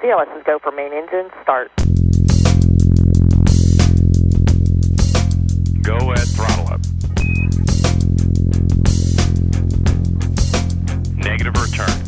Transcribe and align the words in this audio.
CLS's 0.00 0.44
go 0.44 0.60
for 0.60 0.70
main 0.70 0.92
engine, 0.92 1.28
start. 1.42 1.72
Go 5.82 6.12
at 6.12 6.28
throttle 6.28 6.68
up. 6.68 6.80
Negative 11.16 11.54
return. 11.56 11.98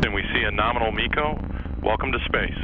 Then 0.00 0.12
we 0.12 0.22
see 0.32 0.44
a 0.44 0.52
nominal 0.52 0.92
MECO. 0.92 1.40
Welcome 1.82 2.12
to 2.12 2.18
space. 2.24 2.54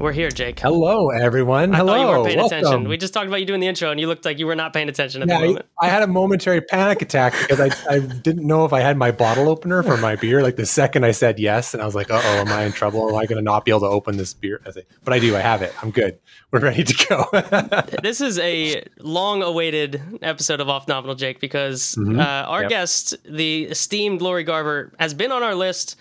We're 0.00 0.12
here, 0.12 0.30
Jake. 0.30 0.58
Hello, 0.60 1.10
everyone. 1.10 1.74
I 1.74 1.76
Hello. 1.76 1.92
thought 1.92 2.00
you 2.00 2.06
weren't 2.08 2.24
paying 2.26 2.38
Welcome. 2.38 2.58
attention. 2.58 2.88
We 2.88 2.96
just 2.96 3.12
talked 3.12 3.26
about 3.26 3.40
you 3.40 3.44
doing 3.44 3.60
the 3.60 3.66
intro, 3.66 3.90
and 3.90 4.00
you 4.00 4.06
looked 4.06 4.24
like 4.24 4.38
you 4.38 4.46
were 4.46 4.54
not 4.54 4.72
paying 4.72 4.88
attention 4.88 5.20
at 5.20 5.28
Yeah, 5.28 5.40
the 5.40 5.46
moment. 5.48 5.66
I 5.78 5.88
had 5.90 6.02
a 6.02 6.06
momentary 6.06 6.62
panic 6.62 7.02
attack 7.02 7.34
because 7.38 7.60
I, 7.60 7.92
I 7.94 7.98
didn't 7.98 8.46
know 8.46 8.64
if 8.64 8.72
I 8.72 8.80
had 8.80 8.96
my 8.96 9.10
bottle 9.10 9.46
opener 9.50 9.82
for 9.82 9.98
my 9.98 10.16
beer. 10.16 10.42
Like 10.42 10.56
the 10.56 10.64
second 10.64 11.04
I 11.04 11.10
said 11.10 11.38
yes, 11.38 11.74
and 11.74 11.82
I 11.82 11.86
was 11.86 11.94
like, 11.94 12.10
"Uh 12.10 12.14
oh, 12.24 12.36
am 12.38 12.48
I 12.48 12.62
in 12.64 12.72
trouble? 12.72 13.10
Am 13.10 13.14
I 13.14 13.26
going 13.26 13.36
to 13.36 13.42
not 13.44 13.66
be 13.66 13.72
able 13.72 13.80
to 13.80 13.88
open 13.88 14.16
this 14.16 14.32
beer?" 14.32 14.62
I 14.66 14.70
say, 14.70 14.84
but 15.04 15.12
I 15.12 15.18
do. 15.18 15.36
I 15.36 15.40
have 15.40 15.60
it. 15.60 15.74
I'm 15.82 15.90
good. 15.90 16.18
We're 16.50 16.60
ready 16.60 16.82
to 16.82 17.06
go. 17.06 17.90
This 18.02 18.22
is 18.22 18.38
a 18.38 18.82
long-awaited 19.00 20.00
episode 20.22 20.60
of 20.60 20.70
Off 20.70 20.88
Nominal, 20.88 21.14
Jake, 21.14 21.40
because 21.40 21.94
Mhm. 21.96 22.18
uh, 22.18 22.48
our 22.48 22.62
Yep. 22.62 22.70
guest, 22.70 23.16
the 23.24 23.64
esteemed 23.64 24.22
Lori 24.22 24.44
Garver, 24.44 24.92
has 24.98 25.12
been 25.12 25.30
on 25.30 25.42
our 25.42 25.54
list 25.54 25.96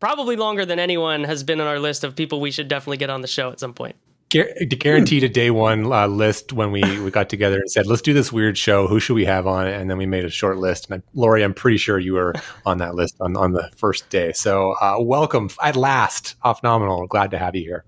probably 0.00 0.36
longer 0.36 0.64
than 0.64 0.78
anyone 0.78 1.24
has 1.24 1.42
been 1.42 1.60
on 1.60 1.66
our 1.66 1.78
list 1.78 2.04
of 2.04 2.16
people 2.16 2.40
we 2.40 2.50
should 2.50 2.68
definitely 2.68 2.96
get 2.98 3.10
on 3.10 3.22
the 3.22 3.28
show 3.28 3.50
at 3.50 3.60
some 3.60 3.74
point. 3.74 3.96
Guar- 4.30 4.78
Guaranteed 4.78 5.22
a 5.22 5.28
day 5.28 5.50
one 5.50 5.90
uh, 5.92 6.06
list 6.08 6.52
when 6.52 6.72
we, 6.72 6.82
we 7.00 7.10
got 7.10 7.28
together 7.28 7.58
and 7.58 7.70
said, 7.70 7.86
let's 7.86 8.02
do 8.02 8.12
this 8.12 8.32
weird 8.32 8.58
show. 8.58 8.88
Who 8.88 8.98
should 8.98 9.14
we 9.14 9.24
have 9.24 9.46
on 9.46 9.68
it? 9.68 9.80
And 9.80 9.88
then 9.88 9.98
we 9.98 10.06
made 10.06 10.24
a 10.24 10.30
short 10.30 10.58
list. 10.58 10.90
And 10.90 11.00
I, 11.00 11.06
Lori, 11.14 11.44
I'm 11.44 11.54
pretty 11.54 11.76
sure 11.76 11.98
you 11.98 12.14
were 12.14 12.34
on 12.66 12.78
that 12.78 12.94
list 12.94 13.16
on, 13.20 13.36
on 13.36 13.52
the 13.52 13.70
first 13.76 14.10
day. 14.10 14.32
So 14.32 14.74
uh, 14.80 14.96
welcome 14.98 15.48
at 15.62 15.76
last, 15.76 16.34
off 16.42 16.62
nominal. 16.62 17.06
Glad 17.06 17.30
to 17.30 17.38
have 17.38 17.54
you 17.54 17.62
here. 17.62 17.84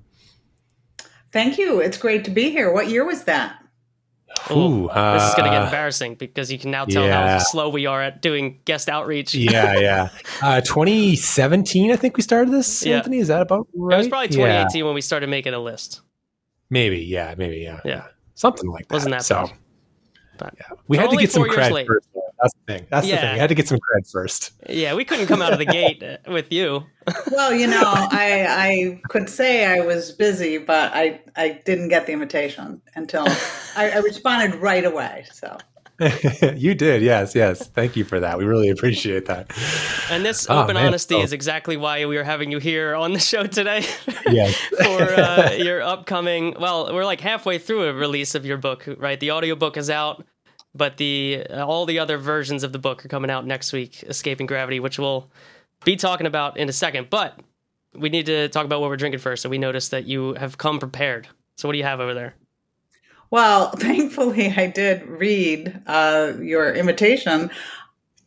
Thank 1.30 1.58
you. 1.58 1.80
It's 1.80 1.98
great 1.98 2.24
to 2.24 2.30
be 2.30 2.50
here. 2.50 2.72
What 2.72 2.88
year 2.88 3.05
was 3.05 3.24
that? 3.24 3.62
Ooh, 4.50 4.55
Ooh, 4.55 4.89
this 4.89 5.22
is 5.28 5.34
going 5.34 5.44
to 5.44 5.50
get 5.50 5.62
uh, 5.62 5.64
embarrassing 5.67 6.14
because 6.14 6.50
you 6.50 6.58
can 6.58 6.70
now 6.70 6.84
tell 6.84 7.06
how 7.08 7.39
slow 7.39 7.69
we 7.69 7.86
are 7.86 8.03
at 8.03 8.22
doing 8.22 8.61
guest 8.64 8.89
outreach. 8.89 9.34
yeah, 9.34 9.77
yeah. 9.78 10.08
Uh, 10.42 10.61
2017, 10.61 11.91
I 11.91 11.97
think 11.97 12.17
we 12.17 12.22
started 12.22 12.53
this. 12.53 12.84
Yeah. 12.84 12.98
Anthony, 12.98 13.19
is 13.19 13.28
that 13.28 13.42
about 13.42 13.67
right? 13.75 13.95
It 13.95 13.98
was 13.98 14.08
probably 14.08 14.28
Yeah. 14.28 14.64
2018 14.64 14.84
when 14.84 14.95
we 14.95 15.00
started 15.00 15.28
making 15.28 15.53
a 15.55 15.58
list. 15.58 16.00
Maybe, 16.70 16.98
yeah, 17.00 17.34
maybe, 17.36 17.58
yeah, 17.58 17.80
Yeah. 17.84 18.05
something 18.34 18.69
like 18.70 18.86
that. 18.89 18.95
Wasn't 18.95 19.11
that 19.12 19.25
so? 19.25 19.47
bad. 19.47 19.53
But 20.39 20.55
Yeah, 20.58 20.77
we 20.86 20.97
had 20.97 21.11
to 21.11 21.17
get 21.17 21.33
some 21.33 21.45
four 21.45 21.55
years 21.55 21.89
cred 22.39 22.42
late. 22.42 22.42
first. 22.42 22.42
though. 22.42 22.42
That's 22.42 22.55
the 22.55 22.72
thing. 22.72 22.86
That's 22.91 23.06
the 23.06 23.12
Yeah. 23.12 23.20
thing. 23.20 23.33
We 23.34 23.39
had 23.41 23.48
to 23.48 23.55
get 23.55 23.69
some 23.69 23.78
cred 23.78 24.11
first. 24.11 24.53
yeah, 24.69 24.94
we 24.94 25.05
couldn't 25.05 25.27
come 25.27 25.42
out 25.42 25.53
of 25.53 25.58
the 25.58 25.64
gate 25.67 26.03
uh, 26.03 26.17
with 26.31 26.53
you. 26.53 26.84
Well, 27.33 27.55
you 27.55 27.67
know, 27.67 27.80
I 27.84 28.47
I 28.48 29.00
could 29.08 29.30
say 29.30 29.64
I 29.64 29.80
was 29.80 30.12
busy, 30.12 30.58
but 30.58 30.92
I 30.95 31.20
I 31.36 31.61
didn't 31.64 31.89
get 31.89 32.06
the 32.06 32.12
invitation 32.12 32.83
until 32.97 33.25
I, 33.77 33.91
I 33.95 33.98
responded 33.98 34.56
right 34.61 34.84
away. 34.84 35.25
So 35.33 35.56
you 36.55 36.75
did, 36.75 37.03
yes, 37.03 37.34
yes. 37.34 37.67
Thank 37.69 37.97
you 37.97 38.05
for 38.05 38.20
that. 38.20 38.39
We 38.39 38.45
really 38.45 38.69
appreciate 38.69 39.27
that. 39.27 39.50
And 40.11 40.25
this 40.25 40.47
Oh, 40.48 40.62
open 40.62 40.75
man. 40.75 40.86
honesty 40.86 41.14
Oh. 41.17 41.23
is 41.23 41.33
exactly 41.33 41.77
why 41.77 42.05
we 42.06 42.17
are 42.19 42.25
having 42.25 42.52
you 42.52 42.58
here 42.58 42.95
on 42.95 43.14
the 43.14 43.19
show 43.19 43.45
today 43.47 43.84
Yes. 44.30 44.55
for 44.83 45.02
uh, 45.02 45.52
your 45.52 45.83
upcoming. 45.83 46.55
Well, 46.61 46.92
we're 46.95 47.05
like 47.06 47.20
halfway 47.20 47.58
through 47.58 47.84
a 47.89 47.92
release 47.95 48.34
of 48.36 48.45
your 48.47 48.58
book, 48.58 48.84
right? 48.98 49.19
The 49.19 49.33
audiobook 49.33 49.77
is 49.77 49.91
out, 49.91 50.25
but 50.74 50.97
the 50.97 51.47
uh, 51.50 51.66
all 51.66 51.86
the 51.86 51.98
other 51.98 52.19
versions 52.19 52.62
of 52.62 52.72
the 52.72 52.78
book 52.78 53.05
are 53.05 53.08
coming 53.08 53.30
out 53.30 53.47
next 53.47 53.72
week. 53.72 54.02
Escaping 54.05 54.47
Gravity, 54.47 54.80
which 54.80 54.98
we'll 54.98 55.30
be 55.84 55.97
talking 55.97 56.27
about 56.27 56.56
in 56.56 56.69
a 56.69 56.72
second, 56.72 57.11
but 57.11 57.38
we 57.94 58.08
need 58.08 58.27
to 58.27 58.48
talk 58.48 58.64
about 58.64 58.80
what 58.80 58.91
we're 58.91 58.96
drinking 58.96 59.20
first. 59.20 59.42
So 59.42 59.48
we 59.48 59.58
noticed 59.58 59.91
that 59.91 60.05
you 60.05 60.34
have 60.34 60.58
come 60.58 60.78
prepared. 60.78 61.29
So 61.56 61.68
what 61.68 61.73
do 61.73 61.79
you 61.79 61.84
have 61.84 62.01
over 62.01 62.14
there? 62.14 62.34
well, 63.30 63.70
thankfully 63.77 64.52
I 64.56 64.67
did 64.67 65.06
read 65.06 65.83
uh, 65.86 66.34
your 66.40 66.73
invitation. 66.73 67.50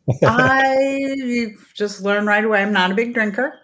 I 0.24 1.54
just 1.74 2.02
learned 2.02 2.26
right 2.26 2.44
away 2.44 2.62
I'm 2.62 2.72
not 2.72 2.90
a 2.90 2.94
big 2.94 3.14
drinker. 3.14 3.58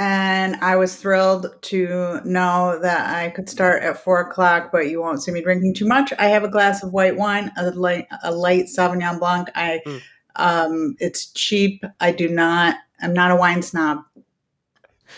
And 0.00 0.54
I 0.56 0.76
was 0.76 0.94
thrilled 0.94 1.48
to 1.62 2.20
know 2.24 2.78
that 2.80 3.12
I 3.16 3.30
could 3.30 3.48
start 3.48 3.82
at 3.82 3.98
four 4.02 4.20
o'clock, 4.20 4.70
but 4.70 4.88
you 4.88 5.00
won't 5.00 5.20
see 5.22 5.32
me 5.32 5.42
drinking 5.42 5.74
too 5.74 5.88
much. 5.88 6.12
I 6.20 6.26
have 6.26 6.44
a 6.44 6.48
glass 6.48 6.84
of 6.84 6.92
white 6.92 7.16
wine, 7.16 7.50
a 7.56 7.72
light, 7.72 8.06
a 8.22 8.30
light 8.30 8.66
Sauvignon 8.66 9.18
Blanc. 9.18 9.48
I, 9.56 9.80
Mm. 9.84 10.00
um, 10.36 10.96
it's 11.00 11.32
cheap. 11.32 11.84
I 11.98 12.12
do 12.12 12.28
not. 12.28 12.76
I'm 13.02 13.12
not 13.12 13.32
a 13.32 13.36
wine 13.36 13.60
snob. 13.60 14.04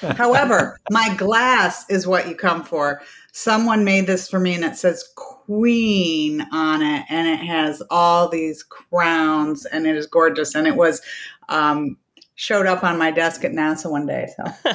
However, 0.01 0.79
my 0.91 1.15
glass 1.15 1.85
is 1.91 2.07
what 2.07 2.27
you 2.27 2.35
come 2.35 2.65
for. 2.65 3.03
Someone 3.33 3.85
made 3.85 4.07
this 4.07 4.31
for 4.31 4.41
me, 4.41 4.55
and 4.55 4.65
it 4.65 4.77
says 4.77 5.05
Queen 5.15 6.41
on 6.53 6.81
it, 6.81 7.05
and 7.11 7.29
it 7.29 7.45
has 7.45 7.83
all 7.91 8.29
these 8.29 8.63
crowns, 8.63 9.67
and 9.67 9.87
it 9.87 9.95
is 9.97 10.07
gorgeous. 10.07 10.55
And 10.55 10.67
it 10.67 10.77
was 10.77 11.03
um, 11.51 11.99
showed 12.41 12.67
up 12.67 12.83
on 12.83 12.97
my 12.97 13.11
desk 13.11 13.45
at 13.45 13.53
NASA 13.53 13.91
one 13.91 14.07
day. 14.07 14.27
So 14.35 14.73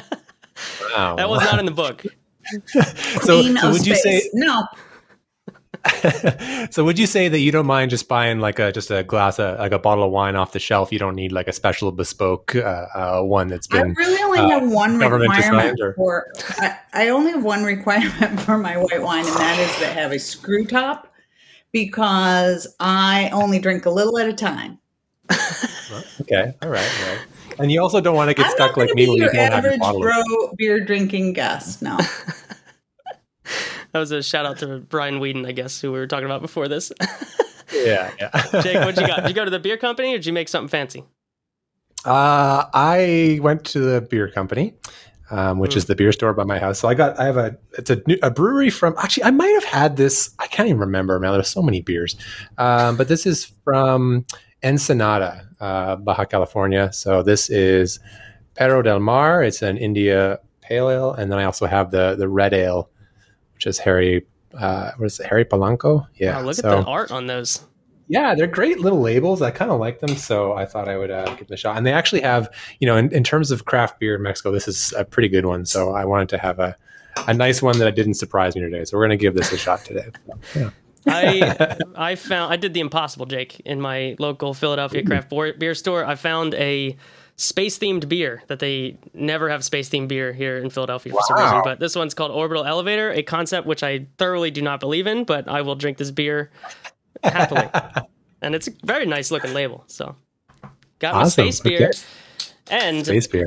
Wow. 0.96 1.16
That 1.16 1.28
was 1.28 1.42
not 1.42 1.58
in 1.58 1.66
the 1.66 1.72
book. 1.72 2.04
so, 2.66 3.42
so 3.42 3.68
of 3.68 3.72
would 3.72 3.86
you 3.86 3.96
say 3.96 4.22
no? 4.32 4.64
so 6.70 6.84
would 6.84 6.98
you 6.98 7.06
say 7.06 7.28
that 7.28 7.40
you 7.40 7.50
don't 7.52 7.66
mind 7.66 7.90
just 7.90 8.08
buying 8.08 8.38
like 8.38 8.58
a 8.58 8.72
just 8.72 8.90
a 8.90 9.02
glass 9.02 9.38
of 9.38 9.58
like 9.58 9.72
a 9.72 9.78
bottle 9.78 10.04
of 10.04 10.12
wine 10.12 10.36
off 10.36 10.52
the 10.52 10.60
shelf? 10.60 10.92
You 10.92 10.98
don't 11.00 11.16
need 11.16 11.32
like 11.32 11.48
a 11.48 11.52
special 11.52 11.90
bespoke 11.90 12.54
uh, 12.54 12.86
uh, 12.94 13.22
one 13.22 13.48
that's 13.48 13.68
I 13.72 13.82
been 13.82 13.94
really 13.94 14.22
only 14.22 14.38
uh, 14.38 14.60
have 14.60 14.70
one 14.70 14.98
requirement 14.98 15.36
designed, 15.36 15.80
or- 15.80 15.94
for. 15.94 16.26
I, 16.58 16.78
I 16.92 17.08
only 17.08 17.32
have 17.32 17.44
one 17.44 17.64
requirement 17.64 18.40
for 18.40 18.58
my 18.58 18.76
white 18.76 19.02
wine, 19.02 19.26
and 19.26 19.36
that 19.36 19.58
is 19.58 19.76
to 19.78 19.86
have 19.86 20.12
a 20.12 20.18
screw 20.18 20.64
top, 20.64 21.12
because 21.72 22.66
I 22.80 23.28
only 23.32 23.58
drink 23.58 23.86
a 23.86 23.90
little 23.90 24.18
at 24.18 24.28
a 24.28 24.32
time. 24.32 24.78
okay. 26.20 26.54
All 26.62 26.68
right, 26.70 26.90
all 27.02 27.08
right. 27.08 27.26
And 27.58 27.72
you 27.72 27.80
also 27.80 28.00
don't 28.00 28.14
want 28.16 28.28
to 28.30 28.34
get 28.34 28.46
I'm 28.46 28.52
stuck 28.52 28.76
like 28.76 28.94
me 28.94 29.04
be 29.04 29.08
when 29.08 29.16
you 29.16 29.22
your 29.24 29.32
don't 29.32 29.52
have 29.52 29.64
your 29.64 29.72
average 29.72 29.80
bottle. 29.80 30.00
bro 30.00 30.22
beer 30.58 30.80
drinking 30.84 31.32
guest. 31.34 31.82
No, 31.82 31.96
That 33.92 34.00
was 34.00 34.10
a 34.10 34.22
shout 34.22 34.44
out 34.44 34.58
to 34.58 34.80
Brian 34.80 35.20
Weeden, 35.20 35.46
I 35.46 35.52
guess, 35.52 35.80
who 35.80 35.90
we 35.92 35.98
were 35.98 36.06
talking 36.06 36.26
about 36.26 36.42
before 36.42 36.68
this. 36.68 36.92
Yeah, 37.74 38.12
yeah. 38.20 38.30
Jake, 38.62 38.76
what'd 38.76 38.96
you 38.96 39.06
got? 39.08 39.22
Did 39.22 39.28
you 39.30 39.34
go 39.34 39.44
to 39.44 39.50
the 39.50 39.58
beer 39.58 39.76
company 39.76 40.14
or 40.14 40.18
did 40.18 40.26
you 40.26 40.32
make 40.32 40.48
something 40.48 40.68
fancy? 40.68 41.02
Uh, 42.04 42.64
I 42.72 43.40
went 43.42 43.64
to 43.66 43.80
the 43.80 44.00
beer 44.00 44.30
company, 44.30 44.74
um, 45.32 45.58
which 45.58 45.72
Hmm. 45.72 45.78
is 45.78 45.84
the 45.86 45.96
beer 45.96 46.12
store 46.12 46.32
by 46.32 46.44
my 46.44 46.60
house. 46.60 46.78
So 46.78 46.86
I 46.88 46.94
got, 46.94 47.18
I 47.18 47.24
have 47.24 47.36
a, 47.36 47.56
it's 47.76 47.90
a, 47.90 48.00
new, 48.06 48.16
a 48.22 48.30
brewery 48.30 48.70
from, 48.70 48.94
actually, 48.98 49.24
I 49.24 49.32
might 49.32 49.48
have 49.48 49.64
had 49.64 49.96
this. 49.96 50.30
I 50.38 50.46
can't 50.46 50.68
even 50.68 50.78
remember 50.78 51.18
man. 51.18 51.32
There's 51.32 51.48
so 51.48 51.60
many 51.60 51.80
beers. 51.82 52.14
Um, 52.56 52.96
but 52.96 53.08
this 53.08 53.26
is 53.26 53.52
from 53.64 54.24
Ensenada, 54.62 55.46
uh, 55.60 55.96
Baja 55.96 56.24
California. 56.24 56.92
So 56.92 57.22
this 57.22 57.50
is 57.50 58.00
Perro 58.54 58.82
del 58.82 59.00
Mar. 59.00 59.42
It's 59.42 59.62
an 59.62 59.76
India 59.76 60.38
pale 60.60 60.90
ale. 60.90 61.12
And 61.12 61.30
then 61.30 61.38
I 61.38 61.44
also 61.44 61.66
have 61.66 61.90
the, 61.90 62.16
the 62.16 62.28
red 62.28 62.52
ale, 62.52 62.90
which 63.54 63.66
is 63.66 63.78
Harry, 63.78 64.26
uh, 64.58 64.92
what 64.96 65.06
is 65.06 65.20
it? 65.20 65.26
Harry 65.26 65.44
Palanco? 65.44 66.06
Yeah. 66.16 66.36
Wow, 66.38 66.42
look 66.46 66.56
so, 66.56 66.78
at 66.78 66.84
the 66.84 66.86
art 66.86 67.10
on 67.10 67.26
those. 67.26 67.64
yeah, 68.08 68.34
they're 68.34 68.46
great 68.46 68.80
little 68.80 69.00
labels. 69.00 69.42
I 69.42 69.50
kind 69.50 69.70
of 69.70 69.80
like 69.80 70.00
them, 70.00 70.16
so 70.16 70.52
I 70.52 70.64
thought 70.64 70.88
I 70.88 70.96
would 70.96 71.10
uh, 71.10 71.24
give 71.34 71.48
them 71.48 71.54
a 71.54 71.56
shot. 71.56 71.76
And 71.76 71.84
they 71.86 71.92
actually 71.92 72.22
have, 72.22 72.48
you 72.80 72.86
know, 72.86 72.96
in, 72.96 73.12
in 73.12 73.24
terms 73.24 73.50
of 73.50 73.64
craft 73.64 73.98
beer 73.98 74.14
in 74.16 74.22
Mexico, 74.22 74.52
this 74.52 74.68
is 74.68 74.92
a 74.96 75.04
pretty 75.04 75.28
good 75.28 75.44
one. 75.44 75.66
So 75.66 75.92
I 75.92 76.04
wanted 76.04 76.28
to 76.30 76.38
have 76.38 76.58
a, 76.58 76.76
a 77.26 77.34
nice 77.34 77.62
one 77.62 77.78
that 77.78 77.94
didn't 77.96 78.14
surprise 78.14 78.54
me 78.54 78.62
today. 78.62 78.84
So 78.84 78.96
we're 78.96 79.06
going 79.06 79.18
to 79.18 79.22
give 79.22 79.34
this 79.34 79.52
a 79.52 79.56
shot 79.58 79.84
today. 79.84 80.08
Yeah. 80.54 80.70
I 81.06 81.76
I 81.96 82.14
found 82.14 82.52
I 82.52 82.56
did 82.56 82.74
the 82.74 82.80
impossible, 82.80 83.26
Jake, 83.26 83.60
in 83.60 83.80
my 83.80 84.16
local 84.18 84.54
Philadelphia 84.54 85.04
craft 85.04 85.30
beer 85.30 85.74
store. 85.74 86.04
I 86.04 86.14
found 86.14 86.54
a 86.54 86.96
space 87.36 87.78
themed 87.78 88.08
beer 88.08 88.42
that 88.46 88.58
they 88.60 88.96
never 89.12 89.50
have 89.50 89.62
space 89.62 89.88
themed 89.90 90.08
beer 90.08 90.32
here 90.32 90.58
in 90.58 90.70
Philadelphia 90.70 91.12
for 91.12 91.20
some 91.28 91.38
reason. 91.38 91.60
But 91.64 91.80
this 91.80 91.94
one's 91.94 92.14
called 92.14 92.30
Orbital 92.30 92.64
Elevator, 92.64 93.10
a 93.10 93.22
concept 93.22 93.66
which 93.66 93.82
I 93.82 94.06
thoroughly 94.18 94.50
do 94.50 94.62
not 94.62 94.80
believe 94.80 95.06
in, 95.06 95.24
but 95.24 95.48
I 95.48 95.62
will 95.62 95.74
drink 95.74 95.98
this 95.98 96.10
beer 96.10 96.50
happily. 97.22 97.68
and 98.42 98.54
it's 98.54 98.68
a 98.68 98.72
very 98.84 99.06
nice 99.06 99.30
looking 99.30 99.52
label. 99.54 99.84
So 99.86 100.16
got 100.98 101.14
my 101.14 101.28
space 101.28 101.60
beer. 101.60 101.88
Okay. 101.88 101.98
And 102.68 103.06
Space 103.06 103.28
beer. 103.28 103.46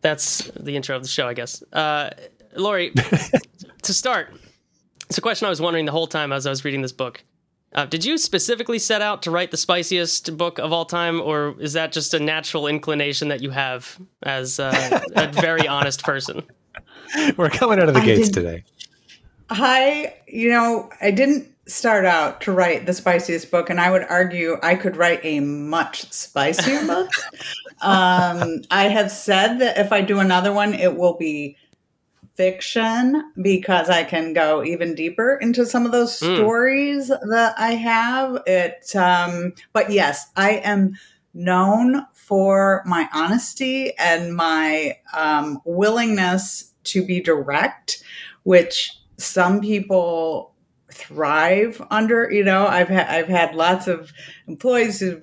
that's 0.00 0.50
the 0.58 0.76
intro 0.76 0.96
of 0.96 1.02
the 1.02 1.08
show, 1.08 1.28
I 1.28 1.34
guess. 1.34 1.62
Uh, 1.72 2.10
Lori, 2.56 2.90
to 3.82 3.92
start, 3.92 4.32
it's 5.10 5.18
a 5.18 5.20
question 5.20 5.46
I 5.46 5.50
was 5.50 5.60
wondering 5.60 5.86
the 5.86 5.92
whole 5.92 6.06
time 6.06 6.32
as 6.32 6.46
I 6.46 6.50
was 6.50 6.64
reading 6.64 6.82
this 6.82 6.92
book. 6.92 7.24
Uh, 7.74 7.84
did 7.84 8.04
you 8.04 8.16
specifically 8.16 8.78
set 8.78 9.02
out 9.02 9.22
to 9.22 9.30
write 9.32 9.50
the 9.50 9.56
spiciest 9.56 10.36
book 10.36 10.60
of 10.60 10.72
all 10.72 10.84
time, 10.84 11.20
or 11.20 11.56
is 11.58 11.72
that 11.72 11.90
just 11.90 12.14
a 12.14 12.20
natural 12.20 12.68
inclination 12.68 13.26
that 13.26 13.40
you 13.42 13.50
have 13.50 14.00
as 14.22 14.60
uh, 14.60 15.00
a 15.16 15.26
very 15.32 15.66
honest 15.76 16.04
person? 16.04 16.44
We're 17.36 17.50
coming 17.50 17.80
out 17.80 17.88
of 17.88 17.94
the 17.94 18.00
I 18.00 18.04
gates 18.04 18.28
did- 18.28 18.34
today. 18.34 18.64
I, 19.50 20.14
you 20.28 20.48
know, 20.48 20.88
I 21.00 21.10
didn't 21.10 21.48
start 21.66 22.04
out 22.04 22.40
to 22.42 22.52
write 22.52 22.86
the 22.86 22.92
spiciest 22.92 23.50
book, 23.50 23.68
and 23.68 23.80
I 23.80 23.90
would 23.90 24.04
argue 24.08 24.58
I 24.62 24.76
could 24.76 24.96
write 24.96 25.18
a 25.24 25.40
much 25.40 26.10
spicier 26.12 26.86
book. 26.86 27.10
Um, 27.82 28.60
I 28.70 28.88
have 28.88 29.10
said 29.10 29.58
that 29.60 29.78
if 29.78 29.90
I 29.90 30.02
do 30.02 30.18
another 30.18 30.52
one, 30.52 30.74
it 30.74 30.98
will 30.98 31.14
be 31.16 31.56
fiction 32.40 33.22
because 33.42 33.90
I 33.90 34.02
can 34.02 34.32
go 34.32 34.64
even 34.64 34.94
deeper 34.94 35.36
into 35.42 35.66
some 35.66 35.84
of 35.84 35.92
those 35.92 36.18
Mm. 36.18 36.34
stories 36.36 37.08
that 37.08 37.54
I 37.58 37.72
have. 37.72 38.42
It, 38.46 38.96
um, 38.96 39.52
but 39.74 39.90
yes, 39.90 40.26
I 40.36 40.52
am 40.64 40.94
known 41.34 42.06
for 42.14 42.82
my 42.86 43.10
honesty 43.12 43.92
and 43.98 44.34
my 44.34 44.96
um, 45.12 45.60
willingness 45.66 46.72
to 46.84 47.04
be 47.04 47.20
direct, 47.20 48.02
which 48.44 48.90
some 49.18 49.60
people 49.60 50.54
thrive 50.90 51.82
under. 51.90 52.30
You 52.32 52.42
know, 52.44 52.66
I've 52.66 52.88
had 52.88 53.06
I've 53.08 53.28
had 53.28 53.54
lots 53.54 53.86
of 53.86 54.10
employees 54.48 54.98
who, 54.98 55.20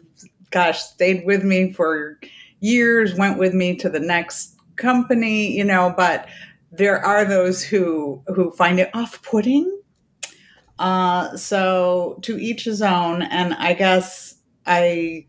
gosh, 0.51 0.83
stayed 0.83 1.25
with 1.25 1.43
me 1.43 1.73
for 1.73 2.19
years, 2.59 3.15
went 3.15 3.39
with 3.39 3.55
me 3.55 3.75
to 3.77 3.89
the 3.89 3.99
next 3.99 4.55
company. 4.75 5.57
You 5.57 5.63
know, 5.63 5.91
but 5.97 6.27
there 6.71 7.03
are 7.03 7.25
those 7.25 7.63
who 7.63 8.23
who 8.27 8.51
find 8.51 8.79
it 8.79 8.89
off-putting. 8.93 9.73
Uh, 10.79 11.35
so 11.35 12.19
to 12.21 12.37
each 12.37 12.63
his 12.65 12.81
own, 12.81 13.21
and 13.23 13.53
I 13.55 13.73
guess 13.73 14.35
I 14.65 15.25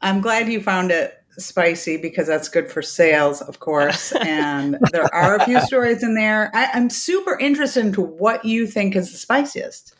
I'm 0.00 0.20
glad 0.20 0.48
you 0.48 0.60
found 0.60 0.90
it 0.90 1.14
spicy 1.38 1.96
because 1.98 2.26
that's 2.26 2.48
good 2.48 2.70
for 2.70 2.80
sales, 2.80 3.42
of 3.42 3.60
course. 3.60 4.12
And 4.22 4.78
there 4.92 5.12
are 5.14 5.36
a 5.36 5.44
few 5.44 5.60
stories 5.60 6.02
in 6.02 6.14
there. 6.14 6.50
I, 6.54 6.70
I'm 6.72 6.88
super 6.90 7.38
interested 7.38 7.84
into 7.84 8.00
what 8.00 8.44
you 8.44 8.66
think 8.66 8.96
is 8.96 9.12
the 9.12 9.18
spiciest. 9.18 9.94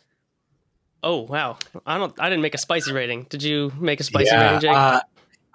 Oh 1.03 1.21
wow, 1.21 1.59
I 1.85 1.99
don't. 1.99 2.19
I 2.19 2.29
didn't 2.31 2.43
make 2.43 2.55
a 2.55 2.59
spicy 2.59 2.93
rating. 2.93 3.27
Did 3.29 3.43
you 3.43 3.73
make 3.79 4.01
a 4.01 4.05
spicy 4.05 4.31
Yeah, 4.35 4.43
rating, 4.43 4.61
Jake? 4.61 4.77
uh, 4.77 5.01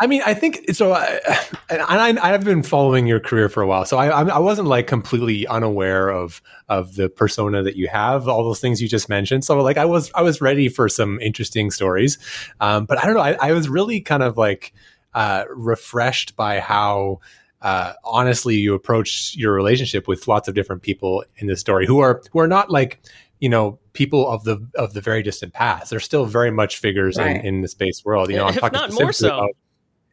I 0.01 0.07
mean, 0.07 0.23
I 0.25 0.33
think 0.33 0.71
so. 0.73 0.93
I, 0.93 1.19
and 1.69 1.79
I, 1.83 2.31
have 2.31 2.43
been 2.43 2.63
following 2.63 3.05
your 3.05 3.19
career 3.19 3.49
for 3.49 3.61
a 3.61 3.67
while, 3.67 3.85
so 3.85 3.99
I, 3.99 4.07
I 4.07 4.39
wasn't 4.39 4.67
like 4.67 4.87
completely 4.87 5.45
unaware 5.45 6.09
of 6.09 6.41
of 6.67 6.95
the 6.95 7.07
persona 7.07 7.61
that 7.61 7.75
you 7.75 7.87
have, 7.87 8.27
all 8.27 8.43
those 8.43 8.59
things 8.59 8.81
you 8.81 8.87
just 8.87 9.09
mentioned. 9.09 9.45
So 9.45 9.61
like, 9.61 9.77
I 9.77 9.85
was 9.85 10.11
I 10.15 10.23
was 10.23 10.41
ready 10.41 10.69
for 10.69 10.89
some 10.89 11.19
interesting 11.19 11.69
stories, 11.69 12.17
um, 12.59 12.85
but 12.85 12.97
I 12.97 13.05
don't 13.05 13.13
know. 13.13 13.21
I, 13.21 13.37
I 13.39 13.51
was 13.51 13.69
really 13.69 14.01
kind 14.01 14.23
of 14.23 14.37
like 14.37 14.73
uh, 15.13 15.45
refreshed 15.49 16.35
by 16.35 16.59
how. 16.59 17.19
Uh, 17.61 17.93
honestly, 18.03 18.55
you 18.55 18.73
approach 18.73 19.35
your 19.37 19.53
relationship 19.53 20.07
with 20.07 20.27
lots 20.27 20.47
of 20.47 20.55
different 20.55 20.81
people 20.81 21.23
in 21.37 21.45
this 21.45 21.59
story 21.59 21.85
who 21.85 21.99
are 21.99 22.23
who 22.31 22.39
are 22.39 22.47
not 22.47 22.71
like 22.71 22.99
you 23.39 23.47
know 23.47 23.77
people 23.93 24.27
of 24.27 24.43
the 24.45 24.67
of 24.73 24.95
the 24.95 25.01
very 25.01 25.21
distant 25.21 25.53
past. 25.53 25.91
They're 25.91 25.99
still 25.99 26.25
very 26.25 26.49
much 26.49 26.77
figures 26.79 27.17
Right. 27.19 27.35
in, 27.35 27.45
in 27.45 27.61
the 27.61 27.67
space 27.67 28.03
world. 28.03 28.31
You 28.31 28.37
know, 28.37 28.45
I'm 28.45 28.55
If 28.55 28.61
talking 28.61 28.79
not 28.79 28.93
more 28.93 29.13
so. 29.13 29.27
about- 29.27 29.51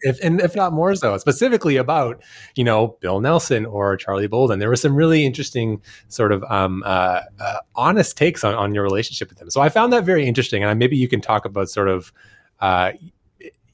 if 0.03 0.19
and 0.23 0.41
if 0.41 0.55
not 0.55 0.73
more 0.73 0.95
so, 0.95 1.17
specifically 1.19 1.77
about 1.77 2.23
you 2.55 2.65
know 2.65 2.99
Bill 3.01 3.21
Nelson 3.21 3.67
or 3.67 3.97
Charlie 3.97 4.27
Bolden. 4.27 4.59
There 4.59 4.69
were 4.69 4.77
some 4.77 4.95
really 4.95 5.25
interesting 5.25 5.83
sort 6.09 6.33
of 6.33 6.45
um, 6.45 6.83
uh, 6.87 7.23
uh, 7.41 7.59
honest 7.75 8.17
takes 8.17 8.45
on, 8.45 8.55
on 8.55 8.75
your 8.75 8.85
relationship 8.85 9.29
with 9.29 9.39
them. 9.39 9.51
So 9.51 9.61
I 9.61 9.69
found 9.69 9.93
that 9.93 10.05
very 10.05 10.27
interesting, 10.27 10.65
and 10.65 10.79
maybe 10.79 10.97
you 10.97 11.09
can 11.09 11.21
talk 11.21 11.45
about 11.45 11.69
sort 11.69 11.89
of. 11.89 12.13
Uh, 12.61 12.93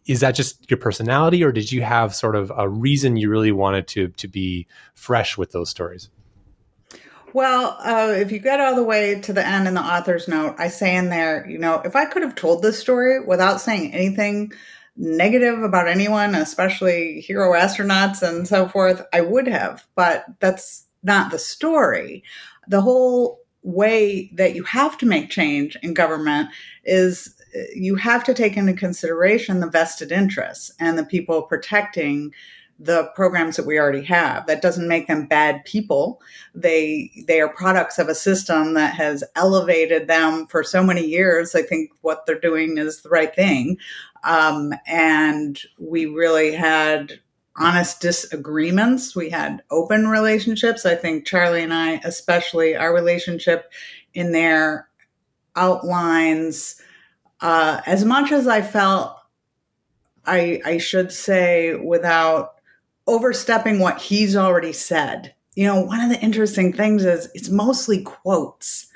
is 0.07 0.21
that 0.21 0.35
just 0.35 0.71
your 0.71 0.77
personality, 0.77 1.43
or 1.43 1.51
did 1.51 1.73
you 1.73 1.81
have 1.81 2.15
sort 2.15 2.37
of 2.37 2.53
a 2.55 2.69
reason 2.69 3.17
you 3.17 3.31
really 3.31 3.53
wanted 3.53 3.89
to 3.89 4.09
to 4.09 4.29
be 4.29 4.67
fresh 4.95 5.39
with 5.39 5.53
those 5.53 5.71
stories? 5.71 6.11
Well, 7.35 7.77
uh, 7.81 8.15
if 8.17 8.31
you 8.31 8.39
get 8.39 8.61
all 8.61 8.77
the 8.77 8.85
way 8.85 9.21
to 9.21 9.33
the 9.33 9.45
end 9.45 9.67
in 9.67 9.75
the 9.75 9.81
author's 9.81 10.29
note, 10.29 10.55
I 10.57 10.69
say 10.69 10.95
in 10.95 11.09
there, 11.09 11.45
you 11.51 11.59
know, 11.59 11.81
if 11.85 11.97
I 11.97 12.05
could 12.05 12.23
have 12.23 12.37
told 12.37 12.63
this 12.63 12.79
story 12.79 13.19
without 13.19 13.61
saying 13.61 13.93
anything 13.93 14.53
negative 14.97 15.63
about 15.63 15.89
anyone, 15.89 16.35
especially 16.35 17.21
hero 17.21 17.53
astronauts 17.53 18.23
and 18.23 18.47
so 18.47 18.69
forth, 18.69 19.03
I 19.13 19.21
would 19.21 19.47
have. 19.49 19.87
But 19.95 20.25
that's 20.41 20.87
not 21.03 21.31
the 21.31 21.39
story. 21.39 22.23
The 22.69 22.81
whole 22.81 23.41
way 23.63 24.31
that 24.35 24.55
you 24.55 24.63
have 24.65 24.99
to 24.99 25.07
make 25.07 25.31
change 25.31 25.77
in 25.83 25.95
government 25.95 26.51
is 26.85 27.35
uh, 27.57 27.61
you 27.75 27.97
have 27.97 28.25
to 28.25 28.35
take 28.35 28.57
into 28.57 28.75
consideration 28.75 29.61
the 29.61 29.71
vested 29.71 30.13
interests 30.13 30.71
and 30.79 30.99
the 30.99 31.05
people 31.05 31.43
protecting 31.43 32.33
the 32.79 33.11
programs 33.15 33.57
that 33.57 33.67
we 33.67 33.79
already 33.79 34.03
have. 34.03 34.47
That 34.47 34.61
doesn't 34.61 34.89
make 34.89 35.07
them 35.07 35.27
bad 35.27 35.65
people 35.65 36.21
they 36.55 37.11
they 37.27 37.41
are 37.41 37.49
products 37.49 37.99
of 37.99 38.09
a 38.09 38.15
system 38.15 38.75
that 38.75 38.95
has 38.95 39.25
elevated 39.35 40.07
them 40.07 40.47
for 40.47 40.63
so 40.63 40.83
many 40.83 41.05
years 41.05 41.55
i 41.55 41.63
think 41.63 41.91
what 42.03 42.25
they're 42.27 42.39
doing 42.39 42.79
is 42.79 43.03
the 43.03 43.09
right 43.09 43.35
thing 43.35 43.77
um, 44.25 44.73
and 44.87 45.59
we 45.79 46.07
really 46.07 46.53
had 46.55 47.21
honest 47.57 48.01
disagreements. 48.01 49.15
We 49.15 49.31
had 49.31 49.63
open 49.71 50.09
relationships. 50.09 50.85
I 50.85 50.97
think 50.97 51.25
charlie 51.27 51.63
and 51.63 51.73
i 51.73 52.01
especially 52.05 52.75
our 52.75 52.93
relationship 52.93 53.73
in 54.13 54.33
there 54.33 54.89
outlines 55.57 56.81
uh, 57.41 57.81
as 57.87 58.05
much 58.05 58.33
as 58.33 58.49
i 58.49 58.61
felt 58.61 59.17
i 60.27 60.61
i 60.65 60.79
should 60.79 61.13
say 61.13 61.77
without 61.77 62.55
overstepping 63.07 63.79
what 63.79 64.01
he's 64.01 64.37
already 64.37 64.73
said. 64.73 65.35
You 65.55 65.67
know, 65.67 65.81
one 65.81 66.01
of 66.01 66.11
the 66.11 66.21
interesting 66.21 66.73
things 66.73 67.05
is 67.05 67.31
it's 67.35 67.49
mostly 67.49 68.03
quotes. 68.03 68.87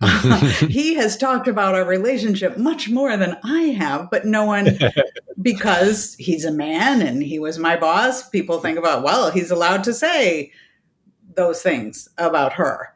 he 0.68 0.94
has 0.94 1.16
talked 1.16 1.48
about 1.48 1.74
our 1.74 1.84
relationship 1.84 2.58
much 2.58 2.88
more 2.88 3.16
than 3.16 3.36
I 3.42 3.62
have, 3.78 4.10
but 4.10 4.26
no 4.26 4.44
one, 4.44 4.78
because 5.42 6.14
he's 6.18 6.44
a 6.44 6.52
man 6.52 7.00
and 7.00 7.22
he 7.22 7.38
was 7.38 7.58
my 7.58 7.76
boss, 7.76 8.28
people 8.28 8.60
think 8.60 8.78
about, 8.78 9.02
well, 9.02 9.30
he's 9.30 9.50
allowed 9.50 9.84
to 9.84 9.94
say 9.94 10.52
those 11.34 11.62
things 11.62 12.08
about 12.18 12.52
her. 12.54 12.94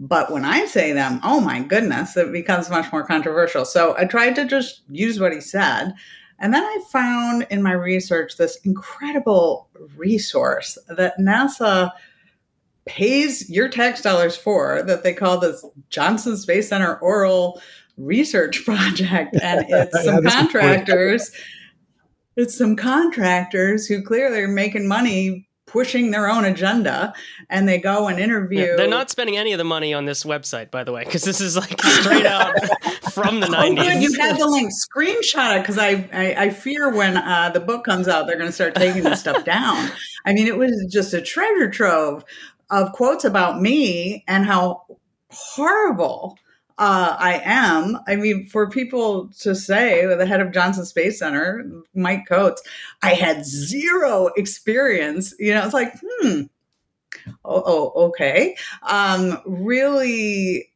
But 0.00 0.30
when 0.30 0.44
I 0.44 0.66
say 0.66 0.92
them, 0.92 1.20
oh 1.24 1.40
my 1.40 1.60
goodness, 1.60 2.16
it 2.16 2.30
becomes 2.30 2.70
much 2.70 2.92
more 2.92 3.04
controversial. 3.04 3.64
So 3.64 3.96
I 3.98 4.04
tried 4.04 4.36
to 4.36 4.44
just 4.44 4.82
use 4.88 5.18
what 5.18 5.32
he 5.32 5.40
said. 5.40 5.92
And 6.38 6.54
then 6.54 6.62
I 6.62 6.78
found 6.92 7.48
in 7.50 7.62
my 7.62 7.72
research 7.72 8.36
this 8.36 8.56
incredible 8.62 9.68
resource 9.96 10.78
that 10.88 11.18
NASA 11.18 11.90
pays 12.88 13.48
your 13.48 13.68
tax 13.68 14.02
dollars 14.02 14.36
for 14.36 14.82
that 14.82 15.02
they 15.04 15.12
call 15.12 15.38
this 15.38 15.64
Johnson 15.90 16.36
Space 16.36 16.68
Center 16.70 16.96
oral 16.96 17.60
research 17.96 18.64
project. 18.64 19.36
And 19.40 19.64
it's 19.68 19.94
Yeah, 19.94 20.02
some 20.14 20.24
this 20.24 20.32
is 20.34 20.40
funny. 20.40 20.52
contractors. 20.52 21.30
It's 22.36 22.56
some 22.56 22.76
contractors 22.76 23.86
who 23.86 24.02
clearly 24.02 24.40
are 24.40 24.48
making 24.48 24.86
money 24.88 25.44
pushing 25.66 26.12
their 26.12 26.30
own 26.30 26.46
agenda 26.46 27.12
and 27.50 27.68
they 27.68 27.78
go 27.78 28.08
and 28.08 28.18
interview 28.18 28.60
Yeah, 28.60 28.76
they're 28.76 28.88
not 28.88 29.10
spending 29.10 29.36
any 29.36 29.52
of 29.52 29.58
the 29.58 29.64
money 29.64 29.92
on 29.92 30.06
this 30.06 30.24
website, 30.24 30.70
by 30.70 30.82
the 30.82 30.92
way, 30.92 31.04
because 31.04 31.24
this 31.24 31.42
is 31.42 31.56
like 31.58 31.78
straight 31.82 32.24
out 32.24 32.54
from 33.12 33.40
the 33.40 33.48
Oh, 33.48 33.50
nineties. 33.50 33.84
good. 33.84 34.02
You 34.02 34.18
had 34.18 34.38
the 34.38 34.46
link. 34.46 34.70
Screenshot 34.72 35.56
it 35.58 35.60
because 35.60 35.76
I, 35.76 36.08
I 36.12 36.34
I 36.44 36.50
fear 36.50 36.90
when 36.94 37.18
uh, 37.18 37.50
the 37.52 37.60
book 37.60 37.84
comes 37.84 38.08
out, 38.08 38.26
they're 38.26 38.38
going 38.38 38.48
to 38.48 38.52
start 38.52 38.76
taking 38.76 39.02
this 39.02 39.20
stuff 39.20 39.44
down. 39.44 39.90
I 40.24 40.32
mean, 40.32 40.46
it 40.46 40.56
was 40.56 40.72
just 40.90 41.12
a 41.12 41.20
treasure 41.20 41.68
trove 41.68 42.24
of 42.70 42.92
quotes 42.92 43.24
about 43.24 43.60
me 43.60 44.24
and 44.28 44.44
how 44.44 44.84
horrible 45.30 46.38
uh, 46.78 47.16
I 47.18 47.40
am. 47.44 47.98
I 48.06 48.16
mean, 48.16 48.46
for 48.46 48.70
people 48.70 49.28
to 49.40 49.54
say, 49.54 50.06
the 50.06 50.26
head 50.26 50.40
of 50.40 50.52
Johnson 50.52 50.84
Space 50.84 51.18
Center, 51.18 51.64
Mike 51.94 52.26
Coats, 52.28 52.62
I 53.02 53.14
had 53.14 53.44
zero 53.44 54.30
experience. 54.36 55.34
You 55.38 55.54
know, 55.54 55.64
it's 55.64 55.74
like, 55.74 55.92
hmm. 56.00 56.42
Oh, 57.44 57.62
oh 57.66 57.92
okay. 58.08 58.56
Um, 58.82 59.40
really 59.44 60.70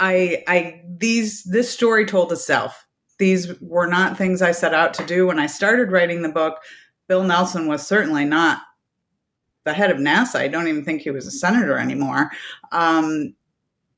I 0.00 0.42
I 0.48 0.82
these 0.88 1.44
this 1.44 1.70
story 1.70 2.06
told 2.06 2.32
itself. 2.32 2.86
These 3.18 3.60
were 3.60 3.86
not 3.86 4.16
things 4.16 4.40
I 4.40 4.52
set 4.52 4.72
out 4.72 4.94
to 4.94 5.04
do 5.04 5.26
when 5.26 5.38
I 5.38 5.46
started 5.46 5.92
writing 5.92 6.22
the 6.22 6.30
book. 6.30 6.58
Bill 7.06 7.22
Nelson 7.22 7.68
was 7.68 7.86
certainly 7.86 8.24
not 8.24 8.62
the 9.70 9.74
head 9.74 9.90
of 9.90 9.98
NASA. 9.98 10.36
I 10.40 10.48
don't 10.48 10.66
even 10.66 10.84
think 10.84 11.02
he 11.02 11.12
was 11.12 11.26
a 11.26 11.30
senator 11.30 11.78
anymore. 11.78 12.32
Um, 12.72 13.34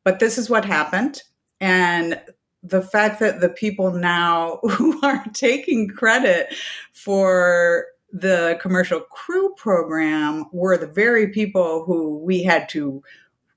but 0.05 0.19
this 0.19 0.37
is 0.37 0.51
what 0.51 0.65
happened, 0.67 1.23
and 1.61 2.21
the 2.63 2.83
fact 2.83 3.19
that 3.21 3.41
the 3.41 3.49
people 3.49 3.93
now 3.93 4.59
who 4.63 5.01
are 5.03 5.25
taking 5.33 5.89
credit 5.89 6.55
for 6.93 7.87
the 8.13 8.59
commercial 8.61 9.01
crew 9.01 9.55
program 9.57 10.45
were 10.53 10.77
the 10.77 10.87
very 10.87 11.29
people 11.29 11.85
who 11.87 12.19
we 12.19 12.43
had 12.43 12.69
to 12.69 13.03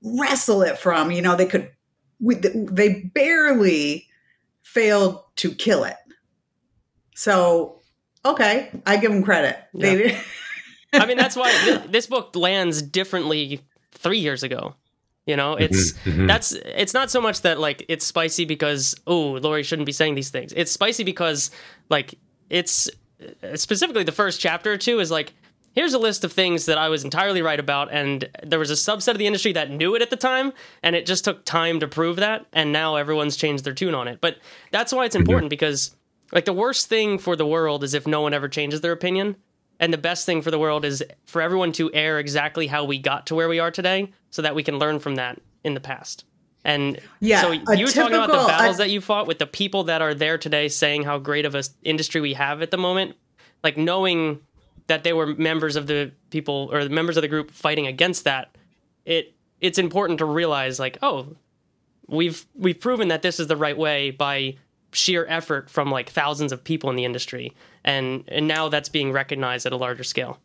wrestle 0.02 0.62
it 0.62 0.78
from. 0.78 1.10
You 1.10 1.20
know, 1.20 1.36
they 1.36 1.46
could 1.46 1.70
we, 2.18 2.36
they 2.36 3.10
barely 3.14 4.08
failed 4.62 5.22
to 5.36 5.52
kill 5.52 5.84
it. 5.84 5.96
So, 7.14 7.82
okay, 8.24 8.70
I 8.86 8.96
give 8.96 9.12
them 9.12 9.22
credit. 9.22 9.58
They 9.74 10.18
I 11.00 11.06
mean, 11.06 11.16
that's 11.16 11.36
why 11.36 11.50
th- 11.64 11.82
this 11.88 12.06
book 12.06 12.34
lands 12.34 12.82
differently 12.82 13.60
three 13.92 14.18
years 14.18 14.42
ago. 14.42 14.74
You 15.26 15.34
know, 15.36 15.54
it's 15.54 15.92
mm-hmm. 15.92 16.26
that's 16.26 16.52
it's 16.52 16.94
not 16.94 17.10
so 17.10 17.20
much 17.20 17.42
that 17.42 17.58
like 17.58 17.84
it's 17.88 18.06
spicy 18.06 18.44
because 18.44 18.94
oh 19.08 19.32
Lori 19.32 19.64
shouldn't 19.64 19.86
be 19.86 19.92
saying 19.92 20.14
these 20.14 20.30
things. 20.30 20.52
It's 20.56 20.70
spicy 20.70 21.02
because 21.02 21.50
like 21.88 22.14
it's 22.48 22.88
specifically 23.54 24.04
the 24.04 24.12
first 24.12 24.40
chapter 24.40 24.72
or 24.72 24.76
two 24.76 25.00
is 25.00 25.10
like 25.10 25.32
here's 25.72 25.94
a 25.94 25.98
list 25.98 26.24
of 26.24 26.32
things 26.32 26.66
that 26.66 26.78
I 26.78 26.88
was 26.88 27.04
entirely 27.04 27.42
right 27.42 27.58
about, 27.58 27.92
and 27.92 28.28
there 28.44 28.58
was 28.58 28.70
a 28.70 28.74
subset 28.74 29.10
of 29.10 29.18
the 29.18 29.26
industry 29.26 29.52
that 29.52 29.70
knew 29.70 29.94
it 29.96 30.02
at 30.02 30.10
the 30.10 30.16
time, 30.16 30.52
and 30.82 30.94
it 30.94 31.06
just 31.06 31.24
took 31.24 31.44
time 31.44 31.80
to 31.80 31.88
prove 31.88 32.16
that, 32.16 32.46
and 32.52 32.72
now 32.72 32.94
everyone's 32.96 33.36
changed 33.36 33.64
their 33.64 33.74
tune 33.74 33.94
on 33.94 34.06
it. 34.08 34.20
But 34.20 34.38
that's 34.70 34.92
why 34.92 35.04
it's 35.04 35.16
mm-hmm. 35.16 35.22
important 35.22 35.50
because 35.50 35.94
like 36.32 36.44
the 36.44 36.52
worst 36.52 36.88
thing 36.88 37.18
for 37.18 37.36
the 37.36 37.46
world 37.46 37.84
is 37.84 37.94
if 37.94 38.06
no 38.06 38.20
one 38.20 38.34
ever 38.34 38.48
changes 38.48 38.80
their 38.80 38.92
opinion. 38.92 39.36
And 39.78 39.92
the 39.92 39.98
best 39.98 40.24
thing 40.24 40.42
for 40.42 40.50
the 40.50 40.58
world 40.58 40.84
is 40.84 41.04
for 41.26 41.42
everyone 41.42 41.72
to 41.72 41.92
air 41.92 42.18
exactly 42.18 42.66
how 42.66 42.84
we 42.84 42.98
got 42.98 43.26
to 43.26 43.34
where 43.34 43.48
we 43.48 43.58
are 43.58 43.70
today 43.70 44.12
so 44.30 44.42
that 44.42 44.54
we 44.54 44.62
can 44.62 44.78
learn 44.78 44.98
from 44.98 45.16
that 45.16 45.40
in 45.64 45.74
the 45.74 45.80
past. 45.80 46.24
And 46.64 46.98
yeah, 47.20 47.42
so 47.42 47.52
you 47.52 47.60
were 47.60 47.76
typical, 47.76 47.92
talking 47.92 48.14
about 48.14 48.26
the 48.28 48.48
battles 48.48 48.80
I, 48.80 48.84
that 48.84 48.90
you 48.90 49.00
fought 49.00 49.26
with 49.28 49.38
the 49.38 49.46
people 49.46 49.84
that 49.84 50.02
are 50.02 50.14
there 50.14 50.36
today 50.36 50.68
saying 50.68 51.04
how 51.04 51.18
great 51.18 51.44
of 51.44 51.54
a 51.54 51.62
industry 51.82 52.20
we 52.20 52.32
have 52.34 52.60
at 52.60 52.70
the 52.70 52.76
moment. 52.76 53.16
Like 53.62 53.76
knowing 53.76 54.40
that 54.88 55.04
they 55.04 55.12
were 55.12 55.26
members 55.26 55.76
of 55.76 55.86
the 55.86 56.12
people 56.30 56.68
or 56.72 56.82
the 56.82 56.90
members 56.90 57.16
of 57.16 57.22
the 57.22 57.28
group 57.28 57.50
fighting 57.50 57.86
against 57.86 58.24
that, 58.24 58.56
it 59.04 59.34
it's 59.60 59.78
important 59.78 60.18
to 60.18 60.24
realize 60.24 60.80
like, 60.80 60.98
oh, 61.02 61.36
we've 62.08 62.44
we've 62.54 62.80
proven 62.80 63.08
that 63.08 63.22
this 63.22 63.38
is 63.38 63.46
the 63.46 63.56
right 63.56 63.76
way 63.76 64.10
by 64.10 64.56
sheer 64.96 65.26
effort 65.28 65.70
from 65.70 65.90
like 65.90 66.10
thousands 66.10 66.52
of 66.52 66.64
people 66.64 66.90
in 66.90 66.96
the 66.96 67.04
industry. 67.04 67.52
And 67.84 68.24
and 68.28 68.48
now 68.48 68.68
that's 68.68 68.88
being 68.88 69.12
recognized 69.12 69.66
at 69.66 69.72
a 69.72 69.76
larger 69.76 70.04
scale. 70.04 70.38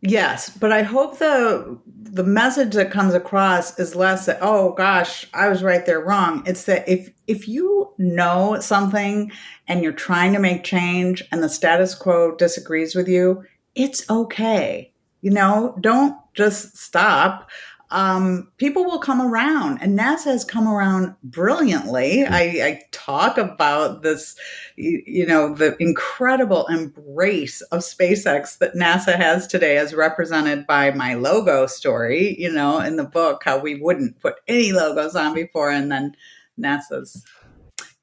Yes 0.00 0.48
but 0.48 0.70
i 0.70 0.82
hope 0.82 1.18
the 1.18 1.76
the 1.86 2.22
message 2.22 2.74
that 2.74 2.92
comes 2.92 3.14
across 3.14 3.76
is 3.80 3.96
less 3.96 4.26
that 4.26 4.38
oh 4.40 4.72
gosh 4.74 5.26
i 5.34 5.48
was 5.48 5.62
right 5.62 5.84
there 5.86 6.00
wrong. 6.00 6.44
It's 6.46 6.64
that 6.64 6.88
if 6.88 7.10
if 7.26 7.48
you 7.48 7.92
know 7.98 8.58
something 8.60 9.32
and 9.66 9.82
you're 9.82 9.92
trying 9.92 10.32
to 10.34 10.38
make 10.38 10.62
change 10.62 11.24
and 11.32 11.42
the 11.42 11.48
status 11.48 11.96
quo 11.96 12.36
disagrees 12.36 12.94
with 12.94 13.08
you 13.08 13.44
it's 13.74 14.08
okay. 14.08 14.92
You 15.20 15.32
know 15.32 15.76
don't 15.80 16.16
just 16.34 16.76
stop 16.76 17.50
um, 17.90 18.52
people 18.58 18.84
will 18.84 18.98
come 18.98 19.20
around, 19.22 19.78
and 19.80 19.98
NASA 19.98 20.26
has 20.26 20.44
come 20.44 20.68
around 20.68 21.14
brilliantly. 21.22 22.24
I, 22.26 22.40
I 22.40 22.82
talk 22.92 23.38
about 23.38 24.02
this, 24.02 24.36
you, 24.76 25.02
you, 25.06 25.26
know, 25.26 25.54
the 25.54 25.74
incredible 25.80 26.66
embrace 26.66 27.62
of 27.62 27.80
SpaceX 27.80 28.58
that 28.58 28.74
NASA 28.74 29.16
has 29.16 29.46
today, 29.46 29.78
as 29.78 29.94
represented 29.94 30.66
by 30.66 30.90
my 30.90 31.14
logo 31.14 31.66
story, 31.66 32.36
you 32.38 32.52
know, 32.52 32.78
in 32.80 32.96
the 32.96 33.04
book, 33.04 33.42
how 33.44 33.58
we 33.58 33.76
wouldn't 33.76 34.20
put 34.20 34.34
any 34.46 34.72
logos 34.72 35.16
on 35.16 35.34
before, 35.34 35.70
and 35.70 35.90
then 35.90 36.14
NASA's 36.60 37.24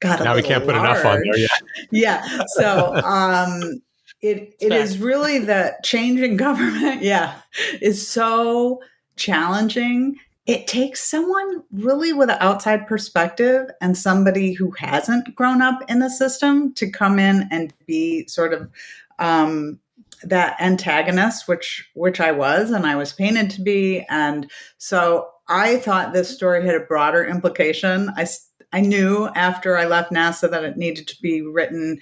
got 0.00 0.22
now 0.24 0.34
we 0.34 0.42
can't 0.42 0.64
put 0.64 0.74
enough 0.74 1.04
on 1.04 1.20
there. 1.20 1.38
Yeah, 1.38 1.46
yeah. 1.92 2.42
So, 2.48 2.96
um, 2.96 3.82
it 4.20 4.56
it 4.60 4.72
is 4.72 4.98
really 4.98 5.38
that 5.40 5.84
changing 5.84 6.36
government. 6.36 7.02
Yeah, 7.02 7.34
is 7.80 8.08
so 8.08 8.80
challenging, 9.16 10.16
it 10.46 10.66
takes 10.68 11.02
someone 11.02 11.64
really 11.72 12.12
with 12.12 12.30
an 12.30 12.38
outside 12.40 12.86
perspective 12.86 13.68
and 13.80 13.98
somebody 13.98 14.52
who 14.52 14.70
hasn't 14.78 15.34
grown 15.34 15.60
up 15.60 15.80
in 15.88 15.98
the 15.98 16.10
system 16.10 16.72
to 16.74 16.90
come 16.90 17.18
in 17.18 17.48
and 17.50 17.74
be 17.86 18.26
sort 18.28 18.52
of 18.52 18.70
um, 19.18 19.80
that 20.22 20.56
antagonist, 20.60 21.48
which 21.48 21.88
which 21.94 22.20
I 22.20 22.32
was, 22.32 22.70
and 22.70 22.86
I 22.86 22.96
was 22.96 23.12
painted 23.12 23.50
to 23.50 23.60
be, 23.60 24.04
and 24.08 24.50
so 24.78 25.28
I 25.48 25.78
thought 25.78 26.12
this 26.12 26.34
story 26.34 26.64
had 26.64 26.74
a 26.74 26.80
broader 26.80 27.24
implication. 27.24 28.10
I 28.16 28.26
I 28.72 28.80
knew 28.80 29.28
after 29.34 29.76
I 29.76 29.86
left 29.86 30.12
NASA 30.12 30.50
that 30.50 30.64
it 30.64 30.76
needed 30.76 31.06
to 31.08 31.20
be 31.20 31.42
written 31.42 31.98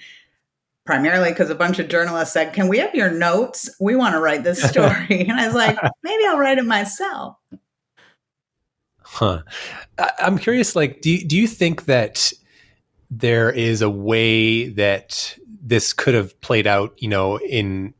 primarily 0.85 1.29
because 1.29 1.49
a 1.49 1.55
bunch 1.55 1.79
of 1.79 1.87
journalists 1.87 2.33
said, 2.33 2.53
Can 2.53 2.67
we 2.67 2.77
have 2.79 2.93
your 2.95 3.11
notes? 3.11 3.69
We 3.79 3.95
want 3.95 4.13
to 4.13 4.19
write 4.19 4.43
this 4.43 4.61
story. 4.69 5.07
and 5.09 5.33
I 5.33 5.47
was 5.47 5.55
like, 5.55 5.77
Maybe 6.03 6.23
I'll 6.25 6.37
write 6.37 6.57
it 6.57 6.65
myself. 6.65 7.37
Huh. 9.01 9.43
I'm 10.19 10.37
curious, 10.37 10.75
like, 10.75 11.01
do 11.01 11.11
you, 11.11 11.25
do 11.25 11.37
you 11.37 11.47
think 11.47 11.85
that 11.85 12.33
there 13.09 13.49
is 13.49 13.81
a 13.81 13.89
way 13.89 14.67
that 14.69 15.37
this 15.61 15.93
could 15.93 16.13
have 16.13 16.39
played 16.41 16.67
out, 16.67 16.93
you 16.97 17.07
know, 17.07 17.37
in 17.39 17.93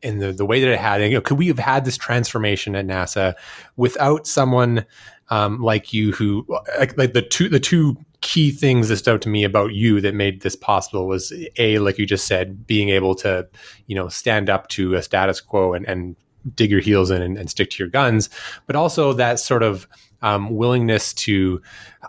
in 0.00 0.18
the, 0.18 0.32
the 0.32 0.46
way 0.46 0.60
that 0.60 0.70
it 0.70 0.78
had? 0.78 1.02
You 1.02 1.10
know, 1.10 1.20
could 1.20 1.38
we 1.38 1.48
have 1.48 1.58
had 1.58 1.84
this 1.84 1.96
transformation 1.96 2.76
at 2.76 2.86
NASA 2.86 3.34
without 3.76 4.26
someone 4.26 4.86
um, 5.28 5.60
like 5.60 5.92
you 5.92 6.12
who 6.12 6.46
like, 6.78 6.96
like 6.96 7.12
the 7.12 7.22
two 7.22 7.48
the 7.48 7.60
two 7.60 7.96
key 8.24 8.50
things 8.50 8.88
that 8.88 8.96
stood 8.96 9.16
out 9.16 9.20
to 9.20 9.28
me 9.28 9.44
about 9.44 9.74
you 9.74 10.00
that 10.00 10.14
made 10.14 10.40
this 10.40 10.56
possible 10.56 11.06
was 11.06 11.30
a 11.58 11.78
like 11.78 11.98
you 11.98 12.06
just 12.06 12.26
said 12.26 12.66
being 12.66 12.88
able 12.88 13.14
to 13.14 13.46
you 13.86 13.94
know 13.94 14.08
stand 14.08 14.48
up 14.48 14.66
to 14.68 14.94
a 14.94 15.02
status 15.02 15.42
quo 15.42 15.74
and, 15.74 15.86
and 15.86 16.16
dig 16.54 16.70
your 16.70 16.80
heels 16.80 17.10
in 17.10 17.20
and, 17.20 17.36
and 17.36 17.50
stick 17.50 17.68
to 17.68 17.82
your 17.82 17.90
guns 17.90 18.30
but 18.66 18.74
also 18.74 19.12
that 19.12 19.38
sort 19.38 19.62
of 19.62 19.86
um, 20.22 20.56
willingness 20.56 21.12
to 21.12 21.60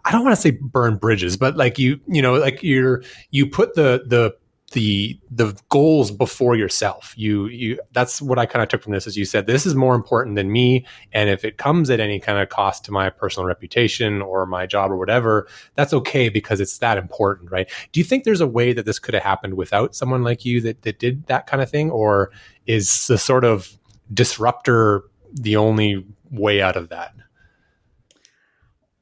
i 0.05 0.11
don't 0.13 0.23
want 0.23 0.33
to 0.33 0.41
say 0.41 0.51
burn 0.51 0.95
bridges 0.95 1.35
but 1.35 1.57
like 1.57 1.77
you 1.77 1.99
you 2.07 2.21
know 2.21 2.35
like 2.35 2.63
you're 2.63 3.03
you 3.31 3.45
put 3.45 3.75
the 3.75 4.05
the 4.07 4.33
the 4.75 5.17
the 5.31 5.57
goals 5.69 6.11
before 6.11 6.55
yourself. 6.57 7.13
You 7.15 7.47
you 7.47 7.79
that's 7.93 8.21
what 8.21 8.37
I 8.37 8.45
kind 8.45 8.61
of 8.61 8.67
took 8.67 8.83
from 8.83 8.91
this 8.91 9.07
as 9.07 9.15
you 9.15 9.23
said 9.23 9.47
this 9.47 9.65
is 9.65 9.73
more 9.73 9.95
important 9.95 10.35
than 10.35 10.51
me 10.51 10.85
and 11.13 11.29
if 11.29 11.45
it 11.45 11.57
comes 11.57 11.89
at 11.89 12.01
any 12.01 12.19
kind 12.19 12.37
of 12.39 12.49
cost 12.49 12.83
to 12.85 12.91
my 12.91 13.09
personal 13.09 13.47
reputation 13.47 14.21
or 14.21 14.45
my 14.45 14.65
job 14.65 14.91
or 14.91 14.97
whatever, 14.97 15.47
that's 15.75 15.93
okay 15.93 16.27
because 16.27 16.59
it's 16.59 16.77
that 16.79 16.97
important, 16.97 17.51
right? 17.51 17.71
Do 17.93 18.01
you 18.01 18.03
think 18.03 18.25
there's 18.25 18.41
a 18.41 18.47
way 18.47 18.73
that 18.73 18.85
this 18.85 18.99
could 18.99 19.13
have 19.13 19.23
happened 19.23 19.53
without 19.53 19.95
someone 19.95 20.23
like 20.23 20.43
you 20.43 20.59
that 20.61 20.81
that 20.81 20.99
did 20.99 21.25
that 21.27 21.47
kind 21.47 21.63
of 21.63 21.69
thing 21.69 21.89
or 21.89 22.31
is 22.67 23.07
the 23.07 23.17
sort 23.17 23.45
of 23.45 23.77
disruptor 24.13 25.03
the 25.31 25.55
only 25.55 26.05
way 26.29 26.61
out 26.61 26.75
of 26.75 26.89
that? 26.89 27.13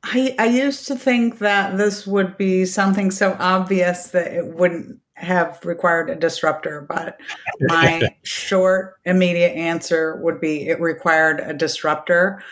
I, 0.03 0.35
I 0.37 0.45
used 0.47 0.87
to 0.87 0.95
think 0.95 1.39
that 1.39 1.77
this 1.77 2.05
would 2.05 2.37
be 2.37 2.65
something 2.65 3.09
so 3.09 3.35
obvious 3.39 4.07
that 4.07 4.33
it 4.33 4.47
wouldn't 4.47 4.99
have 5.15 5.59
required 5.63 6.09
a 6.09 6.15
disruptor, 6.15 6.81
but 6.81 7.19
my 7.61 8.15
short, 8.23 8.95
immediate 9.05 9.55
answer 9.55 10.17
would 10.17 10.41
be 10.41 10.67
it 10.67 10.79
required 10.79 11.39
a 11.39 11.53
disruptor. 11.53 12.43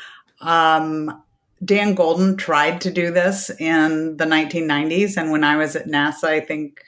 Um, 0.42 1.24
Dan 1.64 1.96
Goldin 1.96 2.38
tried 2.38 2.82
to 2.82 2.92
do 2.92 3.12
this 3.12 3.52
in 3.60 4.18
the 4.18 4.26
1990s. 4.26 5.18
And 5.18 5.32
when 5.32 5.44
I 5.44 5.58
was 5.58 5.76
at 5.76 5.88
NASA, 5.88 6.26
I 6.26 6.40
think, 6.40 6.82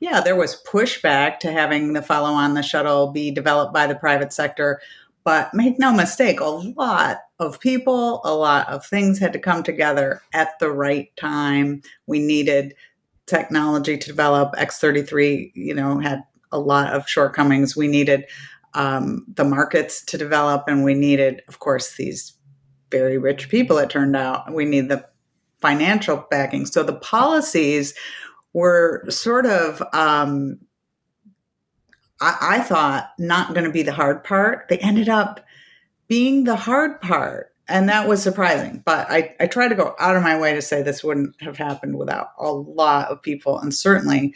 yeah, 0.00 0.20
there 0.20 0.36
was 0.36 0.62
pushback 0.64 1.38
to 1.40 1.52
having 1.52 1.92
the 1.92 2.02
follow 2.02 2.30
on 2.30 2.54
the 2.54 2.62
shuttle 2.62 3.12
be 3.12 3.30
developed 3.30 3.72
by 3.72 3.86
the 3.86 3.94
private 3.94 4.32
sector. 4.32 4.80
But 5.22 5.52
make 5.54 5.78
no 5.78 5.92
mistake, 5.92 6.40
a 6.40 6.44
lot 6.44 7.18
of 7.40 7.58
people, 7.60 8.20
a 8.24 8.34
lot 8.34 8.68
of 8.68 8.86
things 8.86 9.18
had 9.18 9.32
to 9.32 9.40
come 9.40 9.62
together 9.62 10.22
at 10.32 10.58
the 10.60 10.70
right 10.70 11.14
time. 11.16 11.82
We 12.06 12.20
needed 12.20 12.74
technology 13.26 13.96
to 13.98 14.06
develop. 14.06 14.54
X33, 14.54 15.52
you 15.54 15.74
know, 15.74 15.98
had 15.98 16.22
a 16.52 16.58
lot 16.58 16.92
of 16.92 17.08
shortcomings. 17.08 17.76
We 17.76 17.88
needed 17.88 18.24
um, 18.74 19.24
the 19.34 19.44
markets 19.44 20.04
to 20.06 20.18
develop, 20.18 20.64
and 20.68 20.84
we 20.84 20.94
needed, 20.94 21.42
of 21.48 21.58
course, 21.58 21.96
these 21.96 22.34
very 22.90 23.18
rich 23.18 23.48
people. 23.48 23.78
It 23.78 23.90
turned 23.90 24.16
out 24.16 24.52
we 24.52 24.64
need 24.64 24.88
the 24.88 25.06
financial 25.60 26.24
backing. 26.30 26.66
So 26.66 26.82
the 26.82 26.94
policies 26.94 27.94
were 28.52 29.04
sort 29.08 29.46
of, 29.46 29.82
um, 29.92 30.58
I, 32.20 32.36
I 32.40 32.60
thought, 32.60 33.10
not 33.18 33.54
going 33.54 33.64
to 33.64 33.72
be 33.72 33.82
the 33.82 33.92
hard 33.92 34.22
part. 34.22 34.66
They 34.68 34.78
ended 34.78 35.08
up 35.08 35.44
being 36.08 36.44
the 36.44 36.56
hard 36.56 37.00
part 37.00 37.52
and 37.68 37.88
that 37.88 38.08
was 38.08 38.22
surprising. 38.22 38.82
But 38.84 39.10
I, 39.10 39.34
I 39.40 39.46
try 39.46 39.68
to 39.68 39.74
go 39.74 39.94
out 39.98 40.16
of 40.16 40.22
my 40.22 40.38
way 40.38 40.54
to 40.54 40.62
say 40.62 40.82
this 40.82 41.02
wouldn't 41.02 41.40
have 41.42 41.56
happened 41.56 41.96
without 41.96 42.28
a 42.38 42.50
lot 42.50 43.08
of 43.08 43.22
people, 43.22 43.58
and 43.58 43.74
certainly 43.74 44.34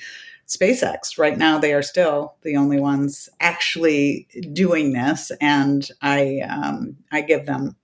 SpaceX. 0.49 1.19
Right 1.19 1.39
now, 1.39 1.59
they 1.59 1.73
are 1.73 1.83
still 1.83 2.35
the 2.43 2.57
only 2.57 2.81
ones 2.81 3.29
actually 3.41 4.27
doing 4.53 4.93
this, 4.93 5.31
and 5.41 5.89
I 6.03 6.41
um, 6.41 6.97
I 7.13 7.21
give 7.21 7.47
them 7.47 7.77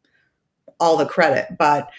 all 0.80 0.96
the 0.96 1.06
credit. 1.06 1.56
But 1.58 1.90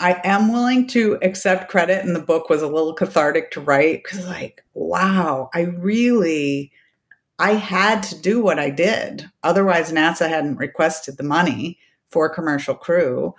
I 0.00 0.20
am 0.24 0.52
willing 0.52 0.86
to 0.88 1.18
accept 1.22 1.70
credit, 1.70 2.04
and 2.04 2.16
the 2.16 2.20
book 2.20 2.48
was 2.48 2.62
a 2.62 2.66
little 2.66 2.94
cathartic 2.94 3.50
to 3.52 3.60
write 3.60 4.02
because, 4.02 4.26
like, 4.26 4.64
wow, 4.74 5.50
I 5.54 5.62
really. 5.62 6.72
I 7.38 7.54
had 7.54 8.04
to 8.04 8.20
do 8.20 8.40
what 8.40 8.60
I 8.60 8.70
did. 8.70 9.28
Otherwise, 9.42 9.90
NASA 9.90 10.28
hadn't 10.28 10.58
requested 10.58 11.16
the 11.16 11.24
money 11.24 11.78
for 12.12 12.28
commercial 12.28 12.74
crew 12.74 13.34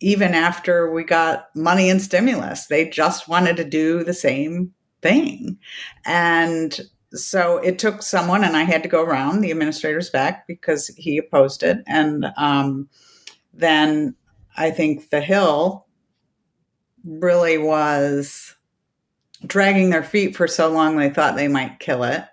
even 0.00 0.34
after 0.34 0.92
we 0.92 1.04
got 1.04 1.46
money 1.54 1.88
and 1.88 2.02
stimulus 2.02 2.66
they 2.66 2.88
just 2.88 3.28
wanted 3.28 3.56
to 3.56 3.64
do 3.64 4.04
the 4.04 4.14
same 4.14 4.72
thing 5.02 5.58
and 6.04 6.80
so 7.12 7.58
it 7.58 7.78
took 7.78 8.02
someone 8.02 8.42
and 8.44 8.56
i 8.56 8.64
had 8.64 8.82
to 8.82 8.88
go 8.88 9.02
around 9.02 9.40
the 9.40 9.50
administrator's 9.50 10.10
back 10.10 10.46
because 10.46 10.88
he 10.96 11.16
opposed 11.16 11.62
it 11.62 11.78
and 11.86 12.26
um, 12.36 12.88
then 13.56 14.14
I 14.56 14.70
think 14.70 15.10
the 15.10 15.20
Hill 15.20 15.86
really 17.04 17.58
was 17.58 18.54
dragging 19.46 19.90
their 19.90 20.04
feet 20.04 20.36
for 20.36 20.48
so 20.48 20.70
long 20.70 20.96
they 20.96 21.10
thought 21.10 21.36
they 21.36 21.48
might 21.48 21.80
kill 21.80 22.04
it. 22.04 22.24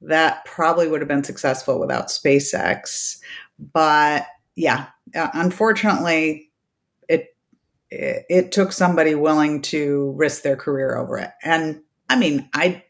That 0.00 0.44
probably 0.44 0.88
would 0.88 1.00
have 1.00 1.08
been 1.08 1.24
successful 1.24 1.80
without 1.80 2.08
SpaceX. 2.08 3.18
But 3.58 4.26
yeah, 4.56 4.86
uh, 5.14 5.28
unfortunately, 5.34 6.50
it, 7.08 7.36
it 7.90 8.24
it 8.28 8.52
took 8.52 8.72
somebody 8.72 9.14
willing 9.14 9.62
to 9.62 10.12
risk 10.16 10.42
their 10.42 10.56
career 10.56 10.96
over 10.96 11.18
it. 11.18 11.30
And 11.44 11.82
I 12.08 12.16
mean, 12.16 12.48
I 12.54 12.82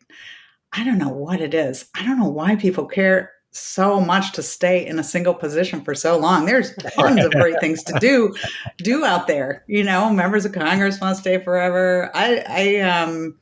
I 0.73 0.85
don't 0.85 0.99
know 0.99 1.11
what 1.11 1.41
it 1.41 1.53
is. 1.53 1.91
I 1.95 2.05
don't 2.05 2.19
know 2.19 2.29
why 2.29 2.57
people 2.57 2.87
care 2.87 3.33
so 3.51 4.01
much 4.01 4.33
to 4.33 4.43
stay 4.43 4.87
in 4.87 4.99
a 4.99 5.05
single 5.05 5.35
position 5.35 5.81
for 5.83 5.95
so 5.95 6.19
long. 6.19 6.47
There's 6.47 6.75
tons 6.95 7.25
of 7.25 7.33
great 7.33 7.59
things 7.61 7.83
to 7.85 7.99
do 7.99 8.35
do 8.79 9.05
out 9.05 9.27
there. 9.27 9.65
You 9.67 9.83
know, 9.83 10.11
members 10.11 10.45
of 10.45 10.53
Congress 10.53 11.01
want 11.01 11.17
to 11.17 11.21
stay 11.21 11.43
forever. 11.43 12.11
I 12.15 12.45
I 12.49 12.81
um 12.81 13.37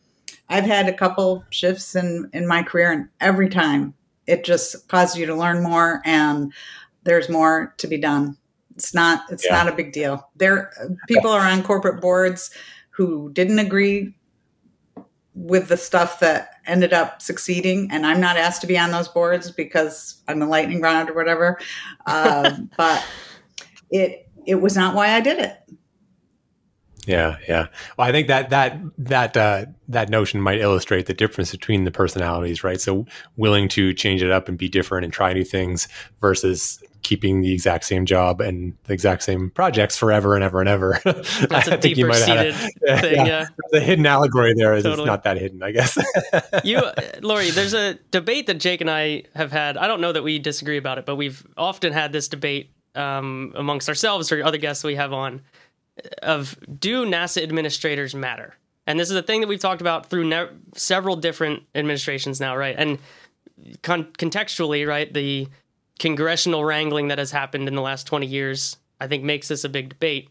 I've 0.48 0.64
had 0.64 0.88
a 0.88 0.94
couple 0.94 1.44
shifts 1.50 1.94
in 1.94 2.30
in 2.32 2.46
my 2.46 2.62
career 2.62 2.90
and 2.90 3.08
every 3.20 3.50
time 3.50 3.94
it 4.26 4.44
just 4.44 4.88
causes 4.88 5.18
you 5.18 5.26
to 5.26 5.34
learn 5.34 5.62
more 5.62 6.00
and 6.04 6.52
there's 7.04 7.28
more 7.28 7.74
to 7.78 7.86
be 7.86 7.98
done. 7.98 8.36
It's 8.76 8.94
not 8.94 9.22
it's 9.30 9.44
yeah. 9.44 9.52
not 9.52 9.72
a 9.72 9.76
big 9.76 9.92
deal. 9.92 10.28
There 10.36 10.72
people 11.08 11.30
are 11.30 11.46
on 11.46 11.62
corporate 11.62 12.00
boards 12.00 12.50
who 12.90 13.30
didn't 13.32 13.58
agree 13.58 14.14
with 15.34 15.68
the 15.68 15.76
stuff 15.76 16.20
that 16.20 16.60
ended 16.66 16.92
up 16.92 17.20
succeeding 17.20 17.88
and 17.90 18.06
i'm 18.06 18.20
not 18.20 18.36
asked 18.36 18.60
to 18.60 18.66
be 18.66 18.78
on 18.78 18.92
those 18.92 19.08
boards 19.08 19.50
because 19.50 20.22
i'm 20.28 20.40
a 20.40 20.46
lightning 20.46 20.80
rod 20.80 21.10
or 21.10 21.14
whatever 21.14 21.58
uh, 22.06 22.56
but 22.76 23.04
it 23.90 24.28
it 24.46 24.54
was 24.56 24.76
not 24.76 24.94
why 24.94 25.10
i 25.10 25.20
did 25.20 25.38
it 25.38 25.58
yeah 27.06 27.36
yeah 27.48 27.66
well 27.96 28.08
i 28.08 28.12
think 28.12 28.28
that 28.28 28.50
that 28.50 28.78
that 28.98 29.36
uh, 29.36 29.66
that 29.88 30.08
notion 30.08 30.40
might 30.40 30.60
illustrate 30.60 31.06
the 31.06 31.14
difference 31.14 31.50
between 31.50 31.84
the 31.84 31.90
personalities 31.90 32.64
right 32.64 32.80
so 32.80 33.06
willing 33.36 33.68
to 33.68 33.92
change 33.92 34.22
it 34.22 34.30
up 34.30 34.48
and 34.48 34.58
be 34.58 34.68
different 34.68 35.04
and 35.04 35.12
try 35.12 35.32
new 35.32 35.44
things 35.44 35.88
versus 36.20 36.82
keeping 37.04 37.42
the 37.42 37.52
exact 37.52 37.84
same 37.84 38.04
job 38.04 38.40
and 38.40 38.76
the 38.84 38.92
exact 38.92 39.22
same 39.22 39.50
projects 39.50 39.96
forever 39.96 40.34
and 40.34 40.42
ever 40.42 40.58
and 40.58 40.68
ever. 40.68 40.98
That's 41.04 41.68
a 41.68 41.76
deeper 41.76 42.12
seated 42.14 42.54
a, 42.88 42.98
thing. 43.00 43.14
Yeah, 43.14 43.26
yeah. 43.26 43.46
The 43.70 43.80
hidden 43.80 44.06
allegory 44.06 44.54
there 44.54 44.74
is 44.74 44.82
totally. 44.82 45.02
it's 45.02 45.06
not 45.06 45.22
that 45.22 45.36
hidden, 45.36 45.62
I 45.62 45.70
guess. 45.70 45.96
you, 46.64 46.80
Lori, 47.20 47.50
there's 47.50 47.74
a 47.74 47.94
debate 48.10 48.48
that 48.48 48.54
Jake 48.54 48.80
and 48.80 48.90
I 48.90 49.24
have 49.36 49.52
had. 49.52 49.76
I 49.76 49.86
don't 49.86 50.00
know 50.00 50.12
that 50.12 50.24
we 50.24 50.40
disagree 50.40 50.78
about 50.78 50.98
it, 50.98 51.06
but 51.06 51.14
we've 51.14 51.46
often 51.56 51.92
had 51.92 52.10
this 52.10 52.26
debate 52.26 52.72
um, 52.96 53.52
amongst 53.54 53.88
ourselves 53.88 54.32
or 54.32 54.42
other 54.42 54.58
guests 54.58 54.82
we 54.82 54.96
have 54.96 55.12
on 55.12 55.42
of 56.22 56.58
do 56.78 57.04
NASA 57.06 57.42
administrators 57.42 58.14
matter? 58.14 58.54
And 58.86 59.00
this 59.00 59.10
is 59.10 59.16
a 59.16 59.22
thing 59.22 59.40
that 59.40 59.48
we've 59.48 59.60
talked 59.60 59.80
about 59.80 60.10
through 60.10 60.24
ne- 60.24 60.48
several 60.74 61.16
different 61.16 61.62
administrations 61.74 62.40
now, 62.40 62.56
right? 62.56 62.74
And 62.76 62.98
con- 63.82 64.12
contextually, 64.18 64.86
right, 64.86 65.12
the 65.12 65.48
congressional 65.98 66.64
wrangling 66.64 67.08
that 67.08 67.18
has 67.18 67.30
happened 67.30 67.68
in 67.68 67.74
the 67.74 67.82
last 67.82 68.06
20 68.06 68.26
years, 68.26 68.76
I 69.00 69.06
think 69.06 69.24
makes 69.24 69.48
this 69.48 69.64
a 69.64 69.68
big 69.68 69.90
debate. 69.90 70.28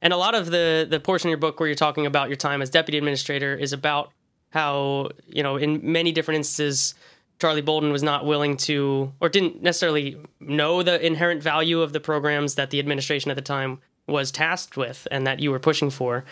And 0.00 0.12
a 0.12 0.16
lot 0.16 0.34
of 0.34 0.46
the 0.50 0.86
the 0.88 0.98
portion 0.98 1.28
of 1.28 1.30
your 1.30 1.38
book 1.38 1.60
where 1.60 1.68
you're 1.68 1.76
talking 1.76 2.06
about 2.06 2.28
your 2.28 2.36
time 2.36 2.60
as 2.60 2.70
deputy 2.70 2.98
administrator 2.98 3.54
is 3.54 3.72
about 3.72 4.10
how, 4.50 5.10
you 5.26 5.42
know, 5.42 5.56
in 5.56 5.80
many 5.92 6.12
different 6.12 6.36
instances, 6.38 6.94
Charlie 7.40 7.62
Bolden 7.62 7.92
was 7.92 8.02
not 8.02 8.26
willing 8.26 8.56
to 8.58 9.12
or 9.20 9.28
didn't 9.28 9.62
necessarily 9.62 10.16
know 10.40 10.82
the 10.82 11.04
inherent 11.04 11.42
value 11.42 11.80
of 11.80 11.92
the 11.92 12.00
programs 12.00 12.56
that 12.56 12.70
the 12.70 12.78
administration 12.80 13.30
at 13.30 13.36
the 13.36 13.42
time 13.42 13.80
was 14.06 14.30
tasked 14.30 14.76
with 14.76 15.06
and 15.10 15.26
that 15.26 15.40
you 15.40 15.50
were 15.50 15.58
pushing 15.58 15.90
for. 15.90 16.24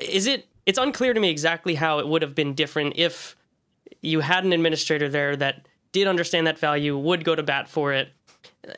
Is 0.00 0.26
it 0.26 0.46
it's 0.66 0.78
unclear 0.78 1.14
to 1.14 1.20
me 1.20 1.30
exactly 1.30 1.74
how 1.74 1.98
it 1.98 2.06
would 2.06 2.20
have 2.22 2.34
been 2.34 2.54
different 2.54 2.94
if 2.96 3.34
you 4.02 4.20
had 4.20 4.44
an 4.44 4.52
administrator 4.52 5.08
there 5.08 5.34
that 5.36 5.66
did 5.92 6.06
understand 6.06 6.46
that 6.46 6.58
value, 6.58 6.96
would 6.96 7.24
go 7.24 7.34
to 7.34 7.42
bat 7.42 7.68
for 7.68 7.92
it. 7.92 8.10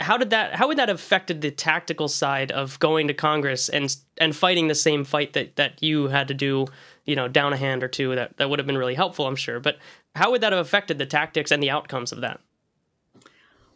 How 0.00 0.16
did 0.16 0.30
that? 0.30 0.54
How 0.54 0.68
would 0.68 0.78
that 0.78 0.88
have 0.88 0.98
affected 0.98 1.40
the 1.40 1.50
tactical 1.50 2.06
side 2.06 2.52
of 2.52 2.78
going 2.78 3.08
to 3.08 3.14
Congress 3.14 3.68
and 3.68 3.94
and 4.18 4.36
fighting 4.36 4.68
the 4.68 4.74
same 4.74 5.04
fight 5.04 5.32
that 5.32 5.56
that 5.56 5.82
you 5.82 6.08
had 6.08 6.28
to 6.28 6.34
do? 6.34 6.66
You 7.06 7.16
know, 7.16 7.28
down 7.28 7.52
a 7.52 7.56
hand 7.56 7.82
or 7.82 7.88
two. 7.88 8.14
That 8.14 8.36
that 8.36 8.48
would 8.48 8.58
have 8.58 8.66
been 8.66 8.78
really 8.78 8.94
helpful, 8.94 9.26
I'm 9.26 9.36
sure. 9.36 9.58
But 9.58 9.78
how 10.14 10.30
would 10.30 10.42
that 10.42 10.52
have 10.52 10.64
affected 10.64 10.98
the 10.98 11.06
tactics 11.06 11.50
and 11.50 11.62
the 11.62 11.70
outcomes 11.70 12.12
of 12.12 12.20
that? 12.20 12.40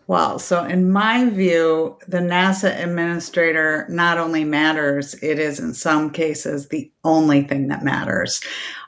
Well, 0.06 0.38
so 0.38 0.64
in 0.64 0.90
my 0.90 1.30
view, 1.30 1.96
the 2.06 2.18
NASA 2.18 2.78
administrator 2.82 3.86
not 3.88 4.18
only 4.18 4.44
matters, 4.44 5.14
it 5.22 5.38
is 5.38 5.58
in 5.58 5.72
some 5.72 6.10
cases 6.10 6.68
the 6.68 6.92
only 7.04 7.42
thing 7.42 7.68
that 7.68 7.82
matters. 7.84 8.42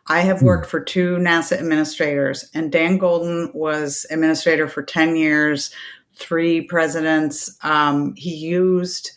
I 0.08 0.20
have 0.20 0.40
hmm. 0.40 0.46
worked 0.46 0.66
for 0.66 0.80
two 0.80 1.16
NASA 1.16 1.58
administrators, 1.58 2.50
and 2.54 2.70
Dan 2.70 2.98
Goldin 2.98 3.54
was 3.54 4.06
administrator 4.10 4.68
for 4.68 4.82
10 4.82 5.16
years, 5.16 5.70
three 6.14 6.60
presidents. 6.62 7.56
Um, 7.62 8.14
he 8.16 8.34
used 8.34 9.12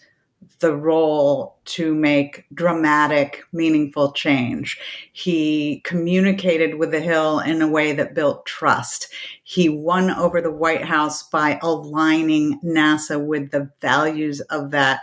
the 0.60 0.76
role 0.76 1.58
to 1.66 1.94
make 1.96 2.46
dramatic, 2.54 3.44
meaningful 3.52 4.12
change. 4.12 4.80
He 5.14 5.82
communicated 5.86 6.76
with 6.76 6.92
the 6.92 7.00
Hill 7.00 7.40
in 7.40 7.62
a 7.62 7.68
way 7.68 7.94
that 7.94 8.16
built 8.16 8.46
trust. 8.46 9.08
He 9.44 9.70
won 9.70 10.10
over 10.12 10.42
the 10.42 10.52
White 10.52 10.84
House 10.84 11.24
by 11.24 11.60
aligning 11.62 12.60
NASA 12.64 13.24
with 13.24 13.52
the 13.52 13.70
values 13.82 14.42
of 14.42 14.72
that 14.72 15.02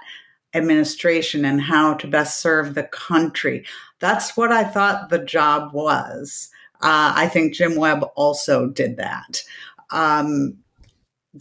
administration 0.54 1.44
and 1.44 1.60
how 1.60 1.94
to 1.94 2.06
best 2.06 2.40
serve 2.40 2.74
the 2.74 2.84
country. 2.84 3.64
That's 3.98 4.36
what 4.36 4.52
I 4.52 4.64
thought 4.64 5.10
the 5.10 5.18
job 5.18 5.72
was. 5.72 6.50
Uh, 6.82 7.12
I 7.14 7.28
think 7.28 7.54
Jim 7.54 7.76
Webb 7.76 8.04
also 8.14 8.68
did 8.68 8.96
that. 8.96 9.42
Um, 9.90 10.58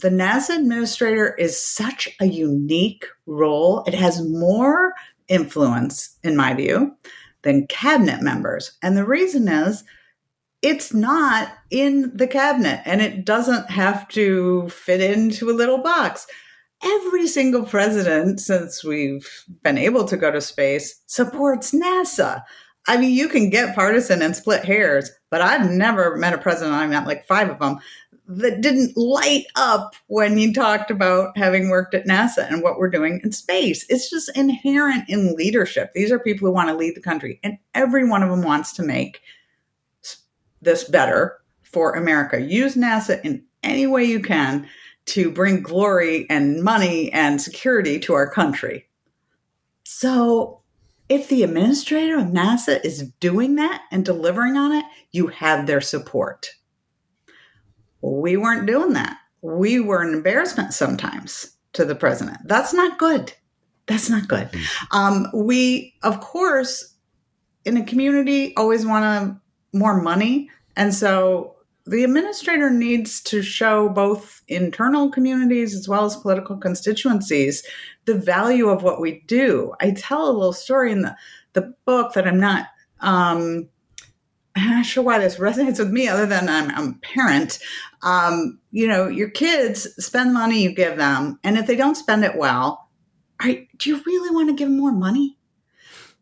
the 0.00 0.10
NASA 0.10 0.56
administrator 0.56 1.34
is 1.34 1.60
such 1.60 2.08
a 2.20 2.26
unique 2.26 3.06
role. 3.26 3.82
It 3.86 3.94
has 3.94 4.26
more 4.28 4.94
influence, 5.28 6.16
in 6.22 6.36
my 6.36 6.54
view, 6.54 6.94
than 7.42 7.66
cabinet 7.66 8.22
members. 8.22 8.76
And 8.82 8.96
the 8.96 9.06
reason 9.06 9.48
is 9.48 9.84
it's 10.62 10.92
not 10.92 11.52
in 11.70 12.12
the 12.14 12.26
cabinet 12.26 12.80
and 12.84 13.00
it 13.00 13.24
doesn't 13.24 13.70
have 13.70 14.08
to 14.08 14.68
fit 14.68 15.00
into 15.00 15.50
a 15.50 15.52
little 15.52 15.78
box 15.78 16.26
every 16.82 17.26
single 17.26 17.64
president 17.64 18.40
since 18.40 18.84
we've 18.84 19.28
been 19.62 19.78
able 19.78 20.04
to 20.04 20.16
go 20.16 20.30
to 20.30 20.40
space 20.40 21.00
supports 21.06 21.72
NASA. 21.72 22.42
I 22.88 22.96
mean, 22.96 23.12
you 23.12 23.28
can 23.28 23.50
get 23.50 23.74
partisan 23.74 24.22
and 24.22 24.36
split 24.36 24.64
hairs, 24.64 25.10
but 25.30 25.40
I've 25.40 25.70
never 25.70 26.16
met 26.16 26.34
a 26.34 26.38
president, 26.38 26.76
I 26.76 26.86
met 26.86 27.06
like 27.06 27.26
five 27.26 27.50
of 27.50 27.58
them, 27.58 27.78
that 28.28 28.60
didn't 28.60 28.96
light 28.96 29.46
up 29.54 29.94
when 30.08 30.38
you 30.38 30.52
talked 30.52 30.90
about 30.90 31.36
having 31.36 31.68
worked 31.68 31.94
at 31.94 32.06
NASA 32.06 32.50
and 32.50 32.62
what 32.62 32.78
we're 32.78 32.90
doing 32.90 33.20
in 33.22 33.32
space. 33.32 33.86
It's 33.88 34.10
just 34.10 34.36
inherent 34.36 35.08
in 35.08 35.36
leadership. 35.36 35.92
These 35.94 36.10
are 36.10 36.18
people 36.18 36.48
who 36.48 36.54
want 36.54 36.68
to 36.68 36.74
lead 36.74 36.96
the 36.96 37.00
country, 37.00 37.38
and 37.42 37.58
every 37.74 38.08
one 38.08 38.22
of 38.22 38.30
them 38.30 38.42
wants 38.42 38.72
to 38.74 38.82
make 38.82 39.20
this 40.60 40.84
better 40.84 41.38
for 41.62 41.92
America. 41.92 42.40
Use 42.40 42.74
NASA 42.74 43.20
in 43.24 43.44
any 43.62 43.86
way 43.86 44.04
you 44.04 44.20
can 44.20 44.66
to 45.06 45.30
bring 45.30 45.62
glory 45.62 46.28
and 46.28 46.62
money 46.62 47.12
and 47.12 47.40
security 47.40 47.98
to 48.00 48.14
our 48.14 48.28
country. 48.28 48.86
So, 49.84 50.62
if 51.08 51.28
the 51.28 51.44
administrator 51.44 52.18
of 52.18 52.26
NASA 52.26 52.84
is 52.84 53.12
doing 53.20 53.54
that 53.54 53.82
and 53.92 54.04
delivering 54.04 54.56
on 54.56 54.72
it, 54.72 54.84
you 55.12 55.28
have 55.28 55.66
their 55.68 55.80
support. 55.80 56.50
We 58.00 58.36
weren't 58.36 58.66
doing 58.66 58.92
that. 58.94 59.18
We 59.42 59.80
were 59.80 60.02
an 60.02 60.14
embarrassment 60.14 60.74
sometimes 60.74 61.56
to 61.74 61.84
the 61.84 61.94
president. 61.94 62.38
That's 62.44 62.72
not 62.72 62.98
good. 62.98 63.32
That's 63.86 64.10
not 64.10 64.28
good. 64.28 64.48
Hmm. 64.52 64.96
Um, 64.96 65.26
we, 65.34 65.94
of 66.02 66.20
course, 66.20 66.94
in 67.64 67.76
a 67.76 67.84
community, 67.84 68.54
always 68.56 68.86
want 68.86 69.38
more 69.72 70.00
money. 70.00 70.50
And 70.76 70.94
so 70.94 71.56
the 71.86 72.02
administrator 72.02 72.70
needs 72.70 73.20
to 73.22 73.42
show 73.42 73.88
both 73.88 74.42
internal 74.48 75.10
communities 75.10 75.74
as 75.74 75.88
well 75.88 76.04
as 76.04 76.16
political 76.16 76.56
constituencies 76.56 77.64
the 78.06 78.14
value 78.14 78.68
of 78.68 78.82
what 78.82 79.00
we 79.00 79.22
do. 79.26 79.72
I 79.80 79.92
tell 79.92 80.28
a 80.28 80.32
little 80.32 80.52
story 80.52 80.90
in 80.92 81.02
the, 81.02 81.16
the 81.52 81.74
book 81.84 82.14
that 82.14 82.26
I'm 82.26 82.40
not 82.40 82.66
um, 83.00 83.68
I'm 84.56 84.70
not 84.70 84.86
sure 84.86 85.04
why 85.04 85.18
this 85.18 85.36
resonates 85.36 85.78
with 85.78 85.90
me 85.90 86.08
other 86.08 86.26
than 86.26 86.48
I'm, 86.48 86.70
I'm 86.70 86.88
a 86.88 87.06
parent. 87.06 87.58
Um, 88.02 88.58
you 88.70 88.88
know, 88.88 89.06
your 89.06 89.30
kids 89.30 89.82
spend 90.04 90.32
money 90.32 90.62
you 90.62 90.74
give 90.74 90.96
them, 90.96 91.38
and 91.44 91.58
if 91.58 91.66
they 91.66 91.76
don't 91.76 91.94
spend 91.94 92.24
it 92.24 92.36
well, 92.36 92.88
do 93.42 93.66
you 93.84 94.02
really 94.04 94.34
want 94.34 94.48
to 94.48 94.54
give 94.54 94.68
them 94.68 94.78
more 94.78 94.92
money? 94.92 95.36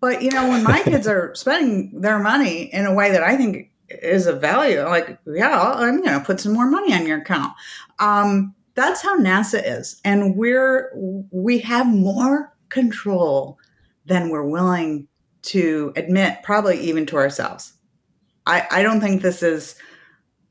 But 0.00 0.22
you 0.22 0.30
know, 0.30 0.48
when 0.48 0.64
my 0.64 0.80
kids 0.84 1.06
are 1.06 1.34
spending 1.34 2.00
their 2.00 2.18
money 2.18 2.64
in 2.72 2.86
a 2.86 2.94
way 2.94 3.12
that 3.12 3.22
I 3.22 3.36
think 3.36 3.70
is 3.88 4.26
a 4.26 4.32
value. 4.32 4.82
Like, 4.82 5.18
yeah, 5.26 5.72
I'm 5.76 6.02
going 6.02 6.18
to 6.18 6.24
put 6.24 6.40
some 6.40 6.52
more 6.52 6.68
money 6.68 6.94
on 6.94 7.06
your 7.06 7.18
account. 7.18 7.52
Um, 7.98 8.54
that's 8.74 9.02
how 9.02 9.18
NASA 9.18 9.62
is, 9.64 10.00
and 10.04 10.36
we're 10.36 10.90
we 11.30 11.58
have 11.60 11.86
more 11.86 12.52
control 12.70 13.58
than 14.04 14.30
we're 14.30 14.48
willing 14.48 15.06
to 15.42 15.92
admit, 15.94 16.42
probably 16.42 16.80
even 16.80 17.06
to 17.06 17.16
ourselves. 17.16 17.73
I, 18.46 18.66
I 18.70 18.82
don't 18.82 19.00
think 19.00 19.22
this 19.22 19.42
is 19.42 19.76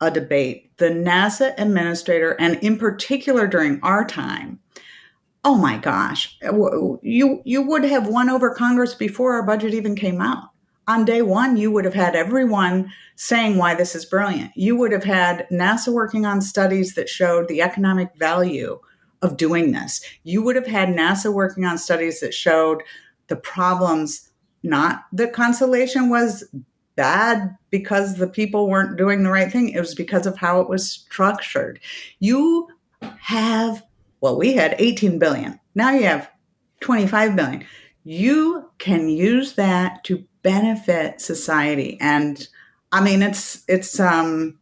a 0.01 0.11
debate. 0.11 0.75
The 0.77 0.89
NASA 0.89 1.53
administrator, 1.57 2.31
and 2.39 2.55
in 2.57 2.77
particular 2.77 3.47
during 3.47 3.79
our 3.81 4.05
time, 4.05 4.59
oh 5.43 5.57
my 5.57 5.77
gosh, 5.77 6.37
you 6.41 7.41
you 7.45 7.61
would 7.61 7.83
have 7.83 8.07
won 8.07 8.29
over 8.29 8.53
Congress 8.53 8.95
before 8.95 9.33
our 9.33 9.43
budget 9.43 9.73
even 9.73 9.95
came 9.95 10.21
out. 10.21 10.49
On 10.87 11.05
day 11.05 11.21
one, 11.21 11.55
you 11.55 11.71
would 11.71 11.85
have 11.85 11.93
had 11.93 12.15
everyone 12.15 12.91
saying 13.15 13.57
why 13.57 13.73
this 13.73 13.95
is 13.95 14.03
brilliant. 14.05 14.51
You 14.55 14.75
would 14.75 14.91
have 14.91 15.03
had 15.03 15.47
NASA 15.49 15.93
working 15.93 16.25
on 16.25 16.41
studies 16.41 16.95
that 16.95 17.07
showed 17.07 17.47
the 17.47 17.61
economic 17.61 18.09
value 18.17 18.79
of 19.21 19.37
doing 19.37 19.71
this. 19.71 20.01
You 20.23 20.43
would 20.43 20.57
have 20.57 20.67
had 20.67 20.89
NASA 20.89 21.31
working 21.31 21.63
on 21.63 21.77
studies 21.77 22.19
that 22.19 22.33
showed 22.33 22.83
the 23.27 23.37
problems, 23.37 24.29
not 24.61 25.05
that 25.13 25.31
Constellation 25.31 26.09
was 26.09 26.43
bad 26.95 27.55
because 27.69 28.15
the 28.15 28.27
people 28.27 28.69
weren't 28.69 28.97
doing 28.97 29.23
the 29.23 29.31
right 29.31 29.51
thing. 29.51 29.69
It 29.69 29.79
was 29.79 29.95
because 29.95 30.25
of 30.25 30.37
how 30.37 30.61
it 30.61 30.69
was 30.69 30.89
structured. 30.89 31.79
You 32.19 32.67
have, 33.19 33.83
well, 34.21 34.37
we 34.37 34.53
had 34.53 34.75
18 34.77 35.19
billion. 35.19 35.59
Now 35.75 35.91
you 35.91 36.03
have 36.03 36.29
25 36.81 37.35
billion. 37.35 37.65
You 38.03 38.69
can 38.77 39.09
use 39.09 39.53
that 39.55 40.03
to 40.05 40.23
benefit 40.43 41.21
society. 41.21 41.97
And 42.01 42.47
I 42.91 43.01
mean, 43.01 43.23
it's, 43.23 43.63
it's, 43.67 43.99
um, 43.99 44.59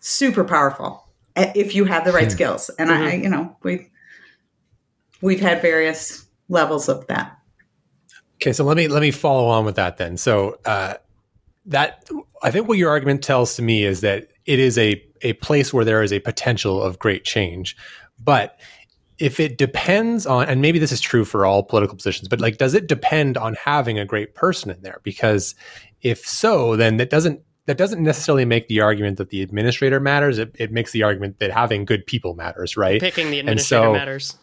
super 0.00 0.44
powerful 0.44 1.06
if 1.36 1.74
you 1.74 1.84
have 1.84 2.04
the 2.04 2.12
right 2.12 2.24
hmm. 2.24 2.30
skills. 2.30 2.70
And 2.78 2.90
mm-hmm. 2.90 3.02
I, 3.02 3.14
you 3.14 3.28
know, 3.28 3.56
we, 3.62 3.90
we've 5.20 5.40
had 5.40 5.62
various 5.62 6.26
levels 6.48 6.88
of 6.88 7.06
that. 7.06 7.36
Okay, 8.36 8.52
so 8.54 8.64
let 8.64 8.76
me 8.76 8.88
let 8.88 9.02
me 9.02 9.10
follow 9.10 9.48
on 9.48 9.66
with 9.66 9.76
that 9.76 9.98
then. 9.98 10.16
So 10.16 10.58
uh, 10.64 10.94
that 11.70 12.04
I 12.42 12.50
think 12.50 12.68
what 12.68 12.78
your 12.78 12.90
argument 12.90 13.22
tells 13.22 13.56
to 13.56 13.62
me 13.62 13.84
is 13.84 14.02
that 14.02 14.28
it 14.44 14.58
is 14.58 14.76
a 14.76 15.02
a 15.22 15.32
place 15.34 15.72
where 15.72 15.84
there 15.84 16.02
is 16.02 16.12
a 16.12 16.20
potential 16.20 16.82
of 16.82 16.98
great 16.98 17.24
change, 17.24 17.76
but 18.22 18.58
if 19.18 19.38
it 19.38 19.58
depends 19.58 20.26
on 20.26 20.48
and 20.48 20.60
maybe 20.60 20.78
this 20.78 20.92
is 20.92 21.00
true 21.00 21.24
for 21.24 21.44
all 21.44 21.62
political 21.62 21.94
positions 21.94 22.26
but 22.26 22.40
like 22.40 22.56
does 22.56 22.72
it 22.72 22.86
depend 22.86 23.36
on 23.36 23.54
having 23.54 23.98
a 23.98 24.04
great 24.04 24.34
person 24.34 24.70
in 24.70 24.80
there? 24.82 25.00
Because 25.02 25.54
if 26.02 26.26
so 26.26 26.76
then 26.76 26.96
that 26.98 27.10
doesn't 27.10 27.40
that 27.66 27.76
doesn't 27.76 28.02
necessarily 28.02 28.44
make 28.44 28.66
the 28.68 28.80
argument 28.80 29.18
that 29.18 29.28
the 29.28 29.42
administrator 29.42 30.00
matters. 30.00 30.38
It, 30.38 30.56
it 30.58 30.72
makes 30.72 30.90
the 30.90 31.04
argument 31.04 31.38
that 31.38 31.52
having 31.52 31.84
good 31.84 32.04
people 32.06 32.34
matters 32.34 32.76
right? 32.76 33.00
Picking 33.00 33.30
the 33.30 33.38
administrator 33.38 33.84
so, 33.84 33.92
matters 33.92 34.38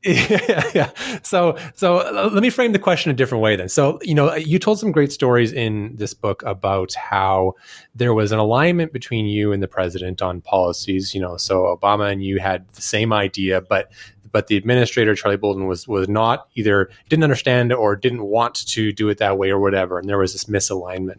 yeah, 0.04 0.62
yeah. 0.74 0.90
So, 1.24 1.58
so 1.74 1.98
uh, 1.98 2.30
let 2.32 2.40
me 2.40 2.50
frame 2.50 2.70
the 2.70 2.78
question 2.78 3.10
a 3.10 3.14
different 3.14 3.42
way 3.42 3.56
then. 3.56 3.68
So, 3.68 3.98
you 4.02 4.14
know, 4.14 4.32
you 4.34 4.60
told 4.60 4.78
some 4.78 4.92
great 4.92 5.10
stories 5.10 5.52
in 5.52 5.96
this 5.96 6.14
book 6.14 6.44
about 6.44 6.94
how 6.94 7.54
there 7.96 8.14
was 8.14 8.30
an 8.30 8.38
alignment 8.38 8.92
between 8.92 9.26
you 9.26 9.52
and 9.52 9.60
the 9.60 9.66
president 9.66 10.22
on 10.22 10.40
policies. 10.40 11.14
You 11.14 11.20
know, 11.20 11.36
so 11.36 11.76
Obama 11.76 12.12
and 12.12 12.22
you 12.22 12.38
had 12.38 12.68
the 12.74 12.82
same 12.82 13.12
idea, 13.12 13.60
but 13.60 13.90
but 14.30 14.46
the 14.46 14.56
administrator 14.56 15.16
Charlie 15.16 15.36
Bolden 15.36 15.66
was 15.66 15.88
was 15.88 16.08
not 16.08 16.48
either 16.54 16.90
didn't 17.08 17.24
understand 17.24 17.72
or 17.72 17.96
didn't 17.96 18.22
want 18.22 18.54
to 18.68 18.92
do 18.92 19.08
it 19.08 19.18
that 19.18 19.36
way 19.36 19.50
or 19.50 19.58
whatever, 19.58 19.98
and 19.98 20.08
there 20.08 20.18
was 20.18 20.32
this 20.32 20.44
misalignment. 20.44 21.18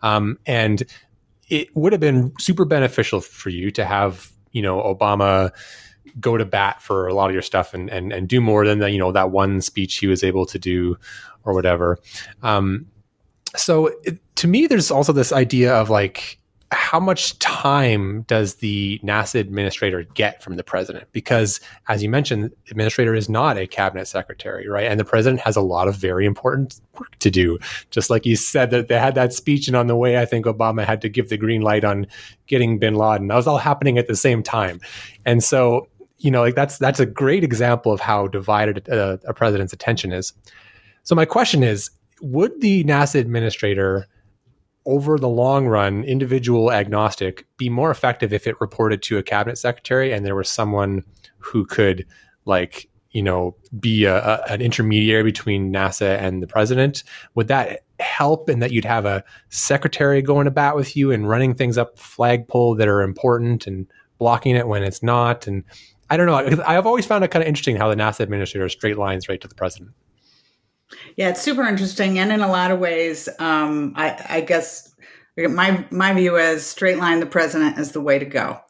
Um, 0.00 0.38
and 0.46 0.82
it 1.50 1.74
would 1.76 1.92
have 1.92 2.00
been 2.00 2.32
super 2.38 2.64
beneficial 2.64 3.20
for 3.20 3.50
you 3.50 3.70
to 3.72 3.84
have 3.84 4.32
you 4.52 4.62
know 4.62 4.78
Obama 4.80 5.52
go 6.20 6.36
to 6.36 6.44
bat 6.44 6.80
for 6.80 7.06
a 7.06 7.14
lot 7.14 7.28
of 7.28 7.32
your 7.32 7.42
stuff 7.42 7.74
and 7.74 7.90
and, 7.90 8.12
and 8.12 8.28
do 8.28 8.40
more 8.40 8.66
than 8.66 8.78
the, 8.78 8.90
you 8.90 8.98
know 8.98 9.12
that 9.12 9.30
one 9.30 9.60
speech 9.60 9.96
he 9.96 10.06
was 10.06 10.22
able 10.24 10.46
to 10.46 10.58
do 10.58 10.96
or 11.44 11.54
whatever. 11.54 11.98
Um, 12.42 12.86
so 13.56 13.88
it, 14.04 14.18
to 14.36 14.48
me, 14.48 14.66
there's 14.66 14.90
also 14.90 15.12
this 15.12 15.32
idea 15.32 15.74
of 15.74 15.90
like 15.90 16.38
how 16.72 16.98
much 16.98 17.38
time 17.38 18.22
does 18.22 18.56
the 18.56 19.00
NASA 19.04 19.38
administrator 19.38 20.02
get 20.14 20.42
from 20.42 20.56
the 20.56 20.64
president? 20.64 21.06
Because, 21.12 21.60
as 21.88 22.02
you 22.02 22.08
mentioned, 22.08 22.50
administrator 22.70 23.14
is 23.14 23.28
not 23.28 23.56
a 23.56 23.68
cabinet 23.68 24.06
secretary, 24.06 24.68
right? 24.68 24.86
And 24.86 24.98
the 24.98 25.04
president 25.04 25.40
has 25.42 25.54
a 25.54 25.60
lot 25.60 25.86
of 25.86 25.94
very 25.94 26.26
important 26.26 26.80
work 26.98 27.16
to 27.20 27.30
do. 27.30 27.58
Just 27.90 28.10
like 28.10 28.26
you 28.26 28.34
said 28.34 28.70
that 28.72 28.88
they 28.88 28.98
had 28.98 29.14
that 29.14 29.32
speech, 29.32 29.68
and 29.68 29.76
on 29.76 29.86
the 29.86 29.96
way, 29.96 30.18
I 30.18 30.24
think 30.24 30.44
Obama 30.46 30.84
had 30.84 31.00
to 31.02 31.08
give 31.08 31.28
the 31.28 31.36
green 31.36 31.62
light 31.62 31.84
on 31.84 32.06
getting 32.48 32.78
Bin 32.78 32.94
Laden. 32.94 33.28
That 33.28 33.36
was 33.36 33.46
all 33.46 33.58
happening 33.58 33.96
at 33.96 34.08
the 34.08 34.16
same 34.16 34.42
time, 34.42 34.80
and 35.24 35.44
so 35.44 35.88
you 36.26 36.32
know, 36.32 36.40
like 36.40 36.56
that's 36.56 36.76
that's 36.78 36.98
a 36.98 37.06
great 37.06 37.44
example 37.44 37.92
of 37.92 38.00
how 38.00 38.26
divided 38.26 38.88
a, 38.88 39.20
a 39.28 39.32
president's 39.32 39.72
attention 39.72 40.12
is. 40.12 40.32
So 41.04 41.14
my 41.14 41.24
question 41.24 41.62
is, 41.62 41.88
would 42.20 42.60
the 42.60 42.82
NASA 42.82 43.20
administrator 43.20 44.08
over 44.86 45.18
the 45.18 45.28
long 45.28 45.68
run, 45.68 46.02
individual 46.02 46.72
agnostic, 46.72 47.46
be 47.58 47.68
more 47.68 47.92
effective 47.92 48.32
if 48.32 48.48
it 48.48 48.60
reported 48.60 49.02
to 49.02 49.18
a 49.18 49.22
cabinet 49.22 49.56
secretary 49.56 50.12
and 50.12 50.26
there 50.26 50.34
was 50.34 50.50
someone 50.50 51.04
who 51.38 51.64
could, 51.64 52.04
like, 52.44 52.88
you 53.12 53.22
know, 53.22 53.56
be 53.78 54.04
a, 54.04 54.16
a, 54.16 54.42
an 54.48 54.60
intermediary 54.60 55.22
between 55.22 55.72
NASA 55.72 56.18
and 56.18 56.42
the 56.42 56.48
president? 56.48 57.04
Would 57.36 57.46
that 57.46 57.84
help 58.00 58.50
in 58.50 58.58
that 58.58 58.72
you'd 58.72 58.84
have 58.84 59.06
a 59.06 59.22
secretary 59.50 60.22
going 60.22 60.46
to 60.46 60.50
bat 60.50 60.74
with 60.74 60.96
you 60.96 61.12
and 61.12 61.28
running 61.28 61.54
things 61.54 61.78
up 61.78 61.96
flagpole 61.96 62.74
that 62.74 62.88
are 62.88 63.02
important 63.02 63.68
and 63.68 63.86
blocking 64.18 64.56
it 64.56 64.66
when 64.66 64.82
it's 64.82 65.04
not? 65.04 65.46
And 65.46 65.62
I 66.08 66.16
don't 66.16 66.26
know. 66.26 66.62
I've 66.64 66.86
always 66.86 67.06
found 67.06 67.24
it 67.24 67.30
kind 67.30 67.42
of 67.42 67.48
interesting 67.48 67.76
how 67.76 67.88
the 67.88 67.96
NASA 67.96 68.20
administrator 68.20 68.68
straight 68.68 68.98
lines 68.98 69.28
right 69.28 69.40
to 69.40 69.48
the 69.48 69.54
president. 69.54 69.92
Yeah, 71.16 71.30
it's 71.30 71.42
super 71.42 71.64
interesting, 71.64 72.18
and 72.18 72.30
in 72.30 72.40
a 72.40 72.48
lot 72.48 72.70
of 72.70 72.78
ways, 72.78 73.28
um, 73.40 73.92
I, 73.96 74.24
I, 74.28 74.40
guess 74.40 74.94
my 75.36 75.84
my 75.90 76.12
view 76.12 76.36
is 76.36 76.64
straight 76.64 76.98
line 76.98 77.18
the 77.18 77.26
president 77.26 77.78
is 77.78 77.92
the 77.92 78.00
way 78.00 78.18
to 78.18 78.24
go. 78.24 78.60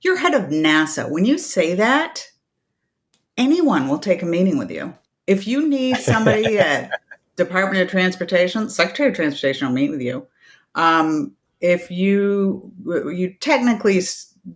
You're 0.00 0.16
head 0.16 0.34
of 0.34 0.44
NASA. 0.44 1.10
When 1.10 1.26
you 1.26 1.36
say 1.36 1.74
that, 1.74 2.30
anyone 3.36 3.88
will 3.88 3.98
take 3.98 4.22
a 4.22 4.26
meeting 4.26 4.56
with 4.56 4.70
you. 4.70 4.94
If 5.26 5.46
you 5.46 5.68
need 5.68 5.98
somebody 5.98 6.58
at 6.58 6.90
Department 7.36 7.82
of 7.82 7.90
Transportation, 7.90 8.70
Secretary 8.70 9.10
of 9.10 9.16
Transportation 9.16 9.68
will 9.68 9.74
meet 9.74 9.90
with 9.90 10.00
you. 10.00 10.26
Um, 10.74 11.36
if 11.60 11.90
you 11.90 12.72
you 12.86 13.34
technically 13.40 14.00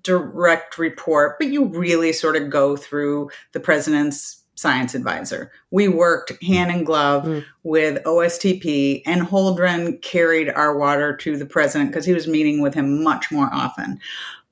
direct 0.03 0.79
report, 0.79 1.38
but 1.38 1.48
you 1.48 1.64
really 1.64 2.12
sort 2.12 2.37
of 2.37 2.50
go 2.50 2.76
through 2.76 3.31
the 3.53 3.61
president's 3.61 4.40
science 4.55 4.94
advisor. 4.94 5.50
We 5.70 5.88
worked 5.88 6.33
hand 6.42 6.70
in 6.70 6.85
glove 6.85 7.24
mm. 7.24 7.44
with 7.62 8.03
OSTP, 8.05 9.03
and 9.07 9.22
Holdren 9.22 10.03
carried 10.03 10.50
our 10.50 10.76
water 10.76 11.16
to 11.16 11.37
the 11.37 11.46
president 11.46 11.90
because 11.90 12.05
he 12.05 12.12
was 12.12 12.29
meeting 12.29 12.61
with 12.61 12.74
him 12.74 13.03
much 13.03 13.31
more 13.33 13.48
often. 13.53 13.98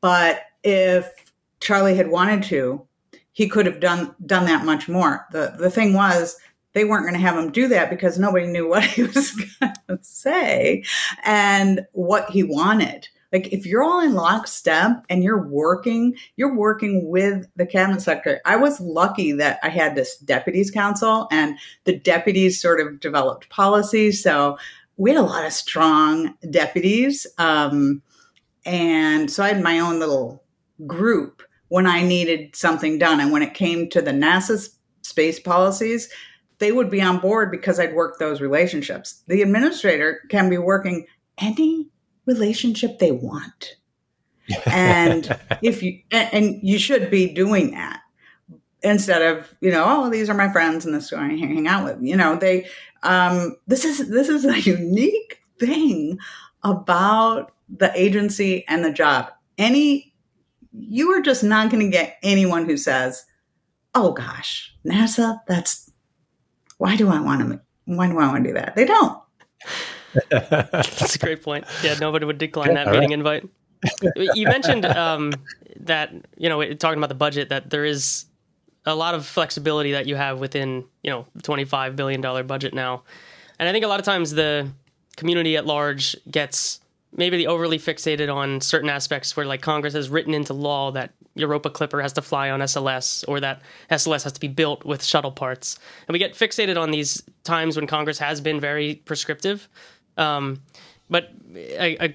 But 0.01 0.45
if 0.65 1.13
Charlie 1.61 1.97
had 1.97 2.09
wanted 2.09 2.43
to, 2.45 2.87
he 3.33 3.49
could 3.49 3.67
have 3.67 3.81
done 3.81 4.15
done 4.25 4.47
that 4.47 4.65
much 4.65 4.89
more. 4.89 5.27
the 5.31 5.55
The 5.59 5.71
thing 5.71 5.93
was, 5.93 6.39
they 6.73 6.85
weren't 6.85 7.05
going 7.05 7.15
to 7.15 7.21
have 7.21 7.37
him 7.37 7.53
do 7.53 7.69
that 7.69 7.91
because 7.91 8.19
nobody 8.19 8.47
knew 8.47 8.69
what 8.69 8.85
he 8.85 9.03
was 9.03 9.31
going 9.33 9.75
to 9.89 9.99
say 10.01 10.85
and 11.25 11.87
what 11.93 12.31
he 12.31 12.43
wanted. 12.43 13.09
Like 13.33 13.53
if 13.53 13.67
you're 13.67 13.83
all 13.83 14.01
in 14.01 14.15
lockstep 14.15 15.05
and 15.11 15.23
you're 15.23 15.47
working, 15.47 16.17
you're 16.37 16.55
working 16.55 17.09
with 17.09 17.47
the 17.57 17.67
cabinet 17.67 18.01
secretary. 18.01 18.41
I 18.45 18.57
was 18.57 18.81
lucky 18.81 19.33
that 19.33 19.59
I 19.63 19.69
had 19.69 19.95
this 19.95 20.17
deputies 20.19 20.71
council 20.71 21.29
and 21.31 21.59
the 21.85 21.99
deputies 21.99 22.61
sort 22.61 22.81
of 22.81 23.01
developed 23.01 23.49
policies. 23.51 24.23
So 24.23 24.57
we 24.97 25.11
had 25.11 25.19
a 25.19 25.23
lot 25.23 25.45
of 25.45 25.53
strong 25.53 26.35
deputies. 26.51 27.27
Um, 27.37 28.03
and 28.65 29.31
so 29.31 29.45
I 29.45 29.49
had 29.49 29.63
my 29.63 29.79
own 29.79 29.99
little 29.99 30.43
group 30.87 31.43
when 31.69 31.87
I 31.87 32.03
needed 32.03 32.57
something 32.57 32.99
done. 32.99 33.21
And 33.21 33.31
when 33.31 33.43
it 33.43 33.55
came 33.55 33.91
to 33.91 34.01
the 34.01 34.11
NASA 34.11 34.71
space 35.03 35.39
policies, 35.39 36.09
they 36.59 36.73
would 36.73 36.91
be 36.91 37.01
on 37.01 37.19
board 37.19 37.51
because 37.51 37.79
I'd 37.79 37.95
worked 37.95 38.19
those 38.19 38.41
relationships. 38.41 39.23
The 39.29 39.43
administrator 39.43 40.21
can 40.29 40.51
be 40.51 40.59
working 40.59 41.07
any 41.39 41.89
relationship 42.29 42.99
they 42.99 43.11
want. 43.11 43.77
and 44.67 45.37
if 45.63 45.83
you 45.83 46.01
and, 46.11 46.29
and, 46.33 46.61
you 46.63 46.79
should 46.79 47.11
be 47.11 47.35
doing 47.35 47.73
that 47.73 48.01
instead 48.83 49.21
of 49.21 49.55
you 49.61 49.71
know 49.71 49.85
oh 49.87 50.09
these 50.09 50.31
are 50.31 50.35
my 50.35 50.51
friends 50.51 50.87
and 50.87 50.95
this 50.95 51.05
is 51.05 51.11
who 51.11 51.17
I 51.17 51.29
hang 51.29 51.67
out 51.67 51.85
with. 51.85 51.99
You 52.01 52.17
know 52.17 52.37
they 52.37 52.67
um, 53.03 53.57
this 53.67 53.85
is 53.85 54.09
this 54.09 54.29
is 54.29 54.45
a 54.45 54.61
unique 54.71 55.41
thing 55.59 56.19
about 56.63 57.53
the 57.69 57.93
agency 57.95 58.65
and 58.69 58.85
the 58.85 58.93
job. 58.93 59.31
Any 59.59 60.15
you 60.73 61.11
are 61.13 61.21
just 61.21 61.43
not 61.43 61.71
going 61.71 61.85
to 61.85 61.91
get 61.91 62.19
anyone 62.23 62.65
who 62.67 62.77
says 62.77 63.25
oh 63.95 64.13
gosh 64.13 64.75
NASA 64.87 65.41
that's 65.49 65.91
why 66.77 66.95
do 66.95 67.09
I 67.09 67.21
want 67.21 67.41
to 67.41 67.61
why 67.87 68.07
do 68.07 68.19
I 68.19 68.29
want 68.29 68.45
to 68.45 68.51
do 68.51 68.55
that? 68.55 68.77
They 68.77 68.85
don't 68.85 69.21
that's 70.31 71.15
a 71.15 71.19
great 71.19 71.43
point. 71.43 71.65
Yeah, 71.83 71.95
nobody 72.01 72.25
would 72.25 72.39
decline 72.39 72.75
that 72.75 72.87
meeting 72.89 73.11
right. 73.11 73.43
invite. 73.43 73.49
You 74.35 74.47
mentioned 74.47 74.85
um, 74.85 75.33
that 75.81 76.13
you 76.37 76.49
know 76.49 76.75
talking 76.75 76.99
about 76.99 77.09
the 77.09 77.15
budget 77.15 77.51
that 77.51 77.71
there 77.71 77.85
is 77.85 78.27
a 78.87 78.95
lot 78.95 79.15
of 79.15 79.27
flexibility 79.27 79.93
that 79.93 80.07
you 80.07 80.17
have 80.17 80.41
within 80.41 80.85
you 81.03 81.11
know 81.11 81.27
twenty 81.43 81.65
five 81.65 81.97
billion 81.97 82.21
dollar 82.21 82.43
budget 82.43 82.75
now, 82.75 83.05
and 83.59 83.69
I 83.69 83.73
think 83.73 83.85
a 83.85 83.89
lot 83.89 84.01
of 84.01 84.07
times 84.07 84.33
the 84.33 84.69
community 85.17 85.57
at 85.57 85.67
large 85.67 86.17
gets 86.31 86.81
maybe 87.13 87.47
overly 87.47 87.79
fixated 87.79 88.33
on 88.33 88.61
certain 88.61 88.91
aspects 88.91 89.37
where 89.37 89.47
like 89.47 89.63
Congress 89.63 89.95
has 89.95 90.11
written 90.11 90.35
into 90.35 90.53
law 90.53 90.91
that 90.93 91.13
Europa 91.35 91.71
Clipper 91.71 92.03
has 92.03 92.13
to 92.15 92.23
fly 92.23 92.51
on 92.51 92.61
SLS 92.61 93.25
or 93.29 93.41
that 93.41 93.63
SLS 93.91 94.25
has 94.25 94.33
to 94.33 94.41
be 94.41 94.49
built 94.49 94.85
with 94.85 95.03
shuttle 95.03 95.33
parts. 95.33 95.79
And 96.07 96.13
we 96.13 96.19
get 96.19 96.35
fixated 96.35 96.77
on 96.77 96.91
these 96.91 97.23
times 97.45 97.77
when 97.77 97.87
Congress 97.87 98.19
has 98.19 98.41
been 98.41 98.61
very 98.61 98.97
prescriptive. 99.07 99.69
Um, 100.19 100.61
but 101.09 101.31
a, 101.55 102.07
a, 102.07 102.15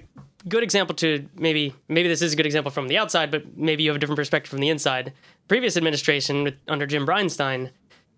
good 0.49 0.61
example 0.61 0.93
to 0.93 1.25
maybe 1.35 1.73
maybe 1.87 2.09
this 2.09 2.21
is 2.21 2.33
a 2.33 2.35
good 2.35 2.45
example 2.45 2.69
from 2.69 2.89
the 2.89 2.97
outside, 2.97 3.31
but 3.31 3.57
maybe 3.57 3.83
you 3.83 3.89
have 3.89 3.95
a 3.95 3.99
different 3.99 4.17
perspective 4.17 4.49
from 4.49 4.59
the 4.59 4.69
inside. 4.69 5.13
Previous 5.47 5.77
administration 5.77 6.43
with, 6.43 6.55
under 6.67 6.85
Jim 6.85 7.05
Bridenstine, 7.05 7.71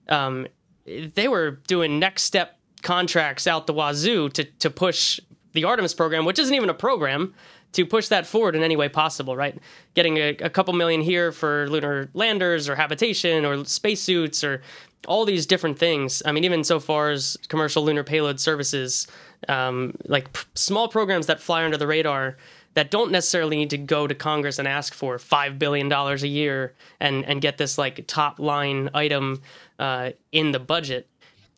um, 0.09 0.47
they 0.85 1.27
were 1.27 1.51
doing 1.67 2.01
NextSTEP 2.01 2.49
contracts 2.81 3.47
out 3.47 3.67
the 3.67 3.73
wazoo 3.73 4.29
to 4.29 4.43
to 4.43 4.69
push 4.69 5.19
the 5.53 5.63
Artemis 5.63 5.93
program, 5.93 6.25
which 6.25 6.39
isn't 6.39 6.53
even 6.53 6.69
a 6.69 6.73
program, 6.73 7.33
to 7.71 7.85
push 7.85 8.07
that 8.07 8.25
forward 8.25 8.55
in 8.55 8.63
any 8.63 8.75
way 8.75 8.89
possible, 8.89 9.35
right? 9.35 9.57
Getting 9.93 10.17
a, 10.17 10.29
a 10.29 10.49
couple 10.49 10.73
million 10.73 11.01
here 11.01 11.31
for 11.31 11.69
lunar 11.69 12.09
landers 12.13 12.69
or 12.69 12.75
habitation 12.75 13.45
or 13.45 13.65
spacesuits 13.65 14.43
or 14.43 14.61
all 15.07 15.25
these 15.25 15.45
different 15.45 15.77
things. 15.77 16.23
I 16.25 16.31
mean, 16.31 16.43
even 16.43 16.63
so 16.63 16.79
far 16.79 17.11
as 17.11 17.37
commercial 17.47 17.83
lunar 17.83 18.03
payload 18.03 18.39
services, 18.39 19.07
um, 19.47 19.95
like 20.05 20.31
p- 20.33 20.43
small 20.53 20.87
programs 20.87 21.27
that 21.27 21.39
fly 21.39 21.63
under 21.63 21.77
the 21.77 21.87
radar 21.87 22.37
that 22.75 22.91
don't 22.91 23.09
necessarily 23.11 23.55
need 23.55 23.69
to 23.69 23.77
go 23.77 24.05
to 24.05 24.13
Congress 24.13 24.59
and 24.59 24.67
ask 24.67 24.93
for 24.93 25.17
five 25.17 25.57
billion 25.57 25.89
dollars 25.89 26.23
a 26.23 26.27
year 26.27 26.73
and 26.99 27.25
and 27.25 27.41
get 27.41 27.57
this 27.57 27.77
like 27.77 28.05
top 28.07 28.39
line 28.39 28.89
item 28.93 29.41
uh, 29.79 30.11
in 30.31 30.51
the 30.51 30.59
budget. 30.59 31.07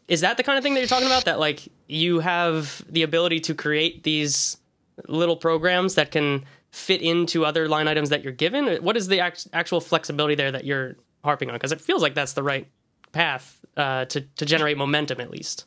Is 0.08 0.22
that 0.22 0.38
the 0.38 0.44
kind 0.44 0.58
of 0.58 0.64
thing 0.64 0.74
that 0.76 0.80
you're 0.80 0.88
talking 0.88 1.08
about? 1.08 1.26
That 1.26 1.40
like 1.40 1.68
you 1.88 2.20
have 2.20 2.84
the 2.90 3.04
ability 3.04 3.42
to 3.42 3.54
create 3.56 4.04
these 4.04 4.58
little 5.08 5.36
programs 5.36 5.96
that 5.96 6.12
can 6.12 6.46
fit 6.72 7.02
into 7.02 7.46
other 7.46 7.68
line 7.68 7.88
items 7.88 8.10
that 8.10 8.24
you're 8.24 8.34
given? 8.34 8.84
What 8.84 8.96
is 8.96 9.08
the 9.08 9.20
act- 9.20 9.48
actual 9.54 9.82
flexibility 9.82 10.36
there 10.36 10.52
that 10.52 10.66
you're 10.66 10.96
harping 11.24 11.50
on? 11.50 11.56
Because 11.56 11.72
it 11.72 11.82
feels 11.82 12.02
like 12.02 12.14
that's 12.14 12.34
the 12.34 12.44
right 12.44 12.68
path 13.12 13.60
uh, 13.76 14.06
to 14.06 14.22
to 14.22 14.46
generate 14.46 14.78
momentum, 14.78 15.20
at 15.20 15.32
least. 15.32 15.66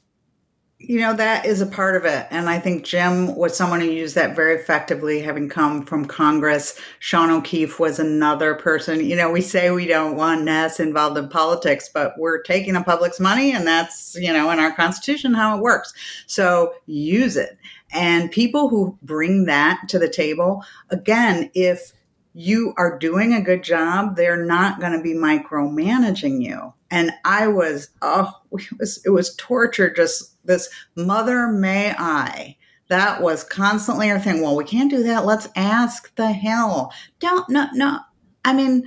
You 0.82 0.98
know, 0.98 1.12
that 1.12 1.44
is 1.44 1.60
a 1.60 1.66
part 1.66 1.94
of 1.94 2.06
it. 2.06 2.26
And 2.30 2.48
I 2.48 2.58
think 2.58 2.86
Jim 2.86 3.36
was 3.36 3.54
someone 3.54 3.80
who 3.80 3.86
used 3.86 4.14
that 4.14 4.34
very 4.34 4.56
effectively, 4.56 5.20
having 5.20 5.46
come 5.50 5.84
from 5.84 6.06
Congress. 6.06 6.80
Sean 7.00 7.30
O'Keefe 7.30 7.78
was 7.78 7.98
another 7.98 8.54
person. 8.54 9.04
You 9.04 9.14
know, 9.14 9.30
we 9.30 9.42
say 9.42 9.70
we 9.70 9.86
don't 9.86 10.16
want 10.16 10.48
NASA 10.48 10.80
involved 10.80 11.18
in 11.18 11.28
politics, 11.28 11.90
but 11.92 12.14
we're 12.16 12.42
taking 12.42 12.72
the 12.72 12.82
public's 12.82 13.20
money, 13.20 13.52
and 13.52 13.66
that's, 13.66 14.16
you 14.18 14.32
know, 14.32 14.50
in 14.50 14.58
our 14.58 14.74
Constitution 14.74 15.34
how 15.34 15.54
it 15.54 15.60
works. 15.60 15.92
So 16.26 16.72
use 16.86 17.36
it. 17.36 17.58
And 17.92 18.30
people 18.30 18.70
who 18.70 18.96
bring 19.02 19.44
that 19.44 19.82
to 19.88 19.98
the 19.98 20.08
table, 20.08 20.64
again, 20.88 21.50
if 21.52 21.92
you 22.32 22.72
are 22.78 22.98
doing 22.98 23.34
a 23.34 23.42
good 23.42 23.62
job, 23.62 24.16
they're 24.16 24.46
not 24.46 24.80
going 24.80 24.92
to 24.92 25.02
be 25.02 25.12
micromanaging 25.12 26.42
you. 26.42 26.72
And 26.90 27.12
I 27.24 27.48
was, 27.48 27.90
oh, 28.02 28.32
it 28.52 28.78
was, 28.78 29.02
it 29.04 29.10
was 29.10 29.34
torture. 29.36 29.92
Just 29.92 30.36
this 30.46 30.68
mother 30.96 31.48
may 31.48 31.94
I. 31.96 32.56
That 32.88 33.22
was 33.22 33.44
constantly 33.44 34.10
our 34.10 34.18
thing. 34.18 34.42
Well, 34.42 34.56
we 34.56 34.64
can't 34.64 34.90
do 34.90 35.04
that. 35.04 35.24
Let's 35.24 35.48
ask 35.54 36.12
the 36.16 36.32
hell. 36.32 36.92
Don't, 37.20 37.48
no, 37.48 37.68
no. 37.72 38.00
I 38.44 38.52
mean, 38.52 38.84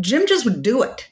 Jim 0.00 0.26
just 0.26 0.46
would 0.46 0.62
do 0.62 0.82
it. 0.82 1.10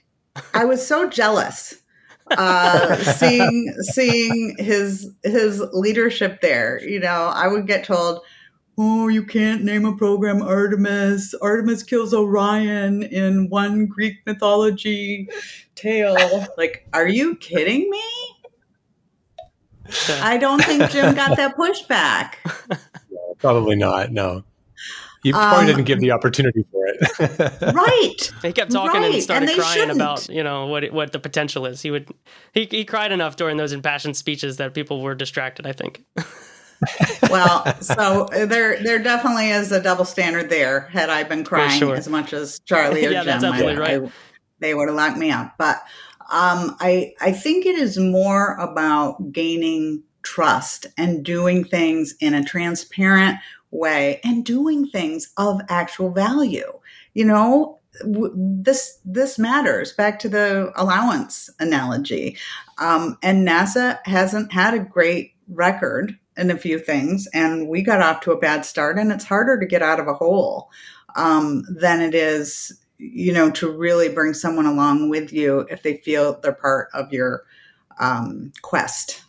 I 0.55 0.65
was 0.65 0.85
so 0.87 1.09
jealous 1.09 1.83
uh, 2.31 2.97
seeing 3.17 3.75
seeing 3.81 4.57
his 4.59 5.11
his 5.23 5.61
leadership 5.73 6.41
there. 6.41 6.83
You 6.83 7.01
know, 7.01 7.31
I 7.35 7.49
would 7.49 7.67
get 7.67 7.85
told, 7.85 8.23
"Oh, 8.77 9.09
you 9.09 9.25
can't 9.25 9.63
name 9.63 9.85
a 9.85 9.97
program 9.97 10.43
Artemis. 10.43 11.35
Artemis 11.41 11.83
kills 11.83 12.15
Orion 12.15 13.03
in 13.03 13.49
one 13.49 13.87
Greek 13.87 14.19
mythology 14.27 15.29
tale." 15.75 16.47
like, 16.57 16.87
are 16.93 17.09
you 17.09 17.37
kidding 17.37 17.89
me? 17.91 18.03
I 20.09 20.39
don't 20.39 20.63
think 20.65 20.91
Jim 20.91 21.15
got 21.15 21.37
that 21.37 21.57
pushback. 21.59 22.35
Probably 23.39 23.77
not. 23.77 24.13
No. 24.13 24.45
You 25.25 25.33
probably 25.33 25.61
um, 25.61 25.67
didn't 25.67 25.85
give 25.85 26.01
the 26.01 26.11
opportunity 26.11 26.67
for 26.71 26.87
it. 26.87 27.75
right. 27.75 28.33
He 28.43 28.53
kept 28.53 28.71
talking 28.71 29.01
right. 29.01 29.15
and 29.15 29.23
started 29.23 29.49
and 29.49 29.59
crying 29.59 29.79
shouldn't. 29.79 29.97
about, 29.97 30.29
you 30.29 30.43
know, 30.43 30.67
what 30.67 30.93
what 30.93 31.13
the 31.13 31.19
potential 31.19 31.65
is. 31.65 31.81
He 31.81 31.91
would 31.91 32.11
he 32.53 32.69
he 32.71 32.85
cried 32.85 33.11
enough 33.11 33.37
during 33.37 33.57
those 33.57 33.73
impassioned 33.73 34.19
speeches 34.19 34.59
that 34.59 34.75
people 34.75 35.01
were 35.01 35.15
distracted, 35.15 35.67
I 35.67 35.73
think. 35.73 36.05
well, 37.31 37.81
so 37.81 38.29
there 38.33 38.83
there 38.83 38.99
definitely 38.99 39.51
is 39.51 39.73
a 39.73 39.83
double 39.83 40.05
standard 40.05 40.51
there. 40.51 40.89
Had 40.93 41.11
I 41.11 41.25
been 41.25 41.45
crying 41.45 41.79
sure. 41.79 41.97
as 41.97 42.09
much 42.09 42.33
as 42.33 42.61
Charlie 42.61 43.07
or 43.07 43.11
yeah, 43.11 43.39
Jim, 43.39 43.53
I, 43.53 43.77
right. 43.77 44.03
I, 44.03 44.11
they 44.61 44.75
would 44.75 44.89
have 44.89 44.97
locked 44.97 45.19
me 45.19 45.31
up. 45.31 45.55
But 45.59 45.77
um, 46.31 46.77
I 46.81 47.15
I 47.21 47.33
think 47.33 47.67
it 47.67 47.77
is 47.77 47.99
more 47.99 48.57
about 48.57 49.33
gaining 49.33 50.03
trust 50.23 50.87
and 50.97 51.25
doing 51.25 51.65
things 51.65 52.15
in 52.21 52.35
a 52.35 52.45
transparent 52.45 53.39
way 53.71 54.21
and 54.25 54.45
doing 54.45 54.87
things 54.87 55.33
of 55.37 55.61
actual 55.69 56.11
value. 56.11 56.81
You 57.13 57.25
know, 57.27 57.79
this 58.03 58.99
this 59.05 59.39
matters 59.39 59.93
back 59.93 60.19
to 60.21 60.29
the 60.29 60.73
allowance 60.77 61.51
analogy 61.61 62.37
um, 62.79 63.19
and 63.23 63.47
nasa 63.47 63.99
hasn't 64.05 64.53
had 64.53 64.75
a 64.75 64.81
great 64.81 65.35
record 65.49 66.19
in 66.37 66.51
a 66.51 66.59
few 66.59 66.79
things 66.79 67.29
and 67.33 67.69
we 67.69 67.83
got 67.83 68.01
off 68.01 68.21
to 68.21 68.33
a 68.33 68.39
bad 68.39 68.65
start 68.65 68.99
and 68.99 69.13
it's 69.13 69.25
harder 69.25 69.59
to 69.59 69.67
get 69.67 69.83
out 69.83 70.01
of 70.01 70.09
a 70.09 70.15
hole 70.15 70.71
um, 71.17 71.65
than 71.69 72.01
it 72.01 72.15
is 72.15 72.81
you 72.99 73.33
know 73.33 73.51
to 73.51 73.71
really 73.71 74.09
bring 74.09 74.35
someone 74.35 74.67
along 74.67 75.09
with 75.09 75.33
you 75.33 75.61
if 75.71 75.83
they 75.83 75.97
feel 75.99 76.39
they're 76.41 76.53
part 76.53 76.89
of 76.95 77.13
your 77.13 77.45
um, 77.99 78.53
quest 78.63 79.23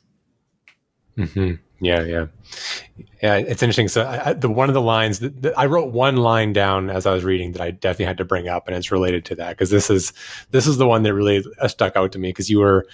mm-hmm. 1.17 1.55
Yeah, 1.81 2.03
yeah, 2.03 2.25
yeah. 3.21 3.35
It's 3.35 3.61
interesting. 3.61 3.89
So, 3.89 4.07
I, 4.07 4.33
the 4.33 4.49
one 4.49 4.69
of 4.69 4.73
the 4.73 4.81
lines 4.81 5.19
that, 5.19 5.41
that, 5.41 5.59
I 5.59 5.65
wrote 5.65 5.91
one 5.91 6.15
line 6.15 6.53
down 6.53 6.89
as 6.89 7.05
I 7.05 7.13
was 7.13 7.23
reading 7.23 7.51
that 7.51 7.61
I 7.61 7.71
definitely 7.71 8.05
had 8.05 8.17
to 8.19 8.25
bring 8.25 8.47
up, 8.47 8.67
and 8.67 8.75
it's 8.75 8.91
related 8.91 9.25
to 9.25 9.35
that 9.35 9.49
because 9.49 9.71
this 9.71 9.89
is 9.89 10.13
this 10.51 10.67
is 10.67 10.77
the 10.77 10.87
one 10.87 11.03
that 11.03 11.13
really 11.13 11.43
uh, 11.59 11.67
stuck 11.67 11.97
out 11.97 12.13
to 12.13 12.19
me 12.19 12.29
because 12.29 12.49
you 12.49 12.59
were 12.59 12.87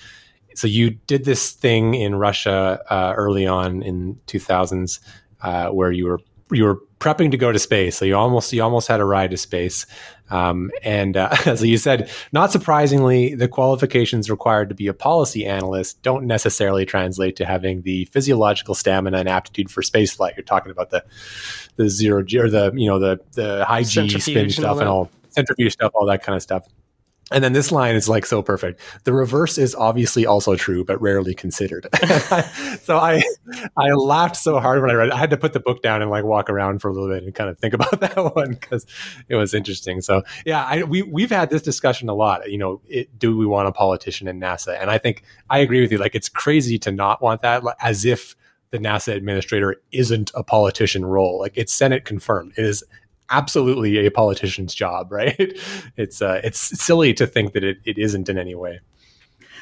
so 0.55 0.67
you 0.67 0.91
did 0.91 1.25
this 1.25 1.51
thing 1.51 1.93
in 1.93 2.15
Russia 2.15 2.81
uh, 2.89 3.13
early 3.15 3.47
on 3.47 3.81
in 3.83 4.19
2000s 4.27 4.99
uh, 5.41 5.69
where 5.69 5.91
you 5.91 6.05
were 6.05 6.19
you 6.51 6.65
were 6.65 6.79
prepping 6.99 7.31
to 7.31 7.37
go 7.37 7.51
to 7.51 7.59
space. 7.59 7.97
So 7.97 8.05
you 8.05 8.15
almost 8.15 8.53
you 8.53 8.61
almost 8.61 8.87
had 8.87 8.99
a 8.99 9.05
ride 9.05 9.31
to 9.31 9.37
space. 9.37 9.85
Um, 10.29 10.71
and 10.83 11.17
uh, 11.17 11.35
so 11.55 11.65
you 11.65 11.77
said, 11.77 12.09
not 12.31 12.51
surprisingly, 12.51 13.35
the 13.35 13.47
qualifications 13.47 14.29
required 14.29 14.69
to 14.69 14.75
be 14.75 14.87
a 14.87 14.93
policy 14.93 15.45
analyst 15.45 16.01
don't 16.03 16.25
necessarily 16.25 16.85
translate 16.85 17.35
to 17.37 17.45
having 17.45 17.81
the 17.81 18.05
physiological 18.05 18.75
stamina 18.75 19.17
and 19.17 19.29
aptitude 19.29 19.69
for 19.69 19.81
spaceflight. 19.81 20.35
You're 20.37 20.43
talking 20.43 20.71
about 20.71 20.89
the 20.89 21.03
the 21.75 21.89
zero 21.89 22.23
G 22.23 22.39
or 22.39 22.49
the 22.49 22.71
you 22.75 22.87
know 22.87 22.99
the 22.99 23.19
the 23.33 23.65
high 23.65 23.83
G 23.83 24.07
spin 24.19 24.49
stuff 24.49 24.79
and 24.79 24.87
all 24.87 25.09
centrifuge 25.29 25.73
stuff, 25.73 25.91
all 25.95 26.05
that 26.05 26.23
kind 26.23 26.35
of 26.35 26.41
stuff. 26.41 26.67
And 27.31 27.43
then 27.43 27.53
this 27.53 27.71
line 27.71 27.95
is 27.95 28.09
like 28.09 28.25
so 28.25 28.41
perfect. 28.41 28.81
The 29.05 29.13
reverse 29.13 29.57
is 29.57 29.73
obviously 29.73 30.25
also 30.25 30.55
true, 30.55 30.83
but 30.83 31.01
rarely 31.01 31.33
considered. 31.33 31.87
so 32.81 32.97
I 32.97 33.23
I 33.77 33.91
laughed 33.91 34.35
so 34.35 34.59
hard 34.59 34.81
when 34.81 34.91
I 34.91 34.95
read 34.95 35.07
it. 35.07 35.13
I 35.13 35.17
had 35.17 35.29
to 35.29 35.37
put 35.37 35.53
the 35.53 35.61
book 35.61 35.81
down 35.81 36.01
and 36.01 36.11
like 36.11 36.25
walk 36.25 36.49
around 36.49 36.79
for 36.79 36.89
a 36.89 36.93
little 36.93 37.07
bit 37.07 37.23
and 37.23 37.33
kind 37.33 37.49
of 37.49 37.57
think 37.57 37.73
about 37.73 37.99
that 38.01 38.35
one 38.35 38.51
because 38.51 38.85
it 39.29 39.35
was 39.35 39.53
interesting. 39.53 40.01
So 40.01 40.23
yeah, 40.45 40.65
I, 40.65 40.83
we 40.83 41.03
we've 41.03 41.29
had 41.29 41.49
this 41.49 41.61
discussion 41.61 42.09
a 42.09 42.13
lot. 42.13 42.51
You 42.51 42.57
know, 42.57 42.81
it, 42.87 43.17
do 43.17 43.37
we 43.37 43.45
want 43.45 43.69
a 43.69 43.71
politician 43.71 44.27
in 44.27 44.39
NASA? 44.39 44.77
And 44.79 44.89
I 44.91 44.97
think 44.97 45.23
I 45.49 45.59
agree 45.59 45.81
with 45.81 45.91
you. 45.91 45.99
Like 45.99 46.15
it's 46.15 46.29
crazy 46.29 46.77
to 46.79 46.91
not 46.91 47.21
want 47.21 47.43
that, 47.43 47.63
as 47.81 48.03
if 48.03 48.35
the 48.71 48.79
NASA 48.79 49.13
administrator 49.13 49.77
isn't 49.91 50.31
a 50.33 50.43
politician 50.43 51.05
role. 51.05 51.39
Like 51.39 51.53
it's 51.55 51.73
Senate 51.73 52.05
confirmed. 52.05 52.53
It 52.57 52.65
is 52.65 52.83
absolutely 53.31 54.05
a 54.05 54.11
politician's 54.11 54.75
job, 54.75 55.11
right? 55.11 55.57
It's 55.97 56.21
uh, 56.21 56.41
it's 56.43 56.59
silly 56.59 57.13
to 57.15 57.25
think 57.25 57.53
that 57.53 57.63
it, 57.63 57.77
it 57.85 57.97
isn't 57.97 58.29
in 58.29 58.37
any 58.37 58.55
way. 58.55 58.79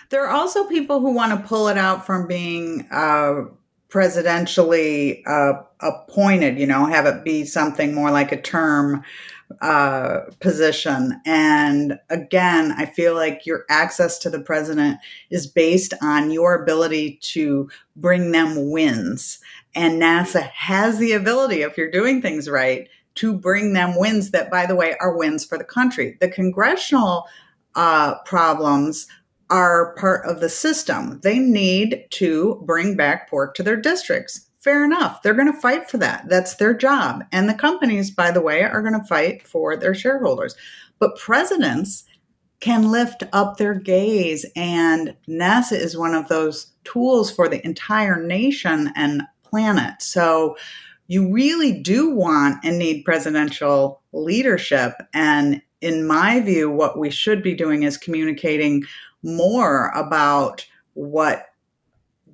There 0.09 0.25
are 0.25 0.35
also 0.35 0.65
people 0.65 0.99
who 0.99 1.11
want 1.11 1.39
to 1.39 1.47
pull 1.47 1.67
it 1.67 1.77
out 1.77 2.05
from 2.05 2.27
being 2.27 2.87
uh, 2.91 3.43
presidentially 3.89 5.21
uh, 5.27 5.61
appointed, 5.81 6.59
you 6.59 6.65
know, 6.65 6.85
have 6.85 7.05
it 7.05 7.23
be 7.23 7.45
something 7.45 7.93
more 7.93 8.11
like 8.11 8.31
a 8.31 8.41
term 8.41 9.03
uh, 9.61 10.21
position. 10.39 11.19
And 11.25 11.99
again, 12.09 12.73
I 12.77 12.85
feel 12.85 13.15
like 13.15 13.45
your 13.45 13.65
access 13.69 14.19
to 14.19 14.29
the 14.29 14.41
president 14.41 14.99
is 15.31 15.47
based 15.47 15.93
on 16.01 16.29
your 16.31 16.61
ability 16.61 17.19
to 17.33 17.69
bring 17.95 18.31
them 18.31 18.69
wins. 18.69 19.39
And 19.73 20.01
NASA 20.01 20.49
has 20.49 20.99
the 20.99 21.13
ability, 21.13 21.61
if 21.61 21.77
you're 21.77 21.91
doing 21.91 22.21
things 22.21 22.47
right, 22.47 22.87
to 23.19 23.33
bring 23.33 23.73
them 23.73 23.97
wins 23.97 24.31
that, 24.31 24.49
by 24.49 24.65
the 24.65 24.75
way, 24.75 24.95
are 25.01 25.17
wins 25.17 25.43
for 25.43 25.57
the 25.57 25.63
country. 25.63 26.17
The 26.21 26.29
congressional 26.29 27.25
uh, 27.75 28.15
problems 28.25 29.07
are 29.49 29.93
part 29.95 30.25
of 30.25 30.39
the 30.39 30.49
system. 30.49 31.19
They 31.21 31.37
need 31.37 32.05
to 32.11 32.61
bring 32.65 32.95
back 32.95 33.29
pork 33.29 33.55
to 33.55 33.63
their 33.63 33.75
districts. 33.75 34.47
Fair 34.59 34.85
enough. 34.85 35.21
They're 35.21 35.33
going 35.33 35.51
to 35.51 35.59
fight 35.59 35.89
for 35.89 35.97
that. 35.97 36.29
That's 36.29 36.55
their 36.55 36.73
job. 36.73 37.23
And 37.31 37.49
the 37.49 37.53
companies, 37.53 38.09
by 38.09 38.31
the 38.31 38.41
way, 38.41 38.63
are 38.63 38.81
going 38.81 38.99
to 38.99 39.07
fight 39.07 39.45
for 39.45 39.75
their 39.75 39.95
shareholders. 39.95 40.55
But 40.99 41.17
presidents 41.17 42.05
can 42.59 42.91
lift 42.91 43.23
up 43.31 43.57
their 43.57 43.73
gaze, 43.73 44.45
and 44.55 45.15
NASA 45.29 45.79
is 45.79 45.97
one 45.97 46.13
of 46.13 46.27
those 46.27 46.73
tools 46.83 47.31
for 47.31 47.47
the 47.47 47.65
entire 47.65 48.21
nation 48.21 48.91
and 48.95 49.23
planet. 49.43 50.01
So 50.01 50.57
you 51.09 51.33
really 51.33 51.73
do 51.73 52.11
want 52.11 52.63
and 52.63 52.77
need 52.77 53.03
presidential 53.03 54.01
leadership. 54.13 54.93
And 55.11 55.59
in 55.81 56.05
my 56.07 56.39
view, 56.39 56.69
what 56.69 56.99
we 56.99 57.09
should 57.09 57.41
be 57.41 57.55
doing 57.55 57.81
is 57.81 57.97
communicating 57.97 58.83
more 59.23 59.89
about 59.95 60.65
what 60.93 61.47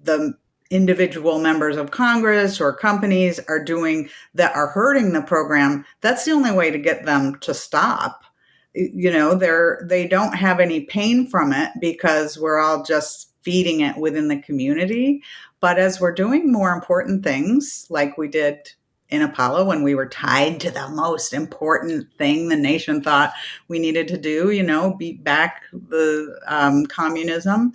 the 0.03 0.33
individual 0.71 1.39
members 1.39 1.77
of 1.77 1.91
Congress 1.91 2.59
or 2.59 2.75
companies 2.75 3.39
are 3.47 3.63
doing 3.63 4.09
that 4.33 4.53
are 4.55 4.67
hurting 4.67 5.13
the 5.13 5.21
program. 5.21 5.85
That's 6.01 6.25
the 6.25 6.31
only 6.31 6.51
way 6.51 6.69
to 6.69 6.77
get 6.77 7.05
them 7.05 7.39
to 7.39 7.53
stop. 7.53 8.25
You 8.73 9.09
know, 9.09 9.35
they're 9.35 9.85
they 9.85 10.05
don't 10.05 10.35
have 10.35 10.59
any 10.59 10.81
pain 10.81 11.27
from 11.29 11.53
it 11.53 11.71
because 11.79 12.38
we're 12.38 12.59
all 12.59 12.83
just 12.83 13.31
feeding 13.41 13.79
it 13.79 13.95
within 13.95 14.27
the 14.27 14.41
community. 14.41 15.21
But 15.65 15.80
as 15.80 15.99
we're 15.99 16.13
doing 16.13 16.51
more 16.51 16.73
important 16.73 17.23
things, 17.23 17.88
like 17.89 18.19
we 18.19 18.28
did 18.28 18.69
in 19.10 19.23
Apollo 19.23 19.65
when 19.65 19.82
we 19.82 19.95
were 19.95 20.06
tied 20.06 20.60
to 20.60 20.69
the 20.69 20.89
most 20.89 21.34
important 21.34 22.08
thing 22.19 22.49
the 22.49 22.56
nation 22.56 23.01
thought 23.01 23.34
we 23.67 23.80
needed 23.80 24.08
to 24.10 24.17
do, 24.19 24.51
you 24.51 24.62
know, 24.62 24.93
beat 24.93 25.23
back 25.23 25.63
the 25.73 26.39
um, 26.45 26.86
communism. 26.86 27.73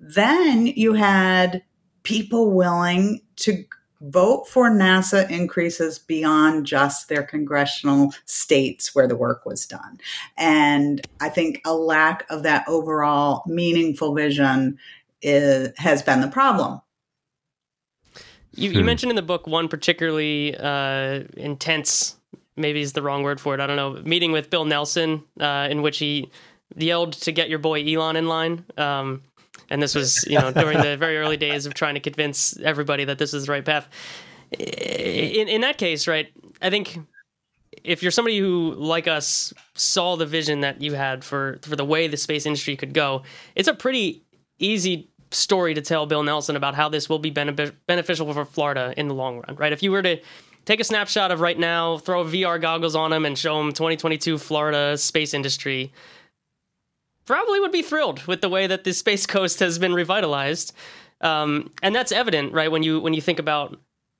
Then 0.00 0.66
you 0.66 0.94
had 0.94 1.62
people 2.02 2.50
willing 2.50 3.20
to 3.36 3.64
vote 4.00 4.48
for 4.48 4.68
NASA 4.68 5.30
increases 5.30 6.00
beyond 6.00 6.66
just 6.66 7.08
their 7.08 7.22
congressional 7.22 8.12
states 8.24 8.96
where 8.96 9.06
the 9.06 9.14
work 9.14 9.46
was 9.46 9.64
done. 9.64 10.00
And 10.36 11.06
I 11.20 11.28
think 11.28 11.60
a 11.64 11.72
lack 11.72 12.26
of 12.30 12.42
that 12.42 12.66
overall 12.66 13.44
meaningful 13.46 14.12
vision 14.12 14.76
is, 15.22 15.70
has 15.78 16.02
been 16.02 16.20
the 16.20 16.26
problem. 16.26 16.80
You, 18.58 18.70
you 18.70 18.80
hmm. 18.80 18.86
mentioned 18.86 19.10
in 19.10 19.16
the 19.16 19.22
book 19.22 19.46
one 19.46 19.68
particularly 19.68 20.56
uh, 20.56 21.22
intense, 21.36 22.16
maybe 22.56 22.80
is 22.80 22.92
the 22.92 23.02
wrong 23.02 23.22
word 23.22 23.40
for 23.40 23.54
it. 23.54 23.60
I 23.60 23.66
don't 23.66 23.76
know. 23.76 24.02
Meeting 24.02 24.32
with 24.32 24.50
Bill 24.50 24.64
Nelson, 24.64 25.22
uh, 25.40 25.68
in 25.70 25.82
which 25.82 25.98
he 25.98 26.30
yelled 26.76 27.12
to 27.14 27.32
get 27.32 27.48
your 27.48 27.60
boy 27.60 27.84
Elon 27.84 28.16
in 28.16 28.26
line. 28.26 28.64
Um, 28.76 29.22
and 29.70 29.82
this 29.82 29.94
was, 29.94 30.24
you 30.26 30.38
know, 30.38 30.50
during 30.50 30.80
the 30.80 30.96
very 30.96 31.18
early 31.18 31.36
days 31.36 31.66
of 31.66 31.74
trying 31.74 31.94
to 31.94 32.00
convince 32.00 32.58
everybody 32.58 33.04
that 33.04 33.18
this 33.18 33.32
is 33.32 33.46
the 33.46 33.52
right 33.52 33.64
path. 33.64 33.88
In 34.50 35.48
in 35.48 35.60
that 35.60 35.78
case, 35.78 36.08
right? 36.08 36.32
I 36.62 36.70
think 36.70 36.98
if 37.84 38.02
you're 38.02 38.10
somebody 38.10 38.38
who, 38.38 38.74
like 38.74 39.06
us, 39.06 39.52
saw 39.74 40.16
the 40.16 40.26
vision 40.26 40.60
that 40.60 40.80
you 40.80 40.94
had 40.94 41.22
for 41.22 41.58
for 41.62 41.76
the 41.76 41.84
way 41.84 42.08
the 42.08 42.16
space 42.16 42.46
industry 42.46 42.76
could 42.76 42.94
go, 42.94 43.22
it's 43.54 43.68
a 43.68 43.74
pretty 43.74 44.22
easy 44.58 45.10
story 45.30 45.74
to 45.74 45.80
tell 45.80 46.06
Bill 46.06 46.22
Nelson 46.22 46.56
about 46.56 46.74
how 46.74 46.88
this 46.88 47.08
will 47.08 47.18
be 47.18 47.30
beneficial 47.30 48.32
for 48.32 48.44
Florida 48.44 48.94
in 48.96 49.08
the 49.08 49.14
long 49.14 49.42
run, 49.46 49.56
right? 49.56 49.72
If 49.72 49.82
you 49.82 49.90
were 49.90 50.02
to 50.02 50.20
take 50.64 50.80
a 50.80 50.84
snapshot 50.84 51.30
of 51.30 51.40
right 51.40 51.58
now, 51.58 51.98
throw 51.98 52.24
VR 52.24 52.60
goggles 52.60 52.94
on 52.94 53.12
him, 53.12 53.24
and 53.24 53.38
show 53.38 53.60
him 53.60 53.72
2022 53.72 54.38
Florida 54.38 54.96
space 54.98 55.34
industry, 55.34 55.92
probably 57.24 57.60
would 57.60 57.72
be 57.72 57.82
thrilled 57.82 58.24
with 58.26 58.40
the 58.40 58.48
way 58.48 58.66
that 58.66 58.84
the 58.84 58.92
space 58.92 59.26
coast 59.34 59.60
has 59.60 59.78
been 59.78 59.94
revitalized. 59.94 60.74
Um, 61.20 61.70
and 61.82 61.94
that's 61.94 62.12
evident, 62.12 62.52
right? 62.52 62.70
When 62.70 62.82
you 62.82 63.00
when 63.00 63.14
you 63.14 63.20
think 63.20 63.38
about 63.38 63.78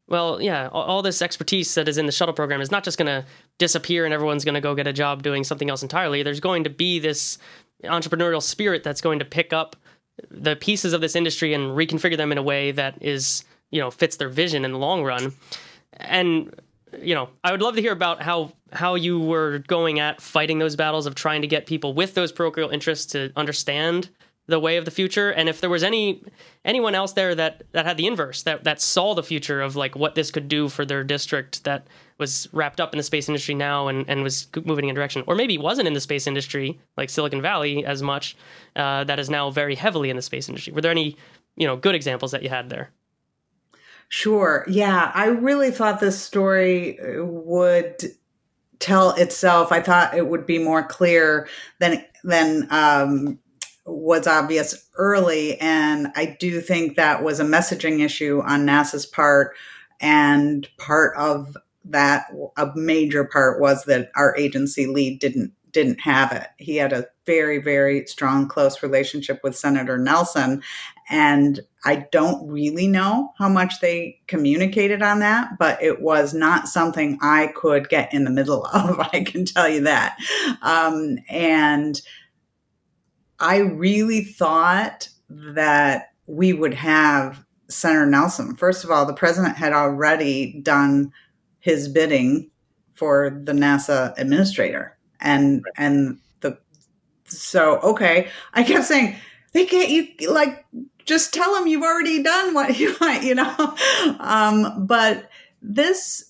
well, 0.08 0.40
yeah, 0.40 0.68
all, 0.72 0.84
all, 0.84 1.02
this 1.02 1.20
expertise 1.20 1.74
that 1.74 1.86
is 1.86 1.98
in 1.98 2.06
the 2.06 2.12
shuttle 2.12 2.32
program 2.32 2.62
is 2.62 2.70
not 2.70 2.82
just 2.82 2.96
going 2.96 3.06
to 3.06 3.26
disappear 3.58 4.06
and 4.06 4.14
everyone's 4.14 4.42
going 4.42 4.54
to 4.54 4.60
go 4.60 4.74
get 4.74 4.86
a 4.86 4.92
job 4.92 5.22
doing 5.22 5.44
something 5.44 5.68
else 5.68 5.82
entirely. 5.82 6.22
There's 6.22 6.40
going 6.40 6.64
to 6.64 6.70
be 6.70 6.98
this 6.98 7.36
entrepreneurial 7.84 8.42
spirit 8.42 8.82
that's 8.82 9.02
going 9.02 9.18
to 9.18 9.26
pick 9.26 9.52
up 9.52 9.76
the 10.30 10.56
pieces 10.56 10.92
of 10.92 11.00
this 11.00 11.16
industry 11.16 11.54
and 11.54 11.76
reconfigure 11.76 12.16
them 12.16 12.32
in 12.32 12.38
a 12.38 12.42
way 12.42 12.70
that 12.72 12.96
is 13.00 13.44
you 13.70 13.80
know 13.80 13.90
fits 13.90 14.16
their 14.16 14.28
vision 14.28 14.64
in 14.64 14.72
the 14.72 14.78
long 14.78 15.04
run. 15.04 15.32
And 15.96 16.54
you 17.02 17.14
know 17.14 17.28
i 17.44 17.52
would 17.52 17.60
love 17.60 17.74
to 17.76 17.82
hear 17.82 17.92
about 17.92 18.22
how 18.22 18.52
how 18.72 18.94
you 18.94 19.20
were 19.20 19.58
going 19.66 19.98
at 19.98 20.20
fighting 20.20 20.58
those 20.58 20.76
battles 20.76 21.06
of 21.06 21.14
trying 21.14 21.42
to 21.42 21.46
get 21.46 21.66
people 21.66 21.92
with 21.94 22.14
those 22.14 22.32
parochial 22.32 22.70
interests 22.70 23.06
to 23.12 23.32
understand 23.36 24.08
the 24.48 24.58
way 24.58 24.78
of 24.78 24.84
the 24.84 24.90
future 24.90 25.30
and 25.30 25.48
if 25.48 25.60
there 25.60 25.70
was 25.70 25.84
any 25.84 26.22
anyone 26.64 26.94
else 26.94 27.12
there 27.12 27.34
that 27.34 27.62
that 27.72 27.84
had 27.84 27.96
the 27.96 28.06
inverse 28.06 28.42
that 28.42 28.64
that 28.64 28.80
saw 28.80 29.14
the 29.14 29.22
future 29.22 29.60
of 29.60 29.76
like 29.76 29.94
what 29.94 30.14
this 30.14 30.30
could 30.30 30.48
do 30.48 30.68
for 30.68 30.84
their 30.84 31.04
district 31.04 31.62
that 31.64 31.86
was 32.16 32.48
wrapped 32.52 32.80
up 32.80 32.92
in 32.92 32.96
the 32.96 33.02
space 33.02 33.28
industry 33.28 33.54
now 33.54 33.88
and, 33.88 34.08
and 34.08 34.22
was 34.22 34.48
moving 34.64 34.86
in 34.86 34.90
a 34.90 34.94
direction 34.94 35.22
or 35.26 35.34
maybe 35.34 35.56
wasn't 35.58 35.86
in 35.86 35.92
the 35.92 36.00
space 36.00 36.26
industry 36.26 36.80
like 36.96 37.10
silicon 37.10 37.42
valley 37.42 37.84
as 37.84 38.02
much 38.02 38.36
uh, 38.74 39.04
that 39.04 39.18
is 39.18 39.30
now 39.30 39.50
very 39.50 39.74
heavily 39.74 40.10
in 40.10 40.16
the 40.16 40.22
space 40.22 40.48
industry. 40.48 40.72
Were 40.72 40.80
there 40.80 40.90
any 40.90 41.16
you 41.56 41.66
know 41.66 41.76
good 41.76 41.94
examples 41.94 42.32
that 42.32 42.42
you 42.42 42.48
had 42.48 42.70
there? 42.70 42.90
Sure. 44.08 44.64
Yeah 44.66 45.12
i 45.14 45.26
really 45.26 45.70
thought 45.70 46.00
this 46.00 46.20
story 46.20 46.98
would 47.18 47.96
tell 48.78 49.10
itself. 49.16 49.72
I 49.72 49.80
thought 49.80 50.14
it 50.14 50.28
would 50.28 50.46
be 50.46 50.58
more 50.58 50.82
clear 50.82 51.48
than 51.78 52.04
than 52.24 52.68
um, 52.70 53.38
was 53.88 54.26
obvious 54.26 54.88
early. 54.96 55.58
And 55.60 56.08
I 56.14 56.36
do 56.38 56.60
think 56.60 56.96
that 56.96 57.22
was 57.22 57.40
a 57.40 57.44
messaging 57.44 58.00
issue 58.04 58.42
on 58.44 58.66
NASA's 58.66 59.06
part. 59.06 59.54
And 60.00 60.68
part 60.78 61.16
of 61.16 61.56
that, 61.86 62.26
a 62.56 62.70
major 62.74 63.24
part 63.24 63.60
was 63.60 63.84
that 63.84 64.10
our 64.14 64.36
agency 64.36 64.86
lead 64.86 65.20
didn't 65.20 65.52
didn't 65.72 66.00
have 66.00 66.32
it. 66.32 66.46
He 66.56 66.76
had 66.76 66.92
a 66.92 67.06
very, 67.26 67.58
very 67.58 68.06
strong, 68.06 68.48
close 68.48 68.82
relationship 68.82 69.40
with 69.44 69.56
Senator 69.56 69.98
Nelson. 69.98 70.62
And 71.10 71.60
I 71.84 72.06
don't 72.10 72.48
really 72.48 72.86
know 72.86 73.32
how 73.38 73.48
much 73.48 73.80
they 73.80 74.18
communicated 74.26 75.02
on 75.02 75.20
that, 75.20 75.58
but 75.58 75.82
it 75.82 76.00
was 76.00 76.34
not 76.34 76.68
something 76.68 77.18
I 77.22 77.52
could 77.54 77.88
get 77.88 78.12
in 78.12 78.24
the 78.24 78.30
middle 78.30 78.64
of. 78.72 78.98
I 79.12 79.22
can 79.24 79.44
tell 79.44 79.68
you 79.68 79.82
that. 79.82 80.16
Um, 80.62 81.18
and 81.28 82.00
I 83.40 83.58
really 83.58 84.22
thought 84.22 85.08
that 85.30 86.12
we 86.26 86.52
would 86.52 86.74
have 86.74 87.44
Senator 87.68 88.06
Nelson. 88.06 88.56
First 88.56 88.84
of 88.84 88.90
all, 88.90 89.06
the 89.06 89.14
president 89.14 89.56
had 89.56 89.72
already 89.72 90.60
done 90.62 91.12
his 91.60 91.88
bidding 91.88 92.50
for 92.94 93.30
the 93.44 93.52
NASA 93.52 94.14
administrator, 94.18 94.96
and 95.20 95.64
and 95.76 96.18
the 96.40 96.58
so 97.24 97.78
okay. 97.80 98.28
I 98.54 98.62
kept 98.62 98.86
saying 98.86 99.16
they 99.52 99.66
can't 99.66 99.90
you 99.90 100.32
like 100.32 100.64
just 101.04 101.32
tell 101.32 101.56
him 101.56 101.66
you've 101.66 101.82
already 101.82 102.22
done 102.22 102.54
what 102.54 102.78
you 102.78 102.96
want, 103.00 103.22
you 103.22 103.34
know. 103.34 103.76
Um, 104.18 104.86
but 104.86 105.30
this 105.62 106.27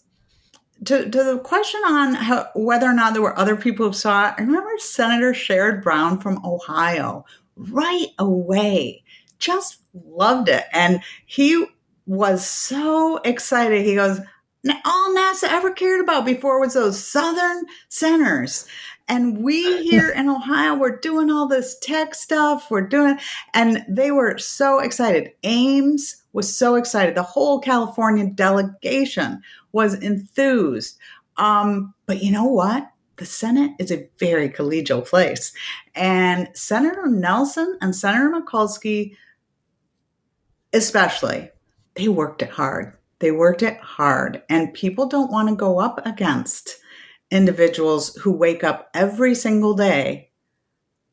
to, 0.88 1.08
to 1.08 1.24
the 1.24 1.38
question 1.38 1.80
on 1.86 2.14
how, 2.14 2.48
whether 2.54 2.86
or 2.86 2.94
not 2.94 3.12
there 3.12 3.22
were 3.22 3.38
other 3.38 3.56
people 3.56 3.86
who 3.86 3.92
saw 3.92 4.28
it, 4.28 4.34
I 4.38 4.42
remember 4.42 4.70
Senator 4.78 5.32
Sherrod 5.32 5.82
Brown 5.82 6.18
from 6.18 6.44
Ohio 6.44 7.24
right 7.56 8.08
away 8.18 9.02
just 9.38 9.78
loved 9.92 10.48
it. 10.48 10.64
And 10.72 11.00
he 11.26 11.64
was 12.06 12.46
so 12.46 13.18
excited. 13.18 13.84
He 13.84 13.94
goes, 13.94 14.18
all 14.84 15.14
NASA 15.14 15.44
ever 15.44 15.70
cared 15.70 16.00
about 16.00 16.26
before 16.26 16.60
was 16.60 16.74
those 16.74 17.04
Southern 17.04 17.64
centers. 17.88 18.66
And 19.06 19.38
we 19.38 19.82
here 19.82 20.10
in 20.10 20.28
Ohio, 20.28 20.74
we're 20.74 20.98
doing 20.98 21.30
all 21.30 21.46
this 21.46 21.78
tech 21.78 22.14
stuff. 22.14 22.70
We're 22.70 22.82
doing, 22.82 23.18
and 23.54 23.84
they 23.88 24.10
were 24.10 24.36
so 24.36 24.80
excited. 24.80 25.32
Ames 25.44 26.22
was 26.32 26.54
so 26.54 26.74
excited. 26.74 27.14
The 27.14 27.22
whole 27.22 27.58
California 27.60 28.26
delegation 28.26 29.40
was 29.72 29.94
enthused. 29.94 30.98
Um, 31.36 31.94
but 32.06 32.22
you 32.22 32.32
know 32.32 32.44
what? 32.44 32.90
The 33.16 33.26
Senate 33.26 33.72
is 33.78 33.90
a 33.90 34.08
very 34.18 34.48
collegial 34.48 35.06
place. 35.06 35.52
And 35.94 36.48
Senator 36.54 37.06
Nelson 37.06 37.78
and 37.80 37.94
Senator 37.94 38.30
Mikulski, 38.30 39.16
especially, 40.72 41.50
they 41.94 42.08
worked 42.08 42.42
it 42.42 42.50
hard. 42.50 42.96
They 43.18 43.32
worked 43.32 43.62
it 43.62 43.78
hard. 43.78 44.42
And 44.48 44.72
people 44.72 45.06
don't 45.06 45.32
want 45.32 45.48
to 45.48 45.56
go 45.56 45.80
up 45.80 46.06
against 46.06 46.76
individuals 47.30 48.14
who 48.16 48.32
wake 48.32 48.62
up 48.62 48.88
every 48.94 49.34
single 49.34 49.74
day 49.74 50.27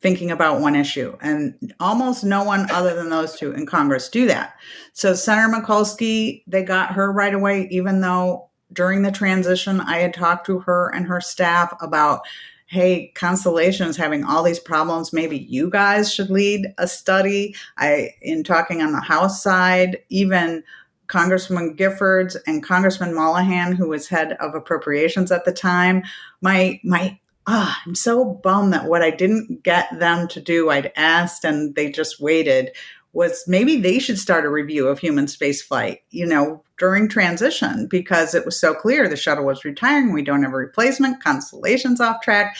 thinking 0.05 0.29
about 0.29 0.61
one 0.61 0.75
issue. 0.75 1.17
And 1.19 1.73
almost 1.79 2.23
no 2.23 2.43
one 2.43 2.69
other 2.69 2.93
than 2.93 3.09
those 3.09 3.39
two 3.39 3.53
in 3.53 3.65
Congress 3.65 4.07
do 4.07 4.27
that. 4.27 4.53
So 4.93 5.15
Senator 5.15 5.51
Mikulski, 5.51 6.43
they 6.45 6.61
got 6.61 6.91
her 6.91 7.11
right 7.11 7.33
away, 7.33 7.67
even 7.71 8.01
though 8.01 8.51
during 8.71 9.01
the 9.01 9.11
transition 9.11 9.81
I 9.81 9.97
had 9.97 10.13
talked 10.13 10.45
to 10.45 10.59
her 10.59 10.93
and 10.93 11.07
her 11.07 11.19
staff 11.19 11.73
about 11.81 12.21
hey, 12.67 13.11
Constellation 13.15 13.87
is 13.87 13.97
having 13.97 14.23
all 14.23 14.43
these 14.43 14.59
problems. 14.59 15.11
Maybe 15.11 15.37
you 15.37 15.71
guys 15.71 16.13
should 16.13 16.29
lead 16.29 16.67
a 16.77 16.87
study. 16.87 17.55
I, 17.77 18.11
in 18.21 18.43
talking 18.43 18.81
on 18.81 18.91
the 18.91 19.01
House 19.01 19.41
side, 19.41 19.97
even 20.09 20.63
Congressman 21.07 21.75
Giffords 21.75 22.35
and 22.45 22.63
Congressman 22.63 23.13
Mollohan, 23.13 23.75
who 23.75 23.89
was 23.89 24.07
head 24.07 24.33
of 24.33 24.53
appropriations 24.53 25.31
at 25.31 25.45
the 25.45 25.51
time, 25.51 26.03
my 26.41 26.79
my 26.83 27.19
ah, 27.47 27.81
I'm 27.85 27.95
so 27.95 28.25
bummed 28.25 28.73
that 28.73 28.85
what 28.85 29.01
I 29.01 29.11
didn't 29.11 29.63
get 29.63 29.87
them 29.99 30.27
to 30.29 30.41
do, 30.41 30.69
I'd 30.69 30.91
asked 30.95 31.43
and 31.43 31.75
they 31.75 31.91
just 31.91 32.19
waited, 32.19 32.71
was 33.13 33.45
maybe 33.47 33.77
they 33.77 33.99
should 33.99 34.19
start 34.19 34.45
a 34.45 34.49
review 34.49 34.87
of 34.87 34.99
human 34.99 35.25
spaceflight, 35.25 35.99
you 36.09 36.25
know, 36.25 36.61
during 36.77 37.07
transition 37.07 37.87
because 37.87 38.35
it 38.35 38.45
was 38.45 38.59
so 38.59 38.73
clear 38.73 39.07
the 39.07 39.15
shuttle 39.15 39.45
was 39.45 39.63
retiring, 39.63 40.11
we 40.11 40.21
don't 40.21 40.43
have 40.43 40.51
a 40.51 40.57
replacement, 40.57 41.23
Constellation's 41.23 42.01
off 42.01 42.21
track. 42.21 42.57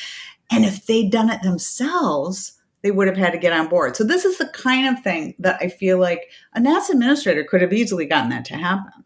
And 0.49 0.63
if 0.63 0.86
they'd 0.86 1.11
done 1.11 1.29
it 1.29 1.41
themselves, 1.41 2.53
they 2.83 2.91
would 2.91 3.07
have 3.07 3.17
had 3.17 3.31
to 3.31 3.39
get 3.39 3.51
on 3.51 3.67
board. 3.67 3.95
So 3.95 4.03
this 4.03 4.25
is 4.25 4.38
the 4.38 4.47
kind 4.47 4.88
of 4.88 5.03
thing 5.03 5.33
that 5.39 5.57
I 5.59 5.69
feel 5.69 5.99
like 5.99 6.29
a 6.53 6.59
NASA 6.59 6.91
administrator 6.91 7.43
could 7.43 7.61
have 7.61 7.73
easily 7.73 8.05
gotten 8.05 8.29
that 8.29 8.45
to 8.45 8.55
happen. 8.55 9.03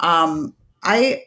Um, 0.00 0.54
I 0.82 1.24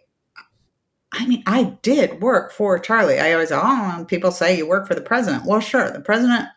I 1.12 1.26
mean, 1.26 1.44
I 1.48 1.76
did 1.82 2.22
work 2.22 2.52
for 2.52 2.78
Charlie. 2.78 3.20
I 3.20 3.34
always, 3.34 3.52
oh, 3.52 4.06
people 4.08 4.32
say 4.32 4.58
you 4.58 4.68
work 4.68 4.88
for 4.88 4.96
the 4.96 5.02
president. 5.02 5.46
Well, 5.46 5.60
sure, 5.60 5.90
the 5.92 6.02
president 6.02 6.48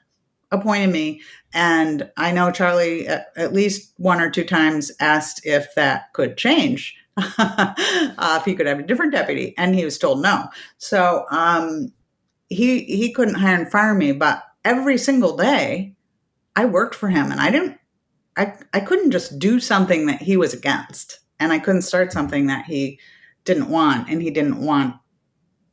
appointed 0.50 0.92
me, 0.92 1.22
and 1.54 2.10
I 2.18 2.32
know 2.32 2.50
Charlie 2.50 3.06
at, 3.08 3.28
at 3.36 3.54
least 3.54 3.94
one 3.96 4.20
or 4.20 4.30
two 4.30 4.44
times 4.44 4.92
asked 5.00 5.46
if 5.46 5.74
that 5.74 6.12
could 6.12 6.36
change, 6.36 6.94
uh, 7.16 7.74
if 8.38 8.44
he 8.44 8.54
could 8.54 8.66
have 8.66 8.78
a 8.78 8.82
different 8.82 9.12
deputy, 9.12 9.54
and 9.56 9.74
he 9.74 9.84
was 9.84 9.98
told 9.98 10.20
no. 10.20 10.48
So 10.76 11.24
um, 11.30 11.92
he 12.48 12.84
he 12.84 13.12
couldn't 13.12 13.36
hire 13.36 13.56
and 13.56 13.70
fire 13.70 13.94
me, 13.94 14.12
but 14.12 14.42
every 14.64 14.98
single 14.98 15.36
day 15.36 15.94
I 16.54 16.66
worked 16.66 16.94
for 16.94 17.08
him, 17.08 17.32
and 17.32 17.40
I 17.40 17.50
didn't. 17.50 17.78
I, 18.36 18.54
I 18.72 18.80
couldn't 18.80 19.10
just 19.10 19.38
do 19.38 19.60
something 19.60 20.06
that 20.06 20.22
he 20.22 20.36
was 20.36 20.54
against, 20.54 21.20
and 21.40 21.52
I 21.52 21.58
couldn't 21.58 21.82
start 21.82 22.12
something 22.12 22.46
that 22.46 22.66
he 22.66 22.98
didn't 23.44 23.68
want 23.68 24.08
and 24.08 24.22
he 24.22 24.30
didn't 24.30 24.60
want 24.60 24.94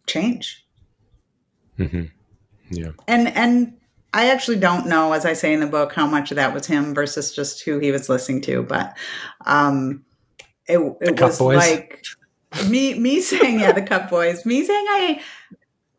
change 0.07 0.65
mm-hmm. 1.77 2.03
yeah 2.69 2.91
and 3.07 3.27
and 3.29 3.77
i 4.13 4.29
actually 4.29 4.57
don't 4.57 4.87
know 4.87 5.13
as 5.13 5.25
i 5.25 5.33
say 5.33 5.53
in 5.53 5.59
the 5.59 5.67
book 5.67 5.93
how 5.93 6.07
much 6.07 6.31
of 6.31 6.35
that 6.35 6.53
was 6.53 6.65
him 6.65 6.93
versus 6.93 7.33
just 7.33 7.63
who 7.63 7.79
he 7.79 7.91
was 7.91 8.09
listening 8.09 8.41
to 8.41 8.63
but 8.63 8.97
um 9.45 10.03
it, 10.67 10.79
it 11.01 11.19
was 11.19 11.37
boys. 11.37 11.57
like 11.57 12.03
me 12.67 12.97
me 12.97 13.21
saying 13.21 13.59
yeah 13.59 13.71
the 13.71 13.81
cup 13.81 14.09
boys 14.09 14.45
me 14.45 14.63
saying 14.65 14.85
i 14.89 15.21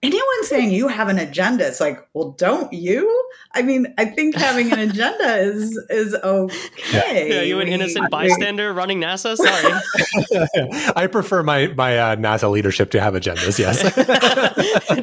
anyone 0.02 0.44
saying 0.44 0.70
you 0.70 0.88
have 0.88 1.08
an 1.08 1.18
agenda 1.18 1.66
it's 1.66 1.80
like 1.80 2.06
well 2.14 2.30
don't 2.32 2.72
you? 2.72 3.28
I 3.52 3.62
mean 3.62 3.92
i 3.98 4.04
think 4.04 4.34
having 4.34 4.72
an 4.72 4.78
agenda 4.78 5.36
is 5.38 5.76
is 5.90 6.14
okay. 6.14 7.30
Yeah, 7.30 7.42
you 7.42 7.60
an 7.60 7.68
innocent 7.68 8.10
bystander 8.10 8.72
running 8.72 9.00
nasa? 9.00 9.36
Sorry. 9.36 10.92
I 10.96 11.06
prefer 11.06 11.42
my 11.42 11.68
my 11.68 11.98
uh, 11.98 12.16
nasa 12.16 12.50
leadership 12.50 12.90
to 12.92 13.00
have 13.00 13.14
agendas 13.14 13.58
yes. 13.58 13.80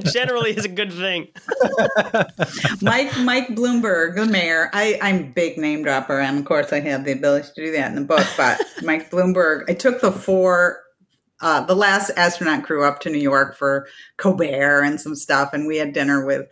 Generally 0.14 0.58
is 0.58 0.66
a 0.66 0.70
good 0.70 0.94
thing. 0.94 1.28
Mike 2.82 3.16
mike 3.20 3.48
bloomberg 3.50 4.16
the 4.16 4.26
mayor 4.26 4.70
i 4.74 4.98
i'm 5.02 5.32
big 5.32 5.58
name 5.58 5.84
dropper 5.84 6.20
and 6.20 6.40
of 6.40 6.46
course 6.46 6.74
i 6.74 6.80
have 6.80 7.06
the 7.06 7.12
ability 7.12 7.48
to 7.56 7.66
do 7.66 7.72
that 7.72 7.90
in 7.90 7.96
the 7.96 8.02
book 8.02 8.26
but 8.36 8.62
mike 8.84 9.10
bloomberg 9.12 9.64
i 9.70 9.74
took 9.74 10.02
the 10.02 10.12
four 10.12 10.82
uh, 11.42 11.62
the 11.62 11.76
last 11.76 12.10
astronaut 12.18 12.64
crew 12.64 12.84
up 12.84 13.00
to 13.02 13.10
New 13.10 13.20
York 13.20 13.56
for 13.56 13.88
Colbert 14.18 14.82
and 14.84 15.00
some 15.00 15.16
stuff, 15.16 15.54
and 15.54 15.68
we 15.68 15.78
had 15.78 15.94
dinner 15.94 16.26
with 16.26 16.48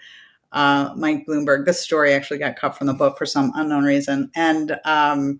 uh, 0.52 0.94
Mike 0.96 1.26
Bloomberg. 1.28 1.66
This 1.66 1.82
story 1.82 2.14
actually 2.14 2.38
got 2.38 2.56
cut 2.56 2.78
from 2.78 2.88
the 2.88 2.94
book 2.94 3.18
for 3.18 3.26
some 3.26 3.52
unknown 3.56 3.84
reason, 3.84 4.32
and 4.36 4.80
um, 4.86 5.40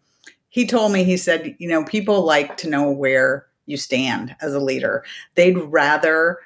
he 0.50 0.66
told 0.66 0.92
me 0.92 1.04
he 1.04 1.18
said, 1.18 1.56
you 1.60 1.68
know, 1.68 1.84
people 1.84 2.26
like 2.26 2.58
to 2.58 2.70
know 2.70 2.90
where 2.90 3.46
you 3.66 3.78
stand 3.78 4.36
as 4.42 4.54
a 4.54 4.60
leader. 4.60 5.04
They'd 5.36 5.58
rather 5.58 6.40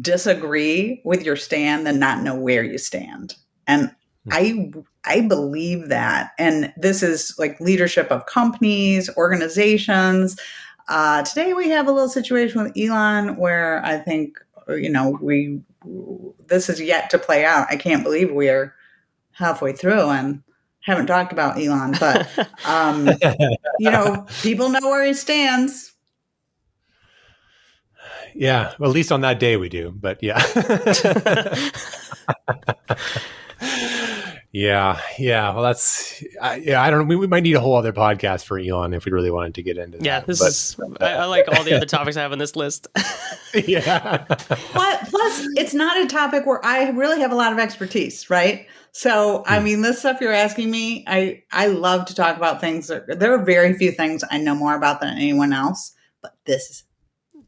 disagree 0.00 1.00
with 1.04 1.22
your 1.22 1.36
stand 1.36 1.86
than 1.86 1.98
not 1.98 2.22
know 2.22 2.36
where 2.36 2.62
you 2.62 2.78
stand, 2.78 3.34
and 3.66 3.90
hmm. 4.24 4.30
I 4.32 4.72
I 5.04 5.20
believe 5.20 5.88
that. 5.88 6.30
And 6.38 6.72
this 6.76 7.02
is 7.02 7.34
like 7.38 7.60
leadership 7.60 8.10
of 8.10 8.26
companies, 8.26 9.10
organizations. 9.16 10.36
Uh, 10.88 11.22
today 11.22 11.54
we 11.54 11.70
have 11.70 11.88
a 11.88 11.92
little 11.92 12.08
situation 12.08 12.62
with 12.62 12.76
Elon 12.76 13.36
where 13.36 13.84
I 13.84 13.98
think 13.98 14.38
you 14.68 14.90
know 14.90 15.18
we 15.20 15.60
this 16.46 16.68
is 16.68 16.80
yet 16.80 17.10
to 17.10 17.18
play 17.18 17.44
out. 17.44 17.66
I 17.70 17.76
can't 17.76 18.02
believe 18.02 18.30
we 18.30 18.48
are 18.48 18.74
halfway 19.32 19.72
through 19.72 20.08
and 20.10 20.42
haven't 20.80 21.06
talked 21.06 21.32
about 21.32 21.58
Elon, 21.58 21.94
but 21.98 22.28
um, 22.66 23.08
you 23.78 23.90
know 23.90 24.26
people 24.42 24.68
know 24.68 24.80
where 24.82 25.04
he 25.04 25.14
stands. 25.14 25.92
Yeah, 28.34 28.72
well, 28.78 28.90
at 28.90 28.94
least 28.94 29.12
on 29.12 29.20
that 29.20 29.38
day 29.38 29.56
we 29.56 29.68
do. 29.68 29.90
But 29.90 30.22
yeah. 30.22 30.42
Yeah, 34.54 35.00
yeah. 35.18 35.52
Well, 35.52 35.64
that's 35.64 36.22
uh, 36.40 36.56
yeah. 36.62 36.80
I 36.80 36.88
don't 36.88 37.00
know. 37.00 37.04
We, 37.06 37.16
we, 37.16 37.26
might 37.26 37.42
need 37.42 37.56
a 37.56 37.60
whole 37.60 37.74
other 37.74 37.92
podcast 37.92 38.44
for 38.44 38.56
Elon 38.56 38.94
if 38.94 39.04
we 39.04 39.10
really 39.10 39.32
wanted 39.32 39.54
to 39.54 39.64
get 39.64 39.76
into 39.78 39.98
yeah, 39.98 40.20
that. 40.20 40.28
this 40.28 40.38
but, 40.38 40.46
is. 40.46 40.76
I, 41.00 41.14
I, 41.14 41.24
like 41.24 41.48
all 41.48 41.64
the 41.64 41.74
other 41.74 41.86
topics 41.86 42.16
I 42.16 42.22
have 42.22 42.30
on 42.30 42.38
this 42.38 42.54
list. 42.54 42.86
yeah. 43.66 44.24
But 44.28 45.08
plus, 45.08 45.44
it's 45.56 45.74
not 45.74 46.00
a 46.00 46.06
topic 46.06 46.46
where 46.46 46.64
I 46.64 46.90
really 46.90 47.20
have 47.20 47.32
a 47.32 47.34
lot 47.34 47.52
of 47.52 47.58
expertise, 47.58 48.30
right? 48.30 48.68
So, 48.92 49.42
I 49.48 49.58
hmm. 49.58 49.64
mean, 49.64 49.82
this 49.82 49.98
stuff 49.98 50.20
you're 50.20 50.32
asking 50.32 50.70
me, 50.70 51.02
I 51.08 51.42
I 51.50 51.66
love 51.66 52.04
to 52.04 52.14
talk 52.14 52.36
about 52.36 52.60
things. 52.60 52.86
That, 52.86 53.18
there 53.18 53.34
are 53.34 53.44
very 53.44 53.74
few 53.74 53.90
things 53.90 54.22
I 54.30 54.38
know 54.38 54.54
more 54.54 54.76
about 54.76 55.00
than 55.00 55.18
anyone 55.18 55.52
else, 55.52 55.92
but 56.22 56.36
this 56.46 56.84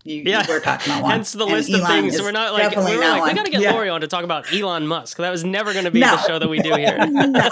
you, 0.07 0.23
yeah. 0.25 0.47
you 0.47 0.53
were 0.53 0.61
talking 0.61 0.93
about 0.93 1.03
one. 1.05 1.13
Hence 1.13 1.33
the 1.33 1.45
list 1.45 1.73
of 1.73 1.87
things. 1.87 2.21
We're 2.21 2.31
not 2.31 2.53
like 2.53 2.77
we 2.77 2.97
were 2.97 3.03
like 3.03 3.25
we 3.25 3.35
got 3.35 3.45
to 3.45 3.51
get 3.51 3.61
yeah. 3.61 3.73
Lori 3.73 3.89
on 3.89 4.01
to 4.01 4.09
talk 4.09 4.25
about 4.25 4.53
Elon 4.53 4.87
Musk. 4.87 5.19
That 5.19 5.31
was 5.31 5.45
never 5.45 5.73
going 5.73 5.85
to 5.85 5.91
be 5.91 6.01
no. 6.01 6.13
the 6.13 6.23
show 6.23 6.39
that 6.39 6.49
we 6.49 6.59
do 6.59 6.75
here. 6.77 6.99
no, 7.07 7.51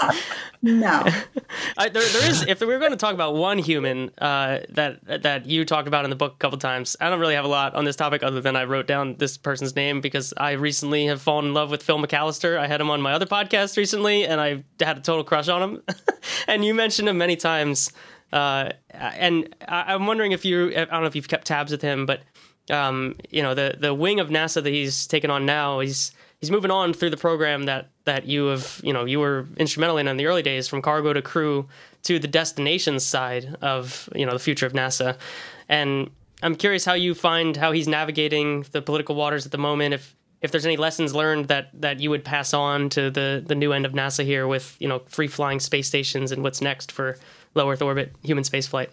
no. 0.61 1.03
I, 1.77 1.89
there, 1.89 2.03
there 2.03 2.29
is. 2.29 2.43
If 2.47 2.61
we 2.61 2.67
were 2.67 2.79
going 2.79 2.91
to 2.91 2.97
talk 2.97 3.13
about 3.13 3.35
one 3.35 3.57
human 3.57 4.11
uh, 4.17 4.59
that 4.69 5.23
that 5.23 5.45
you 5.45 5.65
talked 5.65 5.87
about 5.87 6.05
in 6.05 6.09
the 6.09 6.15
book 6.15 6.33
a 6.33 6.37
couple 6.37 6.57
times, 6.57 6.95
I 6.99 7.09
don't 7.09 7.19
really 7.19 7.35
have 7.35 7.45
a 7.45 7.49
lot 7.49 7.75
on 7.75 7.85
this 7.85 7.95
topic 7.95 8.23
other 8.23 8.41
than 8.41 8.55
I 8.55 8.63
wrote 8.63 8.87
down 8.87 9.15
this 9.17 9.37
person's 9.37 9.75
name 9.75 10.01
because 10.01 10.33
I 10.37 10.51
recently 10.51 11.05
have 11.07 11.21
fallen 11.21 11.45
in 11.45 11.53
love 11.53 11.69
with 11.71 11.83
Phil 11.83 11.97
McAlister. 11.97 12.57
I 12.57 12.67
had 12.67 12.81
him 12.81 12.89
on 12.89 13.01
my 13.01 13.13
other 13.13 13.25
podcast 13.25 13.77
recently, 13.77 14.25
and 14.25 14.39
I 14.39 14.63
had 14.79 14.97
a 14.97 15.01
total 15.01 15.23
crush 15.23 15.49
on 15.49 15.61
him. 15.61 15.83
and 16.47 16.63
you 16.63 16.73
mentioned 16.73 17.09
him 17.09 17.17
many 17.17 17.35
times. 17.35 17.91
Uh, 18.33 18.71
and 18.91 19.55
I, 19.67 19.93
am 19.93 20.07
wondering 20.07 20.31
if 20.31 20.43
you, 20.43 20.71
I 20.75 20.85
don't 20.85 21.01
know 21.01 21.05
if 21.05 21.15
you've 21.15 21.27
kept 21.27 21.47
tabs 21.47 21.71
with 21.71 21.81
him, 21.81 22.05
but 22.05 22.21
um, 22.69 23.15
you 23.29 23.41
know, 23.41 23.53
the 23.53 23.75
the 23.79 23.93
wing 23.93 24.19
of 24.19 24.29
NASA 24.29 24.63
that 24.63 24.69
he's 24.69 25.07
taken 25.07 25.29
on 25.29 25.45
now, 25.45 25.79
he's 25.79 26.11
he's 26.39 26.51
moving 26.51 26.71
on 26.71 26.93
through 26.93 27.09
the 27.09 27.17
program 27.17 27.63
that 27.63 27.89
that 28.05 28.25
you 28.25 28.47
have, 28.47 28.81
you 28.83 28.93
know, 28.93 29.05
you 29.05 29.19
were 29.19 29.47
instrumental 29.57 29.97
in 29.97 30.07
in 30.07 30.17
the 30.17 30.25
early 30.25 30.41
days, 30.41 30.67
from 30.67 30.81
cargo 30.81 31.13
to 31.13 31.21
crew 31.21 31.67
to 32.03 32.19
the 32.19 32.27
destinations 32.27 33.05
side 33.05 33.55
of 33.61 34.09
you 34.15 34.25
know 34.25 34.33
the 34.33 34.39
future 34.39 34.65
of 34.65 34.73
NASA, 34.73 35.17
and 35.69 36.09
I'm 36.41 36.55
curious 36.55 36.85
how 36.85 36.93
you 36.93 37.13
find 37.13 37.55
how 37.57 37.71
he's 37.71 37.87
navigating 37.87 38.65
the 38.71 38.81
political 38.81 39.15
waters 39.15 39.45
at 39.45 39.51
the 39.51 39.57
moment. 39.57 39.93
If 39.93 40.15
if 40.41 40.51
there's 40.51 40.65
any 40.65 40.77
lessons 40.77 41.15
learned 41.15 41.47
that 41.47 41.69
that 41.81 41.99
you 41.99 42.09
would 42.09 42.23
pass 42.23 42.53
on 42.53 42.89
to 42.89 43.09
the 43.09 43.43
the 43.45 43.55
new 43.55 43.73
end 43.73 43.85
of 43.85 43.93
NASA 43.93 44.23
here 44.23 44.47
with 44.47 44.75
you 44.79 44.87
know 44.87 44.99
free 45.07 45.27
flying 45.27 45.59
space 45.59 45.87
stations 45.87 46.31
and 46.31 46.43
what's 46.43 46.61
next 46.61 46.91
for 46.91 47.17
low 47.53 47.69
Earth 47.69 47.81
orbit 47.81 48.15
human 48.23 48.43
spaceflight. 48.43 48.89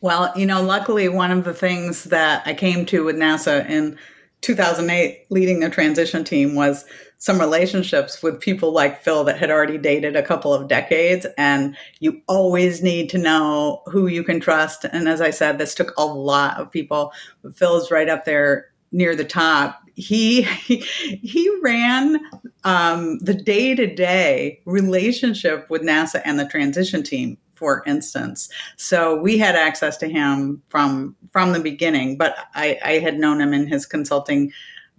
Well, 0.00 0.32
you 0.36 0.46
know, 0.46 0.62
luckily, 0.62 1.08
one 1.08 1.32
of 1.32 1.44
the 1.44 1.54
things 1.54 2.04
that 2.04 2.46
I 2.46 2.54
came 2.54 2.86
to 2.86 3.04
with 3.04 3.16
NASA 3.16 3.68
in 3.68 3.98
2008, 4.42 5.26
leading 5.30 5.60
the 5.60 5.68
transition 5.68 6.22
team, 6.22 6.54
was 6.54 6.84
some 7.18 7.40
relationships 7.40 8.22
with 8.22 8.40
people 8.40 8.70
like 8.70 9.02
Phil 9.02 9.24
that 9.24 9.38
had 9.38 9.50
already 9.50 9.76
dated 9.76 10.14
a 10.14 10.22
couple 10.22 10.54
of 10.54 10.68
decades. 10.68 11.26
And 11.36 11.76
you 11.98 12.22
always 12.28 12.80
need 12.80 13.10
to 13.10 13.18
know 13.18 13.82
who 13.86 14.06
you 14.06 14.22
can 14.22 14.38
trust. 14.38 14.84
And 14.84 15.08
as 15.08 15.20
I 15.20 15.30
said, 15.30 15.58
this 15.58 15.74
took 15.74 15.92
a 15.98 16.04
lot 16.04 16.58
of 16.58 16.70
people. 16.70 17.12
But 17.42 17.56
Phil's 17.56 17.90
right 17.90 18.08
up 18.08 18.24
there 18.24 18.66
near 18.92 19.16
the 19.16 19.24
top. 19.24 19.80
He 19.96 20.42
he, 20.42 20.76
he 21.22 21.50
ran 21.60 22.20
um, 22.62 23.18
the 23.18 23.34
day 23.34 23.74
to 23.74 23.92
day 23.92 24.60
relationship 24.64 25.68
with 25.68 25.82
NASA 25.82 26.22
and 26.24 26.38
the 26.38 26.46
transition 26.46 27.02
team 27.02 27.36
for 27.58 27.82
instance. 27.86 28.48
So 28.76 29.20
we 29.20 29.38
had 29.38 29.56
access 29.56 29.96
to 29.98 30.08
him 30.08 30.62
from 30.68 31.16
from 31.32 31.52
the 31.52 31.60
beginning, 31.60 32.16
but 32.16 32.36
I, 32.54 32.78
I 32.84 32.92
had 32.98 33.18
known 33.18 33.40
him 33.40 33.52
in 33.52 33.66
his 33.66 33.84
consulting 33.84 34.52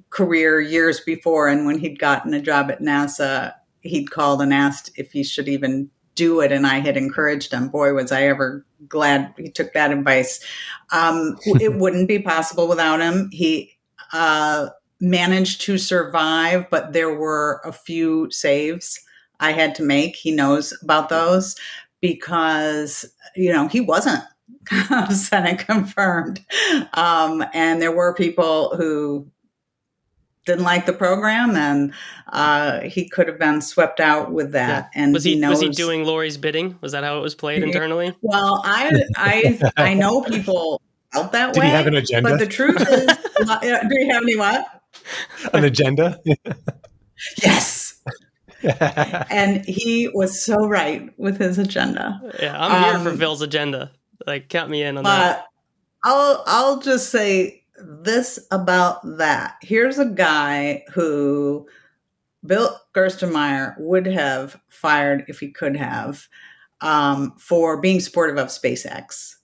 career 0.10 0.60
years 0.60 1.00
before. 1.00 1.48
And 1.48 1.66
when 1.66 1.80
he'd 1.80 2.00
gotten 2.00 2.34
a 2.34 2.42
job 2.42 2.70
at 2.70 2.82
NASA, 2.82 3.54
he'd 3.82 4.12
called 4.12 4.42
and 4.42 4.54
asked 4.54 4.92
if 4.96 5.12
he 5.12 5.24
should 5.24 5.48
even 5.48 5.90
do 6.16 6.42
it. 6.42 6.52
And 6.52 6.68
I 6.68 6.80
had 6.80 6.98
encouraged 6.98 7.54
him. 7.54 7.70
Boy, 7.70 7.94
was 7.94 8.12
I 8.12 8.24
ever 8.24 8.66
glad 8.88 9.34
he 9.38 9.50
took 9.50 9.74
that 9.74 9.92
advice. 9.92 10.44
Um, 10.92 11.38
it 11.46 11.76
wouldn't 11.76 12.08
be 12.08 12.20
possible 12.20 12.68
without 12.68 13.00
him. 13.00 13.30
He, 13.32 13.78
uh, 14.12 14.70
managed 15.00 15.62
to 15.62 15.78
survive, 15.78 16.70
but 16.70 16.94
there 16.94 17.14
were 17.14 17.62
a 17.64 17.72
few 17.72 18.30
saves 18.32 19.00
I 19.40 19.52
had 19.52 19.76
to 19.76 19.84
make. 19.84 20.16
He 20.16 20.32
knows 20.32 20.78
about 20.84 21.10
those 21.10 21.56
because, 22.02 23.06
you 23.36 23.52
know, 23.52 23.68
he 23.68 23.82
wasn't 23.82 24.24
Senate 25.12 25.60
confirmed. 25.60 26.44
Um, 26.94 27.44
and 27.54 27.82
there 27.82 27.92
were 27.92 28.14
people 28.14 28.76
who 28.76 29.28
didn't 30.46 30.64
like 30.64 30.86
the 30.86 30.94
program 30.94 31.56
and 31.56 31.94
uh, 32.34 32.82
he 32.82 33.08
could 33.08 33.28
have 33.28 33.38
been 33.38 33.62
swept 33.62 34.00
out 34.00 34.32
with 34.32 34.52
that. 34.54 34.90
Yeah. 34.96 35.04
And 35.04 35.14
was 35.14 35.24
he, 35.24 35.36
he 35.36 35.40
knows, 35.40 35.52
was 35.52 35.62
he 35.62 35.70
doing 35.70 36.06
Lori's 36.06 36.38
bidding? 36.38 36.78
Was 36.82 36.92
that 36.94 37.04
how 37.04 37.18
it 37.18 37.22
was 37.22 37.36
played 37.36 37.62
internally? 37.62 38.16
Well, 38.22 38.62
I 38.66 39.04
I 39.16 39.60
I 39.78 39.94
know 39.94 40.22
people 40.22 40.82
felt 41.14 41.32
that 41.34 41.54
Did 41.54 41.60
way. 41.62 41.68
he 41.68 41.72
have 41.72 41.88
an 41.88 41.96
agenda? 41.96 42.30
But 42.30 42.40
the 42.40 42.48
truth 42.48 42.82
is, 42.82 43.06
do 43.46 44.00
you 44.00 44.12
have 44.12 44.24
any 44.24 44.36
what? 44.36 44.66
An 45.54 45.66
agenda? 45.66 46.20
Yes. 47.44 47.79
and 49.32 49.66
he 49.66 50.10
was 50.14 50.44
so 50.44 50.68
right 50.68 51.10
with 51.18 51.38
his 51.38 51.58
agenda. 51.58 52.22
Yeah, 52.40 52.56
I'm 52.60 52.84
here 52.84 53.00
for 53.04 53.10
Um, 53.10 53.18
Phil's 53.18 53.42
agenda. 53.42 53.92
Like, 54.28 54.50
count 54.50 54.70
me 54.70 54.84
in 54.84 54.98
on 54.98 55.04
that. 55.06 55.46
I'll 56.04 56.44
I'll 56.46 56.80
just 56.80 57.10
say 57.10 57.64
this 57.78 58.40
about 58.52 59.00
that. 59.18 59.56
Here's 59.62 60.00
a 60.00 60.06
guy 60.06 60.84
who 60.92 61.68
Bill 62.46 62.78
Gerstenmaier 62.94 63.76
would 63.80 64.06
have 64.08 64.60
fired 64.70 65.26
if 65.28 65.40
he 65.40 65.52
could 65.52 65.76
have 65.76 66.28
um, 66.82 67.34
for 67.38 67.80
being 67.82 68.00
supportive 68.00 68.38
of 68.38 68.48
SpaceX, 68.48 69.36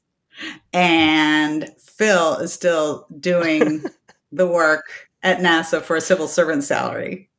and 0.73 1.69
Phil 1.79 2.35
is 2.37 2.53
still 2.53 3.07
doing 3.19 3.83
the 4.31 4.47
work 4.47 4.85
at 5.23 5.39
NASA 5.39 5.81
for 5.81 5.95
a 5.95 6.01
civil 6.01 6.27
servant 6.27 6.63
salary. 6.63 7.29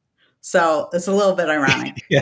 So 0.46 0.88
it's 0.92 1.08
a 1.08 1.12
little 1.12 1.34
bit 1.34 1.48
ironic. 1.48 2.04
yeah, 2.08 2.20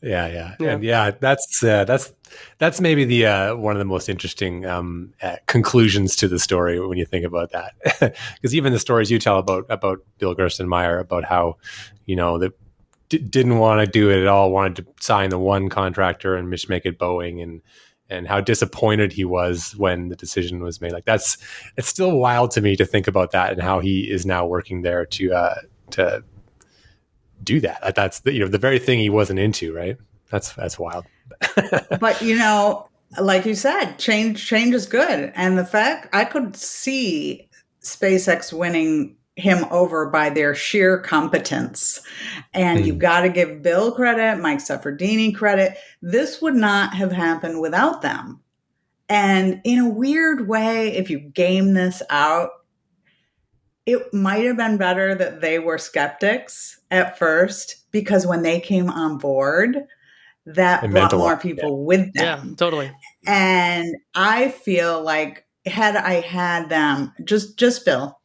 yeah, 0.00 0.26
yeah, 0.28 0.54
Yeah. 0.60 0.70
and 0.70 0.84
yeah. 0.84 1.10
That's 1.10 1.60
uh, 1.64 1.82
that's 1.84 2.12
that's 2.58 2.80
maybe 2.80 3.04
the 3.04 3.26
uh, 3.26 3.56
one 3.56 3.74
of 3.74 3.80
the 3.80 3.84
most 3.84 4.08
interesting 4.08 4.64
um, 4.64 5.12
uh, 5.20 5.34
conclusions 5.46 6.14
to 6.14 6.28
the 6.28 6.38
story 6.38 6.78
when 6.78 6.96
you 6.96 7.04
think 7.04 7.24
about 7.24 7.50
that, 7.50 7.72
because 8.36 8.54
even 8.54 8.72
the 8.72 8.78
stories 8.78 9.10
you 9.10 9.18
tell 9.18 9.40
about 9.40 9.66
about 9.70 10.04
Bill 10.18 10.36
Gerstenmaier 10.36 11.00
about 11.00 11.24
how 11.24 11.56
you 12.06 12.14
know 12.14 12.38
that 12.38 12.52
d- 13.08 13.18
didn't 13.18 13.58
want 13.58 13.80
to 13.84 13.90
do 13.90 14.08
it 14.08 14.20
at 14.22 14.28
all, 14.28 14.52
wanted 14.52 14.76
to 14.76 14.86
sign 15.02 15.30
the 15.30 15.38
one 15.38 15.68
contractor 15.68 16.36
and 16.36 16.48
just 16.52 16.68
make 16.68 16.86
it 16.86 16.96
Boeing, 16.96 17.42
and 17.42 17.60
and 18.08 18.28
how 18.28 18.40
disappointed 18.40 19.12
he 19.12 19.24
was 19.24 19.74
when 19.76 20.10
the 20.10 20.16
decision 20.16 20.62
was 20.62 20.80
made. 20.80 20.92
Like 20.92 21.06
that's 21.06 21.38
it's 21.76 21.88
still 21.88 22.18
wild 22.18 22.52
to 22.52 22.60
me 22.60 22.76
to 22.76 22.84
think 22.86 23.08
about 23.08 23.32
that 23.32 23.52
and 23.52 23.60
how 23.60 23.80
he 23.80 24.08
is 24.08 24.24
now 24.24 24.46
working 24.46 24.82
there 24.82 25.04
to 25.06 25.32
uh, 25.34 25.54
to 25.90 26.22
do 27.42 27.60
that. 27.60 27.94
That's 27.94 28.20
the, 28.20 28.32
you 28.32 28.40
know 28.40 28.48
the 28.48 28.58
very 28.58 28.78
thing 28.78 28.98
he 28.98 29.10
wasn't 29.10 29.38
into, 29.38 29.74
right? 29.74 29.96
That's 30.30 30.52
that's 30.54 30.78
wild. 30.78 31.06
but 32.00 32.20
you 32.22 32.36
know, 32.36 32.88
like 33.20 33.44
you 33.46 33.54
said, 33.54 33.96
change 33.96 34.46
change 34.46 34.74
is 34.74 34.86
good, 34.86 35.32
and 35.34 35.58
the 35.58 35.66
fact 35.66 36.14
I 36.14 36.24
could 36.24 36.56
see 36.56 37.48
SpaceX 37.82 38.52
winning 38.52 39.16
him 39.36 39.64
over 39.70 40.08
by 40.10 40.30
their 40.30 40.54
sheer 40.54 40.98
competence. 40.98 42.00
And 42.52 42.80
Hmm. 42.80 42.84
you've 42.84 42.98
got 43.00 43.22
to 43.22 43.28
give 43.28 43.62
Bill 43.62 43.90
credit, 43.92 44.40
Mike 44.40 44.60
Suffredini 44.60 45.34
credit. 45.34 45.76
This 46.02 46.40
would 46.40 46.54
not 46.54 46.94
have 46.94 47.10
happened 47.10 47.60
without 47.60 48.00
them. 48.00 48.40
And 49.08 49.60
in 49.64 49.80
a 49.80 49.88
weird 49.88 50.48
way, 50.48 50.92
if 50.96 51.10
you 51.10 51.18
game 51.18 51.74
this 51.74 52.00
out, 52.10 52.50
it 53.86 54.12
might 54.14 54.44
have 54.44 54.56
been 54.56 54.76
better 54.76 55.14
that 55.14 55.40
they 55.40 55.58
were 55.58 55.78
skeptics 55.78 56.80
at 56.90 57.18
first 57.18 57.90
because 57.90 58.26
when 58.26 58.42
they 58.42 58.60
came 58.60 58.88
on 58.90 59.18
board, 59.18 59.76
that 60.46 60.84
It 60.84 60.90
brought 60.90 61.12
more 61.12 61.36
people 61.36 61.84
with 61.84 62.12
them. 62.14 62.24
yeah, 62.24 62.36
them. 62.36 62.56
totally. 62.56 62.90
And 63.26 63.94
I 64.14 64.48
feel 64.50 65.02
like 65.02 65.46
had 65.66 65.96
I 65.96 66.20
had 66.20 66.68
them, 66.68 67.12
just 67.24 67.58
just 67.58 67.84
Bill, 67.84 68.18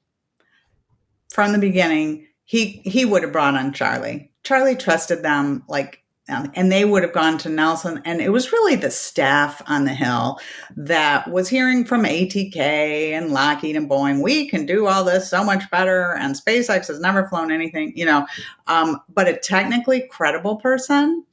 from 1.31 1.53
the 1.53 1.59
beginning, 1.59 2.27
he 2.43 2.81
he 2.83 3.05
would 3.05 3.23
have 3.23 3.31
brought 3.31 3.55
on 3.55 3.71
Charlie. 3.73 4.31
Charlie 4.43 4.75
trusted 4.75 5.23
them 5.23 5.63
like 5.67 6.03
um, 6.29 6.51
and 6.55 6.71
they 6.71 6.85
would 6.85 7.03
have 7.03 7.13
gone 7.13 7.37
to 7.39 7.49
Nelson. 7.49 8.01
And 8.05 8.21
it 8.21 8.29
was 8.29 8.51
really 8.51 8.75
the 8.75 8.91
staff 8.91 9.61
on 9.67 9.85
the 9.85 9.93
Hill 9.93 10.39
that 10.75 11.29
was 11.29 11.49
hearing 11.49 11.85
from 11.85 12.03
ATK 12.03 12.55
and 12.57 13.31
Lockheed 13.31 13.75
and 13.75 13.89
Boeing, 13.89 14.21
we 14.21 14.47
can 14.47 14.65
do 14.65 14.87
all 14.87 15.03
this 15.03 15.29
so 15.29 15.43
much 15.43 15.69
better. 15.71 16.15
And 16.15 16.35
SpaceX 16.35 16.87
has 16.87 16.99
never 16.99 17.27
flown 17.27 17.51
anything, 17.51 17.93
you 17.95 18.05
know. 18.05 18.27
Um, 18.67 18.99
but 19.13 19.27
a 19.27 19.37
technically 19.37 20.07
credible 20.09 20.57
person, 20.57 21.25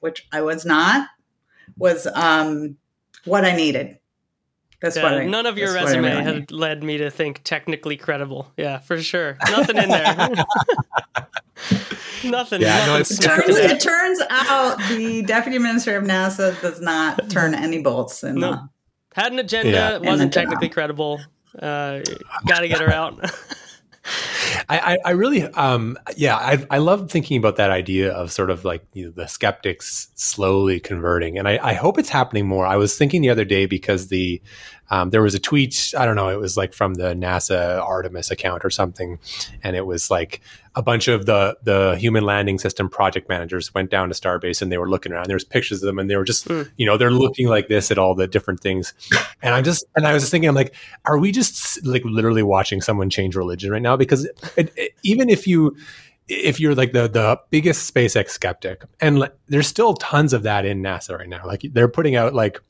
which 0.00 0.26
I 0.32 0.42
was 0.42 0.64
not, 0.64 1.08
was 1.76 2.06
um, 2.14 2.76
what 3.24 3.44
I 3.44 3.54
needed. 3.54 3.98
That's 4.82 4.96
Yeah, 4.96 5.02
what 5.04 5.14
I, 5.14 5.26
none 5.26 5.46
of 5.46 5.56
your 5.58 5.72
that's 5.72 5.86
resume 5.86 6.10
really 6.10 6.22
had 6.22 6.52
led 6.52 6.82
me 6.84 6.98
to 6.98 7.10
think 7.10 7.40
technically 7.44 7.96
credible. 7.96 8.52
Yeah, 8.56 8.78
for 8.78 9.00
sure. 9.00 9.38
Nothing 9.50 9.78
in 9.78 9.88
there. 9.88 10.04
nothing. 12.24 12.60
Yeah, 12.62 12.86
no, 12.86 12.98
nothing 12.98 13.00
it's- 13.00 13.10
It 13.18 13.22
turns, 13.22 13.56
it 13.56 13.80
turns 13.80 14.20
out 14.30 14.78
the 14.88 15.22
deputy 15.22 15.58
minister 15.58 15.96
of 15.96 16.04
NASA 16.04 16.60
does 16.60 16.80
not 16.80 17.30
turn 17.30 17.54
any 17.54 17.80
bolts 17.82 18.22
in 18.22 18.36
No. 18.36 18.50
the 18.52 18.68
Had 19.14 19.32
an 19.32 19.38
agenda, 19.38 19.70
Yeah. 19.70 19.92
wasn't 19.98 20.08
And 20.08 20.20
the 20.32 20.34
technically 20.34 20.68
credible. 20.68 21.20
Uh, 21.54 22.00
Got 22.46 22.60
to 22.60 22.68
get 22.68 22.80
her 22.80 22.92
out. 22.92 23.18
I, 24.68 24.98
I, 25.04 25.10
really, 25.12 25.42
um, 25.42 25.98
yeah, 26.16 26.36
I, 26.36 26.64
I 26.70 26.78
love 26.78 27.10
thinking 27.10 27.36
about 27.36 27.56
that 27.56 27.70
idea 27.70 28.12
of 28.12 28.32
sort 28.32 28.50
of 28.50 28.64
like 28.64 28.84
you 28.92 29.06
know, 29.06 29.10
the 29.10 29.26
skeptics 29.26 30.08
slowly 30.14 30.80
converting, 30.80 31.38
and 31.38 31.48
I, 31.48 31.58
I 31.62 31.74
hope 31.74 31.98
it's 31.98 32.08
happening 32.08 32.46
more. 32.46 32.66
I 32.66 32.76
was 32.76 32.96
thinking 32.96 33.22
the 33.22 33.30
other 33.30 33.44
day 33.44 33.66
because 33.66 34.08
the 34.08 34.40
um, 34.90 35.10
there 35.10 35.22
was 35.22 35.34
a 35.34 35.40
tweet, 35.40 35.92
I 35.98 36.04
don't 36.04 36.16
know, 36.16 36.28
it 36.28 36.38
was 36.38 36.56
like 36.56 36.72
from 36.72 36.94
the 36.94 37.14
NASA 37.14 37.80
Artemis 37.80 38.30
account 38.30 38.64
or 38.64 38.70
something, 38.70 39.18
and 39.62 39.76
it 39.76 39.86
was 39.86 40.10
like 40.10 40.40
a 40.76 40.82
bunch 40.82 41.08
of 41.08 41.26
the 41.26 41.56
the 41.62 41.96
human 41.98 42.22
landing 42.22 42.58
system 42.58 42.88
project 42.88 43.28
managers 43.28 43.74
went 43.74 43.90
down 43.90 44.08
to 44.10 44.14
Starbase 44.14 44.60
and 44.62 44.70
they 44.70 44.78
were 44.78 44.88
looking 44.88 45.10
around. 45.12 45.26
There 45.26 45.34
was 45.36 45.44
pictures 45.44 45.82
of 45.82 45.86
them, 45.86 45.98
and 45.98 46.08
they 46.10 46.16
were 46.16 46.24
just, 46.24 46.44
Hmm. 46.46 46.62
you 46.76 46.84
know, 46.86 46.96
they're 46.98 47.10
looking 47.10 47.48
like 47.48 47.68
this 47.68 47.90
at 47.90 47.98
all 47.98 48.14
the 48.14 48.26
different 48.28 48.60
things, 48.60 48.92
and 49.42 49.54
I'm 49.54 49.64
just, 49.64 49.84
and 49.96 50.06
I 50.06 50.12
was 50.12 50.22
just 50.22 50.30
thinking, 50.30 50.48
I'm 50.48 50.54
like, 50.54 50.74
are 51.06 51.18
we 51.18 51.32
just 51.32 51.84
like 51.86 52.02
literally 52.04 52.42
watching 52.42 52.80
someone 52.82 53.10
change 53.10 53.34
religion 53.36 53.70
right 53.72 53.82
now? 53.82 53.96
Because 53.96 54.26
it, 54.56 54.72
it- 54.76 54.92
even 55.02 55.30
if 55.30 55.46
you 55.46 55.74
if 56.28 56.58
you're 56.60 56.74
like 56.74 56.92
the 56.92 57.08
the 57.08 57.38
biggest 57.50 57.94
SpaceX 57.94 58.30
skeptic, 58.30 58.84
and 59.00 59.18
like, 59.20 59.32
there's 59.48 59.66
still 59.68 59.94
tons 59.94 60.32
of 60.32 60.42
that 60.42 60.64
in 60.66 60.82
NASA 60.82 61.16
right 61.18 61.28
now. 61.28 61.46
Like 61.46 61.62
they're 61.72 61.88
putting 61.88 62.16
out 62.16 62.34
like. 62.34 62.60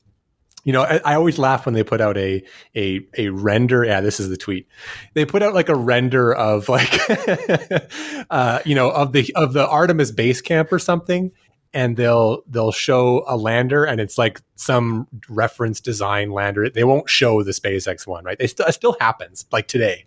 You 0.67 0.73
know, 0.73 0.83
I, 0.83 0.99
I 1.05 1.15
always 1.15 1.39
laugh 1.39 1.65
when 1.65 1.75
they 1.75 1.83
put 1.85 2.01
out 2.01 2.17
a 2.17 2.43
a 2.75 2.99
a 3.17 3.29
render. 3.29 3.85
Yeah, 3.85 4.01
this 4.01 4.19
is 4.19 4.27
the 4.27 4.35
tweet. 4.35 4.67
They 5.13 5.23
put 5.23 5.41
out 5.41 5.53
like 5.53 5.69
a 5.69 5.75
render 5.75 6.35
of 6.35 6.67
like, 6.67 6.93
uh, 8.29 8.59
you 8.65 8.75
know, 8.75 8.91
of 8.91 9.13
the 9.13 9.31
of 9.33 9.53
the 9.53 9.65
Artemis 9.65 10.11
base 10.11 10.41
camp 10.41 10.73
or 10.73 10.77
something, 10.77 11.31
and 11.73 11.95
they'll 11.95 12.43
they'll 12.49 12.73
show 12.73 13.23
a 13.29 13.37
lander 13.37 13.85
and 13.85 14.01
it's 14.01 14.17
like 14.17 14.41
some 14.55 15.07
reference 15.29 15.79
design 15.79 16.31
lander. 16.31 16.69
They 16.69 16.83
won't 16.83 17.09
show 17.09 17.43
the 17.43 17.51
SpaceX 17.51 18.05
one, 18.05 18.25
right? 18.25 18.37
They 18.37 18.47
still 18.47 18.65
it 18.65 18.73
still 18.73 18.97
happens 18.99 19.45
like 19.53 19.69
today. 19.69 20.05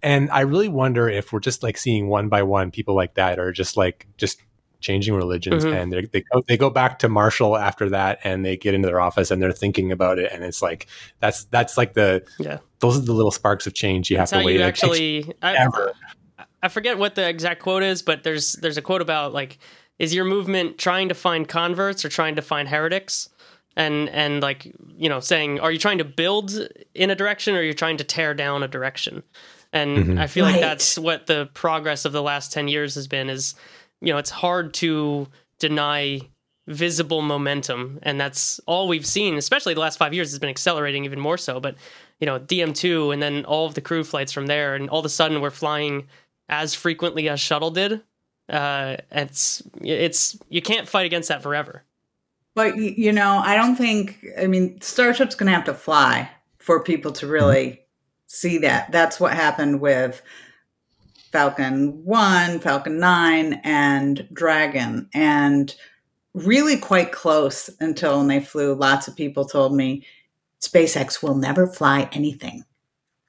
And 0.00 0.30
I 0.30 0.42
really 0.42 0.68
wonder 0.68 1.08
if 1.08 1.32
we're 1.32 1.40
just 1.40 1.64
like 1.64 1.76
seeing 1.76 2.06
one 2.06 2.28
by 2.28 2.44
one 2.44 2.70
people 2.70 2.94
like 2.94 3.14
that 3.14 3.40
are 3.40 3.50
just 3.50 3.76
like 3.76 4.06
just 4.16 4.40
changing 4.82 5.14
religions 5.14 5.64
Mhm. 5.64 5.74
and 5.74 5.92
they 5.92 6.02
they 6.06 6.20
go, 6.32 6.42
they 6.48 6.56
go 6.58 6.68
back 6.68 6.98
to 6.98 7.08
Marshall 7.08 7.56
after 7.56 7.88
that 7.88 8.18
and 8.24 8.44
they 8.44 8.56
get 8.56 8.74
into 8.74 8.86
their 8.86 9.00
office 9.00 9.30
and 9.30 9.40
they're 9.40 9.52
thinking 9.52 9.90
about 9.92 10.18
it 10.18 10.30
and 10.32 10.44
it's 10.44 10.60
like 10.60 10.86
that's 11.20 11.44
that's 11.44 11.78
like 11.78 11.94
the 11.94 12.22
Yeah. 12.38 12.58
those 12.80 12.98
are 12.98 13.02
the 13.02 13.14
little 13.14 13.30
sparks 13.30 13.66
of 13.66 13.72
change 13.74 14.10
you 14.10 14.16
That's 14.18 14.32
have 14.32 14.40
to 14.40 14.46
wait 14.46 14.54
you 14.56 14.60
It 14.60 14.64
actually. 14.64 15.32
I. 15.40 15.66
I 16.64 16.68
forget 16.68 16.96
what 16.96 17.16
the 17.16 17.28
exact 17.28 17.60
quote 17.60 17.82
is, 17.82 18.02
but 18.02 18.22
there's 18.22 18.52
there's 18.52 18.76
a 18.76 18.82
quote 18.82 19.00
about 19.02 19.32
like, 19.32 19.58
is 19.98 20.14
your 20.14 20.24
movement 20.24 20.78
trying 20.78 21.08
to 21.08 21.14
find 21.14 21.48
converts 21.48 22.04
or 22.04 22.08
trying 22.08 22.36
to 22.36 22.42
find 22.42 22.68
heretics? 22.68 23.28
And 23.74 24.08
and 24.10 24.42
like 24.42 24.72
you 24.96 25.08
know, 25.08 25.18
saying, 25.18 25.58
are 25.60 25.72
you 25.72 25.78
trying 25.78 25.98
to 25.98 26.04
build 26.04 26.52
in 26.94 27.10
a 27.10 27.14
direction 27.16 27.54
or 27.54 27.58
you're 27.58 27.66
you 27.68 27.74
trying 27.74 27.96
to 27.96 28.04
tear 28.04 28.32
down 28.34 28.62
a 28.62 28.68
direction? 28.68 29.22
And 29.72 29.96
Mhm. 30.06 30.20
I 30.20 30.26
feel 30.28 30.44
like 30.44 30.60
that's 30.60 30.98
what 30.98 31.26
the 31.26 31.48
progress 31.54 32.04
of 32.04 32.12
the 32.12 32.22
last 32.22 32.52
ten 32.52 32.68
years 32.68 32.94
has 32.94 33.08
been. 33.08 33.28
Is 33.30 33.54
you 34.02 34.12
know, 34.12 34.18
it's 34.18 34.30
hard 34.30 34.74
to 34.74 35.28
deny 35.58 36.20
visible 36.66 37.22
momentum, 37.22 37.98
and 38.02 38.20
that's 38.20 38.60
all 38.66 38.88
we've 38.88 39.06
seen. 39.06 39.36
Especially 39.36 39.74
the 39.74 39.80
last 39.80 39.98
five 39.98 40.12
years 40.12 40.30
has 40.30 40.38
been 40.38 40.50
accelerating 40.50 41.04
even 41.04 41.20
more 41.20 41.38
so. 41.38 41.60
But 41.60 41.76
you 42.20 42.26
know, 42.26 42.38
DM 42.38 42.74
two, 42.74 43.10
and 43.10 43.22
then 43.22 43.44
all 43.44 43.66
of 43.66 43.74
the 43.74 43.80
crew 43.80 44.04
flights 44.04 44.32
from 44.32 44.46
there, 44.46 44.74
and 44.74 44.90
all 44.90 45.00
of 45.00 45.06
a 45.06 45.10
sudden 45.10 45.40
we're 45.40 45.50
flying 45.50 46.08
as 46.48 46.74
frequently 46.74 47.28
as 47.28 47.40
shuttle 47.40 47.70
did. 47.70 48.02
Uh, 48.48 48.96
it's 49.10 49.62
it's 49.80 50.38
you 50.48 50.60
can't 50.60 50.88
fight 50.88 51.06
against 51.06 51.28
that 51.28 51.42
forever. 51.42 51.84
But 52.54 52.76
you 52.76 53.12
know, 53.12 53.38
I 53.38 53.56
don't 53.56 53.76
think. 53.76 54.26
I 54.38 54.46
mean, 54.46 54.80
Starship's 54.80 55.34
going 55.34 55.46
to 55.46 55.56
have 55.56 55.64
to 55.64 55.74
fly 55.74 56.30
for 56.58 56.82
people 56.82 57.12
to 57.12 57.26
really 57.26 57.80
see 58.26 58.58
that. 58.58 58.90
That's 58.92 59.18
what 59.18 59.32
happened 59.32 59.80
with 59.80 60.22
Falcon 61.32 62.04
1, 62.04 62.60
Falcon 62.60 62.98
9, 62.98 63.60
and 63.64 64.28
Dragon. 64.32 65.08
And 65.14 65.74
really 66.34 66.76
quite 66.76 67.12
close 67.12 67.70
until 67.80 68.18
when 68.18 68.28
they 68.28 68.40
flew, 68.40 68.74
lots 68.74 69.08
of 69.08 69.16
people 69.16 69.44
told 69.44 69.74
me 69.74 70.04
SpaceX 70.60 71.22
will 71.22 71.34
never 71.34 71.66
fly 71.66 72.08
anything. 72.12 72.64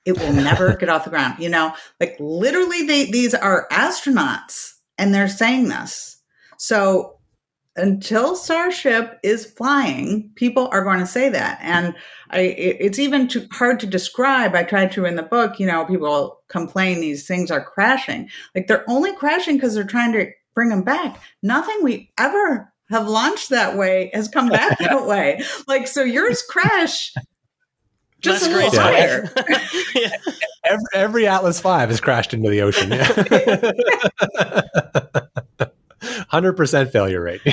It 0.05 0.19
will 0.19 0.33
never 0.33 0.75
get 0.79 0.89
off 0.89 1.05
the 1.05 1.09
ground. 1.09 1.39
You 1.39 1.49
know, 1.49 1.73
like 1.99 2.15
literally, 2.19 2.85
they, 2.85 3.09
these 3.09 3.33
are 3.33 3.67
astronauts 3.71 4.73
and 4.97 5.13
they're 5.13 5.27
saying 5.27 5.69
this. 5.69 6.17
So 6.57 7.12
until 7.75 8.35
Starship 8.35 9.19
is 9.23 9.45
flying, 9.45 10.29
people 10.35 10.69
are 10.71 10.83
going 10.83 10.99
to 10.99 11.05
say 11.05 11.29
that. 11.29 11.59
And 11.61 11.95
I, 12.29 12.39
it, 12.39 12.77
it's 12.79 12.99
even 12.99 13.27
too 13.27 13.47
hard 13.51 13.79
to 13.79 13.87
describe. 13.87 14.55
I 14.55 14.63
tried 14.63 14.91
to 14.93 15.05
in 15.05 15.15
the 15.15 15.23
book, 15.23 15.59
you 15.59 15.65
know, 15.65 15.85
people 15.85 16.41
complain 16.49 17.01
these 17.01 17.25
things 17.27 17.49
are 17.51 17.63
crashing. 17.63 18.29
Like 18.55 18.67
they're 18.67 18.89
only 18.89 19.15
crashing 19.15 19.57
because 19.57 19.73
they're 19.73 19.83
trying 19.83 20.13
to 20.13 20.27
bring 20.53 20.69
them 20.69 20.83
back. 20.83 21.19
Nothing 21.41 21.77
we 21.81 22.11
ever 22.17 22.71
have 22.89 23.07
launched 23.07 23.49
that 23.49 23.75
way 23.77 24.11
has 24.13 24.27
come 24.27 24.49
back 24.49 24.77
that 24.79 25.07
way. 25.07 25.41
Like, 25.67 25.87
so 25.87 26.03
yours 26.03 26.43
crash 26.47 27.13
just 28.23 28.45
That's 28.45 28.53
a 28.53 28.55
little 28.55 28.79
higher. 28.79 29.29
yeah. 29.95 30.09
every, 30.63 30.85
every, 30.93 31.27
Atlas 31.27 31.59
five 31.59 31.89
has 31.89 31.99
crashed 31.99 32.33
into 32.33 32.49
the 32.49 32.61
ocean. 32.61 32.91
Yeah. 32.91 33.11
100% 36.33 36.91
failure 36.91 37.21
rate. 37.21 37.41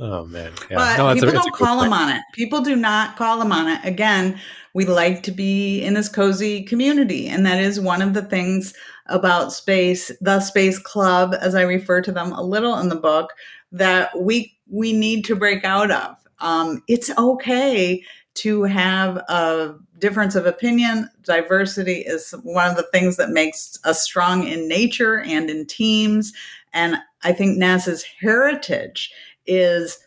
oh 0.00 0.24
man. 0.26 0.52
Yeah. 0.70 0.76
But 0.76 0.98
no, 0.98 1.14
people 1.14 1.28
a, 1.28 1.32
don't 1.32 1.54
call 1.54 1.80
them 1.80 1.92
on 1.92 2.10
it. 2.10 2.22
People 2.32 2.60
do 2.60 2.74
not 2.74 3.16
call 3.16 3.38
them 3.38 3.52
on 3.52 3.68
it. 3.68 3.80
Again, 3.84 4.38
we 4.74 4.84
like 4.84 5.22
to 5.24 5.30
be 5.30 5.82
in 5.82 5.94
this 5.94 6.08
cozy 6.08 6.62
community 6.64 7.28
and 7.28 7.46
that 7.46 7.60
is 7.60 7.80
one 7.80 8.02
of 8.02 8.14
the 8.14 8.22
things 8.22 8.74
about 9.06 9.52
space, 9.52 10.10
the 10.20 10.40
space 10.40 10.78
club 10.78 11.34
as 11.40 11.54
I 11.54 11.62
refer 11.62 12.02
to 12.02 12.12
them 12.12 12.32
a 12.32 12.42
little 12.42 12.76
in 12.78 12.88
the 12.88 12.96
book 12.96 13.32
that 13.72 14.18
we 14.18 14.54
we 14.70 14.92
need 14.92 15.24
to 15.26 15.36
break 15.36 15.64
out 15.64 15.90
of. 15.90 16.16
Um, 16.40 16.82
it's 16.88 17.10
okay 17.16 18.02
to 18.34 18.62
have 18.64 19.16
a 19.16 19.74
difference 19.98 20.34
of 20.34 20.46
opinion. 20.46 21.10
Diversity 21.22 21.98
is 21.98 22.32
one 22.42 22.70
of 22.70 22.76
the 22.76 22.86
things 22.92 23.16
that 23.16 23.30
makes 23.30 23.78
us 23.84 24.02
strong 24.02 24.46
in 24.46 24.68
nature 24.68 25.20
and 25.20 25.50
in 25.50 25.66
teams. 25.66 26.32
And 26.72 26.96
I 27.22 27.32
think 27.32 27.58
NASA's 27.58 28.04
heritage 28.20 29.12
is 29.46 29.98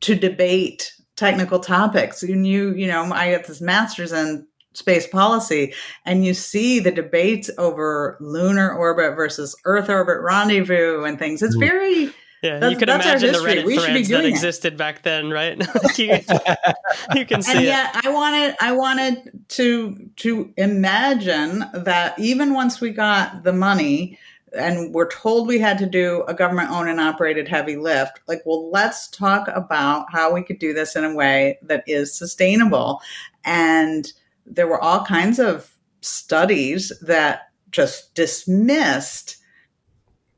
to 0.00 0.14
debate 0.14 0.92
technical 1.16 1.58
topics. 1.58 2.22
And 2.22 2.46
you, 2.46 2.74
you 2.74 2.86
know, 2.86 3.04
I 3.12 3.32
got 3.32 3.46
this 3.46 3.60
master's 3.60 4.12
in 4.12 4.46
space 4.74 5.06
policy 5.06 5.72
and 6.04 6.24
you 6.24 6.34
see 6.34 6.78
the 6.80 6.90
debates 6.90 7.50
over 7.56 8.18
lunar 8.20 8.74
orbit 8.74 9.16
versus 9.16 9.56
earth 9.64 9.88
orbit 9.88 10.20
rendezvous 10.20 11.04
and 11.04 11.18
things. 11.18 11.42
It's 11.42 11.56
mm-hmm. 11.56 11.66
very 11.66 12.12
yeah, 12.42 12.58
that's, 12.58 12.72
you 12.72 12.78
can 12.78 12.88
imagine 12.88 13.32
the 13.32 13.38
Reddit 13.38 13.64
we 13.64 13.78
threads 13.78 14.08
that 14.08 14.24
existed 14.24 14.76
back 14.76 15.02
then, 15.02 15.30
right? 15.30 15.58
you, 15.98 16.18
you, 17.14 17.26
can 17.26 17.42
see. 17.42 17.52
And 17.52 17.64
yet, 17.64 17.96
it. 17.96 18.06
I 18.06 18.10
wanted, 18.10 18.56
I 18.60 18.72
wanted 18.72 19.44
to 19.48 20.10
to 20.16 20.52
imagine 20.56 21.64
that 21.72 22.18
even 22.18 22.52
once 22.52 22.80
we 22.80 22.90
got 22.90 23.42
the 23.42 23.52
money, 23.52 24.18
and 24.54 24.94
we're 24.94 25.10
told 25.10 25.48
we 25.48 25.58
had 25.58 25.78
to 25.78 25.86
do 25.86 26.24
a 26.28 26.34
government 26.34 26.70
owned 26.70 26.88
and 26.88 27.00
operated 27.00 27.48
heavy 27.48 27.76
lift, 27.76 28.20
like, 28.28 28.42
well, 28.44 28.70
let's 28.70 29.08
talk 29.08 29.48
about 29.54 30.06
how 30.12 30.32
we 30.32 30.42
could 30.42 30.58
do 30.58 30.72
this 30.72 30.94
in 30.94 31.04
a 31.04 31.14
way 31.14 31.58
that 31.62 31.84
is 31.86 32.14
sustainable. 32.14 33.00
And 33.44 34.12
there 34.44 34.66
were 34.66 34.80
all 34.80 35.04
kinds 35.04 35.38
of 35.38 35.74
studies 36.00 36.92
that 37.00 37.50
just 37.70 38.14
dismissed 38.14 39.38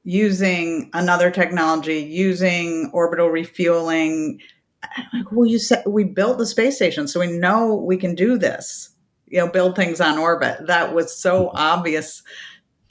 using 0.08 0.88
another 0.94 1.30
technology, 1.30 1.98
using 1.98 2.90
orbital 2.94 3.28
refueling. 3.28 4.40
Like, 5.12 5.30
well, 5.30 5.44
you 5.44 5.58
said 5.58 5.82
we 5.86 6.04
built 6.04 6.38
the 6.38 6.46
space 6.46 6.76
station, 6.76 7.06
so 7.06 7.20
we 7.20 7.26
know 7.26 7.74
we 7.74 7.98
can 7.98 8.14
do 8.14 8.38
this. 8.38 8.88
You 9.26 9.40
know, 9.40 9.48
build 9.48 9.76
things 9.76 10.00
on 10.00 10.16
orbit. 10.16 10.66
That 10.66 10.94
was 10.94 11.14
so 11.14 11.50
obvious 11.52 12.22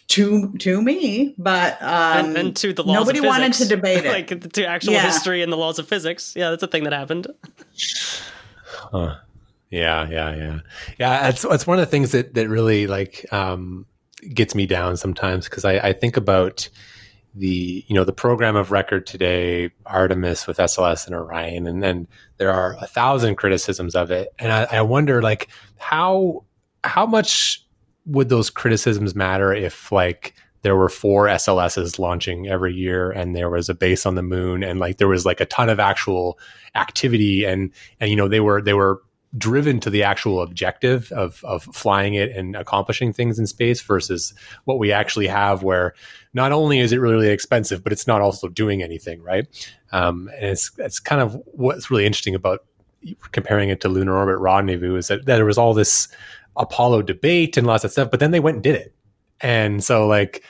to 0.09 0.53
to 0.59 0.79
me, 0.79 1.33
but 1.39 1.81
um, 1.81 2.27
and, 2.27 2.37
and 2.37 2.55
to 2.57 2.71
the 2.71 2.83
laws 2.83 2.97
nobody 2.97 3.19
wanted 3.19 3.53
to 3.53 3.65
debate 3.67 4.05
it, 4.05 4.09
like 4.09 4.51
to 4.53 4.67
actual 4.67 4.93
yeah. 4.93 5.01
history 5.01 5.41
and 5.41 5.51
the 5.51 5.57
laws 5.57 5.79
of 5.79 5.87
physics. 5.87 6.35
Yeah, 6.35 6.51
that's 6.51 6.61
a 6.61 6.67
thing 6.67 6.83
that 6.83 6.93
happened. 6.93 7.25
Huh. 8.67 9.15
Yeah, 9.71 10.07
yeah, 10.07 10.35
yeah, 10.35 10.59
yeah. 10.99 11.29
It's 11.29 11.43
it's 11.43 11.65
one 11.65 11.79
of 11.79 11.85
the 11.85 11.89
things 11.89 12.11
that 12.11 12.35
that 12.35 12.47
really 12.47 12.85
like 12.85 13.25
um, 13.33 13.87
gets 14.35 14.53
me 14.53 14.67
down 14.67 14.97
sometimes 14.97 15.49
because 15.49 15.65
I, 15.65 15.79
I 15.79 15.93
think 15.93 16.15
about 16.15 16.69
the 17.37 17.85
you 17.87 17.95
know 17.95 18.03
the 18.03 18.13
program 18.13 18.55
of 18.55 18.71
record 18.71 19.05
today, 19.05 19.69
Artemis 19.85 20.47
with 20.47 20.57
SLS 20.57 21.05
and 21.05 21.15
Orion, 21.15 21.67
and 21.67 21.81
then 21.81 22.07
there 22.37 22.51
are 22.51 22.75
a 22.79 22.87
thousand 22.87 23.35
criticisms 23.35 23.95
of 23.95 24.11
it, 24.11 24.29
and 24.39 24.51
I, 24.51 24.67
I 24.71 24.81
wonder 24.81 25.21
like 25.21 25.47
how 25.77 26.45
how 26.83 27.05
much 27.05 27.63
would 28.05 28.29
those 28.29 28.49
criticisms 28.49 29.15
matter 29.15 29.53
if 29.53 29.91
like 29.91 30.33
there 30.61 30.75
were 30.75 30.89
four 30.89 31.25
SLSs 31.25 31.99
launching 31.99 32.47
every 32.47 32.73
year 32.73 33.11
and 33.11 33.35
there 33.35 33.49
was 33.49 33.69
a 33.69 33.75
base 33.75 34.05
on 34.05 34.15
the 34.15 34.23
moon 34.23 34.63
and 34.63 34.79
like 34.79 34.97
there 34.97 35.07
was 35.07 35.25
like 35.25 35.39
a 35.39 35.45
ton 35.45 35.69
of 35.69 35.79
actual 35.79 36.39
activity 36.75 37.45
and 37.45 37.71
and 37.99 38.09
you 38.09 38.15
know 38.15 38.27
they 38.27 38.39
were 38.39 38.61
they 38.61 38.73
were 38.73 39.01
driven 39.37 39.79
to 39.79 39.89
the 39.89 40.03
actual 40.03 40.41
objective 40.41 41.11
of 41.11 41.43
of 41.43 41.63
flying 41.63 42.13
it 42.13 42.31
and 42.31 42.55
accomplishing 42.55 43.11
things 43.11 43.37
in 43.37 43.45
space 43.45 43.81
versus 43.81 44.33
what 44.65 44.79
we 44.79 44.91
actually 44.91 45.27
have 45.27 45.63
where 45.63 45.93
not 46.33 46.51
only 46.51 46.79
is 46.79 46.91
it 46.93 46.97
really, 46.97 47.27
expensive 47.29 47.83
but 47.83 47.91
it's 47.91 48.07
not 48.07 48.21
also 48.21 48.47
doing 48.47 48.81
anything 48.81 49.21
right 49.21 49.73
um, 49.91 50.29
and 50.35 50.45
it's 50.45 50.71
it's 50.77 50.99
kind 50.99 51.21
of 51.21 51.41
what's 51.45 51.91
really 51.91 52.05
interesting 52.05 52.35
about 52.35 52.63
comparing 53.31 53.69
it 53.69 53.81
to 53.81 53.89
lunar 53.89 54.15
orbit 54.15 54.37
rendezvous 54.37 54.95
is 54.95 55.07
that, 55.07 55.25
that 55.25 55.35
there 55.35 55.45
was 55.45 55.57
all 55.57 55.73
this 55.73 56.07
apollo 56.55 57.01
debate 57.01 57.57
and 57.57 57.67
lots 57.67 57.83
of 57.83 57.91
stuff 57.91 58.09
but 58.09 58.19
then 58.19 58.31
they 58.31 58.39
went 58.39 58.55
and 58.55 58.63
did 58.63 58.75
it 58.75 58.93
and 59.41 59.83
so 59.83 60.07
like 60.07 60.43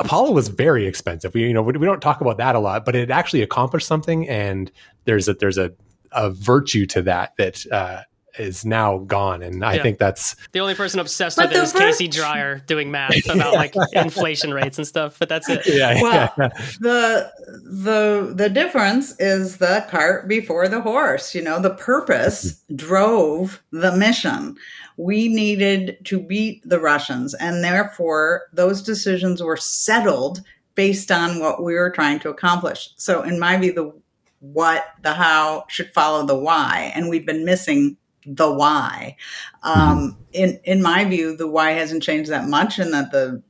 Apollo 0.00 0.30
was 0.30 0.46
very 0.46 0.86
expensive. 0.86 1.34
We, 1.34 1.42
you 1.42 1.52
know, 1.52 1.62
we, 1.62 1.72
we, 1.72 1.84
don't 1.84 2.00
talk 2.00 2.20
about 2.20 2.38
that 2.38 2.54
a 2.54 2.60
lot, 2.60 2.84
but 2.84 2.94
it 2.94 3.10
actually 3.10 3.42
accomplished 3.42 3.88
something, 3.88 4.28
and 4.28 4.70
there's 5.06 5.26
a 5.26 5.34
there's 5.34 5.58
a, 5.58 5.72
a 6.12 6.30
virtue 6.30 6.86
to 6.86 7.02
that 7.02 7.34
that 7.36 7.66
uh, 7.72 8.02
is 8.38 8.64
now 8.64 8.98
gone, 8.98 9.42
and 9.42 9.64
I 9.64 9.74
yeah. 9.74 9.82
think 9.82 9.98
that's 9.98 10.36
the 10.52 10.60
only 10.60 10.74
person 10.74 11.00
obsessed 11.00 11.36
but 11.36 11.48
with 11.48 11.58
it 11.58 11.62
is 11.62 11.72
Casey 11.72 12.08
Dreyer 12.08 12.60
doing 12.66 12.90
math 12.90 13.14
about 13.30 13.54
like 13.54 13.74
inflation 13.92 14.52
rates 14.52 14.78
and 14.78 14.86
stuff. 14.86 15.18
But 15.18 15.28
that's 15.28 15.48
it. 15.48 15.66
Yeah. 15.66 16.00
Well, 16.02 16.32
yeah. 16.38 16.48
the 16.80 17.32
the 17.64 18.32
the 18.34 18.48
difference 18.48 19.18
is 19.18 19.58
the 19.58 19.86
cart 19.90 20.28
before 20.28 20.68
the 20.68 20.80
horse. 20.80 21.34
You 21.34 21.42
know, 21.42 21.60
the 21.60 21.74
purpose 21.74 22.52
mm-hmm. 22.52 22.76
drove 22.76 23.62
the 23.70 23.96
mission. 23.96 24.56
We 24.96 25.28
needed 25.28 25.98
to 26.04 26.20
beat 26.20 26.68
the 26.68 26.80
Russians, 26.80 27.34
and 27.34 27.62
therefore 27.62 28.44
those 28.52 28.82
decisions 28.82 29.42
were 29.42 29.56
settled 29.56 30.40
based 30.74 31.10
on 31.10 31.40
what 31.40 31.62
we 31.62 31.74
were 31.74 31.90
trying 31.90 32.20
to 32.20 32.28
accomplish. 32.30 32.90
So, 32.96 33.22
in 33.22 33.38
my 33.38 33.56
view, 33.56 33.72
the 33.72 33.92
what, 34.40 34.86
the 35.02 35.12
how 35.12 35.64
should 35.68 35.92
follow 35.92 36.24
the 36.24 36.36
why. 36.36 36.92
And 36.94 37.08
we've 37.08 37.26
been 37.26 37.44
missing 37.44 37.96
the 38.36 38.52
why. 38.52 39.16
Um, 39.62 39.76
mm-hmm. 39.76 40.20
in 40.32 40.60
in 40.64 40.82
my 40.82 41.04
view, 41.04 41.36
the 41.36 41.48
why 41.48 41.70
hasn't 41.72 42.02
changed 42.02 42.30
that 42.30 42.48
much, 42.48 42.78
and 42.78 42.92
that 42.92 43.10
the 43.10 43.42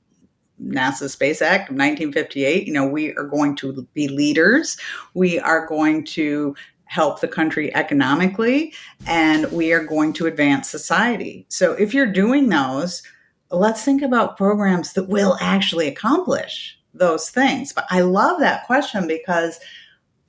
NASA 0.63 1.09
Space 1.09 1.41
Act 1.41 1.71
of 1.71 1.77
1958, 1.77 2.67
you 2.67 2.73
know, 2.73 2.87
we 2.87 3.15
are 3.15 3.25
going 3.25 3.55
to 3.57 3.87
be 3.95 4.09
leaders. 4.09 4.77
We 5.15 5.39
are 5.39 5.67
going 5.67 6.05
to 6.07 6.57
help 6.85 7.21
the 7.21 7.29
country 7.29 7.75
economically, 7.75 8.73
and 9.07 9.51
we 9.53 9.73
are 9.73 9.85
going 9.85 10.13
to 10.15 10.27
advance 10.27 10.69
society. 10.69 11.47
So 11.49 11.73
if 11.73 11.93
you're 11.93 12.11
doing 12.11 12.49
those, 12.49 13.03
let's 13.51 13.85
think 13.85 14.03
about 14.03 14.37
programs 14.37 14.95
that 14.95 15.09
will 15.09 15.37
actually 15.41 15.87
accomplish 15.87 16.79
those 16.95 17.31
things. 17.31 17.73
But 17.73 17.85
I 17.91 18.01
love 18.01 18.41
that 18.41 18.67
question 18.67 19.07
because 19.07 19.61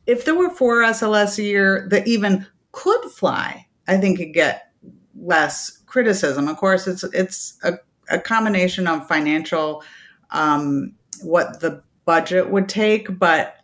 if 0.05 0.25
there 0.25 0.35
were 0.35 0.49
four 0.49 0.81
SLS 0.81 1.37
a 1.39 1.43
year 1.43 1.87
that 1.89 2.07
even 2.07 2.45
could 2.71 3.03
fly, 3.05 3.67
I 3.89 3.97
think 3.97 4.19
could 4.19 4.33
get 4.33 4.71
less 5.19 5.79
criticism. 5.85 6.47
Of 6.47 6.57
course, 6.57 6.87
it's 6.87 7.03
it's 7.05 7.57
a, 7.63 7.73
a 8.09 8.19
combination 8.19 8.87
of 8.87 9.07
financial, 9.07 9.83
um, 10.31 10.93
what 11.21 11.59
the 11.59 11.83
budget 12.05 12.49
would 12.49 12.69
take, 12.69 13.19
but 13.19 13.55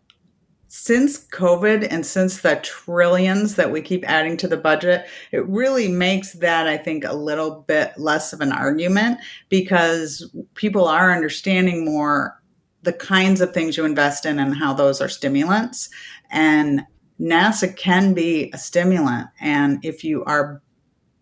since 0.67 1.25
COVID 1.27 1.87
and 1.89 2.05
since 2.05 2.41
the 2.41 2.59
trillions 2.61 3.55
that 3.55 3.71
we 3.71 3.81
keep 3.81 4.03
adding 4.09 4.35
to 4.37 4.47
the 4.47 4.57
budget, 4.57 5.07
it 5.31 5.47
really 5.47 5.87
makes 5.87 6.33
that, 6.33 6.67
I 6.67 6.75
think, 6.75 7.05
a 7.05 7.15
little 7.15 7.63
bit 7.67 7.93
less 7.97 8.33
of 8.33 8.41
an 8.41 8.51
argument 8.51 9.19
because 9.47 10.29
people 10.55 10.85
are 10.85 11.13
understanding 11.13 11.85
more 11.85 12.41
the 12.81 12.93
kinds 12.93 13.41
of 13.41 13.53
things 13.53 13.77
you 13.77 13.85
invest 13.85 14.25
in 14.25 14.37
and 14.37 14.55
how 14.55 14.73
those 14.73 14.99
are 14.99 15.07
stimulants. 15.07 15.89
And 16.29 16.83
NASA 17.19 17.75
can 17.75 18.13
be 18.13 18.51
a 18.53 18.57
stimulant. 18.57 19.27
And 19.39 19.83
if 19.83 20.03
you 20.03 20.23
are 20.25 20.61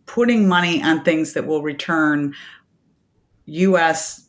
putting 0.06 0.48
money 0.48 0.82
on 0.82 1.04
things 1.04 1.34
that 1.34 1.46
will 1.46 1.62
return 1.62 2.34
US 3.46 4.28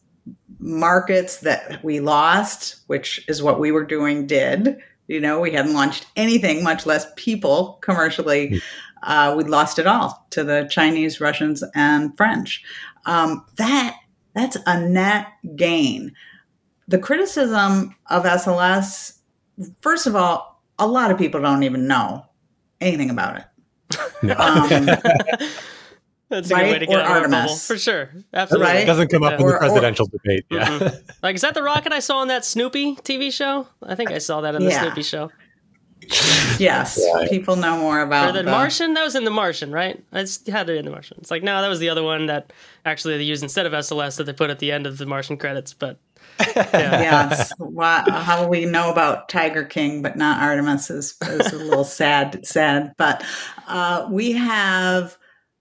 markets 0.59 1.39
that 1.39 1.83
we 1.85 2.01
lost, 2.01 2.81
which 2.87 3.25
is 3.29 3.43
what 3.43 3.61
we 3.61 3.73
were 3.73 3.85
doing, 3.85 4.27
did. 4.27 4.79
You 5.07 5.21
know, 5.21 5.41
we 5.41 5.53
hadn't 5.53 5.75
launched 5.75 6.07
anything, 6.17 6.63
much 6.63 6.87
less 6.87 7.07
people 7.17 7.79
commercially. 7.83 8.63
Uh, 9.03 9.35
we 9.37 9.45
lost 9.45 9.79
it 9.79 9.87
all 9.87 10.27
to 10.31 10.43
the 10.43 10.67
Chinese, 10.71 11.21
Russians, 11.21 11.63
and 11.75 12.17
French. 12.17 12.63
Um, 13.05 13.45
that 13.57 13.97
that's 14.35 14.57
a 14.67 14.81
net 14.81 15.27
gain. 15.57 16.15
The 16.89 16.99
criticism 16.99 17.95
of 18.09 18.25
SLS, 18.25 19.19
first 19.81 20.07
of 20.07 20.17
all, 20.17 20.54
a 20.79 20.87
lot 20.87 21.11
of 21.11 21.19
people 21.19 21.41
don't 21.41 21.63
even 21.63 21.87
know 21.87 22.27
anything 22.81 23.11
about 23.11 23.37
it. 23.39 23.45
No. 24.23 24.35
Um, 24.37 24.69
That's 26.31 26.51
a 26.51 26.55
good 26.55 26.63
way 26.63 26.79
to 26.79 26.87
get 26.87 26.97
Or 26.97 27.01
out 27.03 27.25
of 27.25 27.31
bubble. 27.31 27.55
For 27.55 27.79
sure. 27.79 28.11
Absolutely. 28.33 28.67
Right? 28.67 28.81
It 28.83 28.87
doesn't 28.87 29.09
come 29.09 29.23
up 29.23 29.33
Yeah. 29.33 29.37
in 29.39 29.43
Or- 29.45 29.51
the 29.51 29.57
or- 29.57 29.59
presidential 29.61 30.07
debate. 30.07 30.47
Yeah. 30.51 30.67
Mhm. 30.79 31.03
Like, 31.23 31.35
is 31.37 31.43
that 31.43 31.55
the 31.55 31.63
rocket 31.63 31.93
I 31.93 32.01
saw 32.01 32.17
on 32.19 32.29
that 32.29 32.45
Snoopy 32.45 32.97
TV 32.97 33.31
show? 33.33 33.69
I 33.83 33.95
think 33.95 34.11
I 34.11 34.19
saw 34.19 34.41
that 34.41 34.55
in 34.55 34.65
the 34.65 34.71
Yeah. 34.71 34.81
Snoopy 34.83 35.03
show. 35.03 35.31
yes, 36.59 37.01
Yeah. 37.01 37.29
people 37.31 37.57
know 37.57 37.79
more 37.79 38.01
about 38.01 38.31
Or 38.31 38.33
the 38.33 38.43
the- 38.43 38.51
Martian? 38.51 38.95
That 38.95 39.05
was 39.05 39.15
in 39.15 39.25
the 39.25 39.31
Martian, 39.31 39.71
right? 39.71 40.03
I 40.13 40.21
just 40.23 40.47
had 40.49 40.69
it 40.69 40.77
in 40.77 40.85
the 40.85 40.91
Martian. 40.91 41.17
It's 41.21 41.31
like, 41.31 41.43
no, 41.43 41.61
that 41.63 41.69
was 41.69 41.79
the 41.79 41.89
other 41.89 42.03
one 42.03 42.27
that 42.27 42.53
actually 42.85 43.17
they 43.17 43.23
used 43.25 43.43
instead 43.43 43.67
of 43.67 43.73
SLS 43.73 44.17
that 44.17 44.25
they 44.25 44.33
put 44.33 44.51
at 44.51 44.59
the 44.59 44.73
end 44.73 44.87
of 44.87 44.99
the 44.99 45.07
Martian 45.07 45.37
credits. 45.37 45.73
But 45.73 45.99
yeah. 45.99 46.04
yes. 46.57 47.53
How 48.09 48.47
we 48.49 48.65
know 48.65 48.91
about 48.91 49.29
Tiger 49.29 49.65
King, 49.65 50.03
but 50.03 50.17
not 50.17 50.43
Artemis 50.43 50.91
is, 50.91 51.17
is 51.23 51.53
a 51.53 51.57
little 51.59 51.85
sad, 51.85 52.45
sad. 52.47 52.95
But 52.97 53.25
uh, 53.69 54.09
we 54.11 54.33
have 54.33 55.17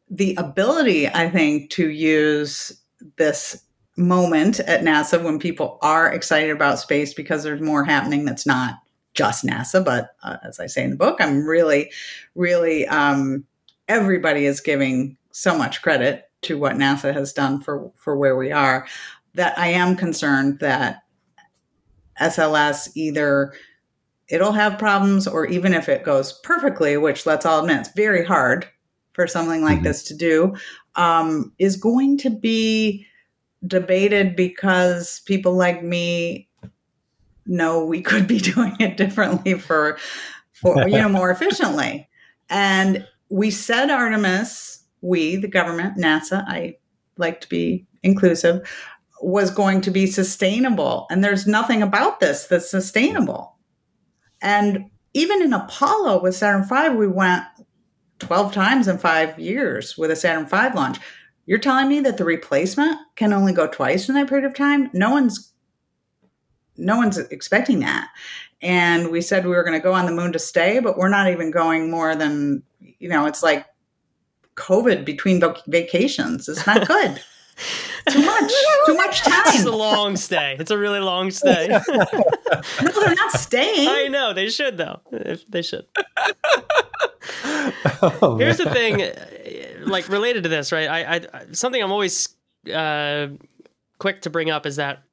the 0.10 0.36
ability, 0.36 1.08
I 1.08 1.30
think, 1.30 1.70
to 1.72 1.90
use 1.90 2.82
this 3.18 3.64
moment 3.96 4.60
at 4.62 4.82
NASA 4.82 5.24
when 5.24 5.40
people 5.40 5.78
are 5.82 6.12
excited 6.12 6.50
about 6.50 6.80
space 6.80 7.14
because 7.14 7.44
there's 7.44 7.62
more 7.62 7.84
happening 7.84 8.26
that's 8.26 8.46
not 8.46 8.76
just 9.14 9.46
NASA. 9.46 9.84
But 9.84 10.16
uh, 10.24 10.38
as 10.44 10.60
I 10.60 10.68
say 10.68 10.84
in 10.84 10.92
the 10.92 10.96
book, 10.96 11.18
I'm 11.20 11.46
really, 11.46 11.92
really, 12.36 12.88
um, 12.88 13.46
everybody 13.88 14.46
is 14.46 14.60
giving 14.62 15.18
so 15.32 15.58
much 15.58 15.82
credit 15.82 16.30
to 16.44 16.58
what 16.58 16.76
NASA 16.76 17.14
has 17.14 17.32
done 17.34 17.62
for, 17.62 17.92
for 17.96 18.18
where 18.18 18.36
we 18.36 18.52
are 18.52 18.86
that 19.36 19.58
I 19.58 19.68
am 19.68 19.96
concerned 19.96 20.60
that 20.60 21.04
SLS 22.22 22.90
either 22.96 23.54
it'll 24.30 24.52
have 24.52 24.80
problems 24.80 25.28
or 25.28 25.46
even 25.48 25.74
if 25.74 25.90
it 25.90 26.04
goes 26.04 26.34
perfectly, 26.44 26.98
which 26.98 27.26
let's 27.26 27.46
all 27.46 27.60
admit 27.62 27.80
it's 27.80 27.92
very 27.96 28.24
hard 28.26 28.68
for 29.14 29.28
something 29.28 29.64
like 29.64 29.80
Mhm. 29.80 29.84
this 29.84 30.04
to 30.04 30.16
do, 30.16 30.56
um, 30.96 31.52
is 31.60 31.76
going 31.76 32.18
to 32.20 32.30
be 32.30 33.06
debated 33.68 34.36
because 34.36 35.22
people 35.26 35.54
like 35.54 35.84
me 35.84 36.50
know 37.46 37.86
we 37.86 38.02
could 38.10 38.28
be 38.28 38.40
doing 38.40 38.76
it 38.80 38.98
differently 38.98 39.54
for 39.56 39.98
for 40.54 40.88
you 40.88 40.98
know 40.98 41.10
more 41.10 41.30
efficiently. 41.30 42.08
And 42.50 43.06
we 43.30 43.52
said 43.52 43.90
Artemis, 43.90 44.84
we, 45.02 45.36
the 45.36 45.48
government, 45.48 45.98
NASA, 45.98 46.44
I 46.48 46.78
like 47.18 47.42
to 47.42 47.50
be 47.50 47.86
inclusive, 48.04 48.68
was 49.24 49.50
going 49.50 49.82
to 49.82 49.92
be 49.92 50.08
sustainable. 50.08 51.08
And 51.10 51.24
there's 51.24 51.48
nothing 51.48 51.82
about 51.82 52.20
this 52.20 52.46
that's 52.46 52.70
sustainable. 52.70 53.58
And 54.42 54.90
even 55.14 55.42
in 55.42 55.54
Apollo 55.54 56.22
with 56.22 56.36
Saturn 56.36 56.64
V, 56.64 56.98
we 56.98 57.08
went 57.08 57.44
12 58.20 58.54
times 58.54 58.88
in 58.88 58.98
five 58.98 59.38
years 59.40 59.98
with 59.98 60.12
a 60.12 60.16
Saturn 60.16 60.46
V 60.46 60.76
launch. 60.76 61.00
You're 61.46 61.60
telling 61.60 61.90
me 61.90 62.00
that 62.02 62.18
the 62.18 62.26
replacement 62.26 62.98
can 63.16 63.34
only 63.34 63.54
go 63.54 63.68
twice 63.68 64.08
in 64.08 64.16
that 64.16 64.30
period 64.30 64.46
of 64.46 64.56
time? 64.56 64.90
No 64.94 65.12
one's 65.12 65.52
no 66.76 66.98
one's 66.98 67.20
expecting 67.20 67.82
that. 67.82 68.10
And 68.62 69.12
we 69.12 69.22
said 69.22 69.46
we 69.46 69.52
were 69.52 69.64
going 69.64 69.80
to 69.80 69.84
go 69.84 69.94
on 69.94 70.06
the 70.08 70.12
moon 70.12 70.32
to 70.34 70.40
stay, 70.40 70.80
but 70.80 70.98
we're 70.98 71.10
not 71.10 71.30
even 71.30 71.52
going 71.52 71.92
more 71.92 72.16
than, 72.16 72.64
you 72.80 73.10
know, 73.10 73.28
it's 73.28 73.44
like 73.44 73.68
COVID 74.56 75.06
between 75.06 75.40
vac- 75.40 75.66
vacations. 75.68 76.48
It's 76.48 76.66
not 76.66 76.88
good. 76.88 77.22
Too 78.10 78.26
much. 78.26 78.52
Too 78.86 78.96
much 78.96 79.22
time 79.22 79.44
It's 79.48 79.66
a 79.66 79.72
long 79.72 80.16
stay. 80.18 80.58
It's 80.60 80.72
a 80.72 80.78
really 80.78 81.00
long 81.00 81.32
stay. 81.32 81.68
No, 82.84 82.92
they're 82.92 83.16
not 83.16 83.32
staying. 83.32 83.88
I 83.90 84.08
know 84.08 84.34
they 84.34 84.50
should 84.50 84.78
though. 84.78 85.02
If 85.12 85.48
they 85.48 85.62
should. 85.62 85.86
Oh, 88.02 88.38
Here's 88.38 88.58
the 88.58 88.70
thing, 88.70 89.02
uh, 89.02 89.16
like 89.86 90.10
related 90.10 90.44
to 90.44 90.50
this, 90.50 90.72
right? 90.74 90.90
I, 90.90 91.16
I 91.16 91.46
something 91.54 91.82
I'm 91.82 91.92
always 91.92 92.36
uh, 92.72 93.28
quick 93.98 94.22
to 94.24 94.30
bring 94.30 94.50
up 94.50 94.66
is 94.66 94.76
that 94.76 95.04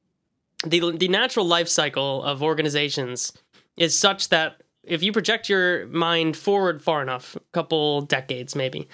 the 0.66 0.96
the 0.96 1.08
natural 1.08 1.46
life 1.46 1.68
cycle 1.68 2.22
of 2.24 2.42
organizations 2.42 3.32
is 3.76 3.96
such 3.96 4.28
that 4.30 4.62
if 4.82 5.02
you 5.02 5.12
project 5.12 5.48
your 5.48 5.86
mind 5.86 6.36
forward 6.36 6.82
far 6.82 7.00
enough, 7.00 7.36
a 7.36 7.40
couple 7.52 8.02
decades 8.02 8.56
maybe, 8.56 8.88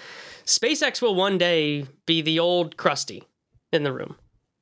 SpaceX 0.45 1.01
will 1.01 1.15
one 1.15 1.37
day 1.37 1.85
be 2.05 2.21
the 2.21 2.39
old 2.39 2.77
Krusty 2.77 3.23
in 3.71 3.83
the 3.83 3.93
room. 3.93 4.15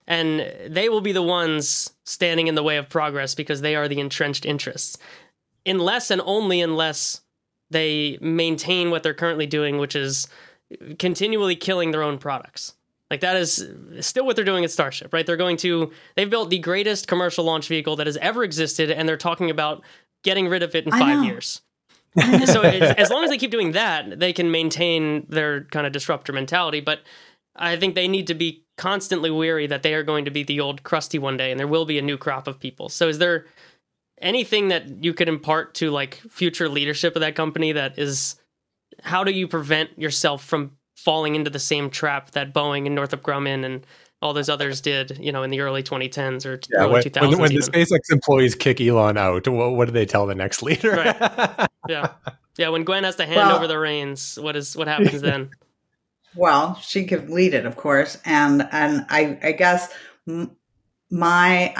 And 0.07 0.51
they 0.67 0.89
will 0.89 1.01
be 1.01 1.11
the 1.11 1.23
ones 1.23 1.91
standing 2.05 2.47
in 2.47 2.55
the 2.55 2.63
way 2.63 2.77
of 2.77 2.89
progress 2.89 3.33
because 3.33 3.61
they 3.61 3.75
are 3.75 3.87
the 3.87 3.99
entrenched 3.99 4.45
interests. 4.45 4.97
Unless 5.65 6.11
and 6.11 6.21
only 6.25 6.61
unless 6.61 7.21
they 7.71 8.19
maintain 8.21 8.91
what 8.91 9.01
they're 9.01 9.15
currently 9.15 9.47
doing, 9.47 9.79
which 9.79 9.95
is 9.95 10.27
continually 10.99 11.55
killing 11.55 11.91
their 11.91 12.03
own 12.03 12.17
products. 12.17 12.75
Like 13.09 13.21
that 13.21 13.35
is 13.35 13.67
still 14.01 14.25
what 14.25 14.35
they're 14.35 14.45
doing 14.45 14.63
at 14.63 14.71
Starship, 14.71 15.13
right? 15.13 15.25
They're 15.25 15.37
going 15.37 15.57
to 15.57 15.91
they've 16.15 16.29
built 16.29 16.49
the 16.49 16.59
greatest 16.59 17.07
commercial 17.07 17.45
launch 17.45 17.67
vehicle 17.67 17.95
that 17.97 18.07
has 18.07 18.17
ever 18.17 18.43
existed, 18.43 18.89
and 18.89 19.07
they're 19.07 19.17
talking 19.17 19.49
about 19.49 19.83
getting 20.23 20.47
rid 20.47 20.63
of 20.63 20.73
it 20.75 20.85
in 20.85 20.93
I 20.93 20.99
five 20.99 21.17
know. 21.17 21.23
years. 21.23 21.61
so 22.45 22.61
as 22.61 22.95
as 22.95 23.09
long 23.11 23.23
as 23.23 23.29
they 23.29 23.37
keep 23.37 23.51
doing 23.51 23.73
that, 23.73 24.19
they 24.19 24.33
can 24.33 24.49
maintain 24.49 25.25
their 25.29 25.65
kind 25.65 25.85
of 25.85 25.93
disruptor 25.93 26.33
mentality. 26.33 26.79
But 26.79 27.01
I 27.55 27.77
think 27.77 27.95
they 27.95 28.07
need 28.07 28.27
to 28.27 28.33
be 28.33 28.65
constantly 28.77 29.31
weary 29.31 29.67
that 29.67 29.83
they 29.83 29.93
are 29.93 30.03
going 30.03 30.25
to 30.25 30.31
be 30.31 30.43
the 30.43 30.59
old 30.59 30.83
crusty 30.83 31.17
one 31.19 31.37
day, 31.37 31.51
and 31.51 31.59
there 31.59 31.67
will 31.67 31.85
be 31.85 31.97
a 31.97 32.01
new 32.01 32.17
crop 32.17 32.47
of 32.47 32.59
people. 32.59 32.89
So 32.89 33.07
is 33.07 33.17
there 33.19 33.45
anything 34.21 34.69
that 34.69 35.03
you 35.03 35.13
could 35.13 35.29
impart 35.29 35.75
to 35.75 35.91
like 35.91 36.15
future 36.29 36.69
leadership 36.69 37.15
of 37.15 37.21
that 37.21 37.35
company 37.35 37.71
that 37.73 37.97
is 37.99 38.35
how 39.03 39.23
do 39.23 39.31
you 39.31 39.47
prevent 39.47 39.97
yourself 39.99 40.43
from 40.43 40.71
falling 40.95 41.35
into 41.35 41.49
the 41.49 41.59
same 41.59 41.89
trap 41.89 42.31
that 42.31 42.53
Boeing 42.53 42.85
and 42.85 42.95
Northrop 42.95 43.21
Grumman 43.21 43.65
and 43.65 43.85
all 44.21 44.33
those 44.33 44.47
others 44.49 44.79
did, 44.79 45.17
you 45.19 45.31
know, 45.31 45.43
in 45.43 45.51
the 45.51 45.59
early 45.59 45.83
2010s 45.83 46.45
or 46.45 46.59
Yeah, 46.71 46.85
early 46.85 46.93
when, 46.93 47.03
2000s. 47.03 47.29
when, 47.29 47.37
when 47.39 47.53
the. 47.53 47.59
SpaceX 47.59 47.99
employees 48.11 48.55
kick 48.55 48.79
Elon 48.79 49.17
out, 49.17 49.47
what, 49.47 49.73
what 49.73 49.85
do 49.85 49.91
they 49.91 50.05
tell 50.05 50.25
the 50.25 50.33
next 50.35 50.63
leader? 50.63 50.91
Right. 50.91 51.67
yeah, 51.89 52.11
yeah. 52.57 52.69
When 52.69 52.85
Gwen 52.85 53.03
has 53.03 53.17
to 53.17 53.25
hand 53.25 53.35
Well- 53.37 53.57
over 53.57 53.67
the 53.67 53.77
reins, 53.77 54.39
what 54.39 54.55
is 54.55 54.75
what 54.75 54.87
happens 54.87 55.21
then? 55.21 55.49
Well, 56.35 56.75
she 56.75 57.05
could 57.05 57.29
lead 57.29 57.53
it, 57.53 57.65
of 57.65 57.75
course, 57.75 58.17
and 58.25 58.67
and 58.71 59.05
I 59.09 59.39
I 59.41 59.51
guess 59.53 59.93
my 61.09 61.75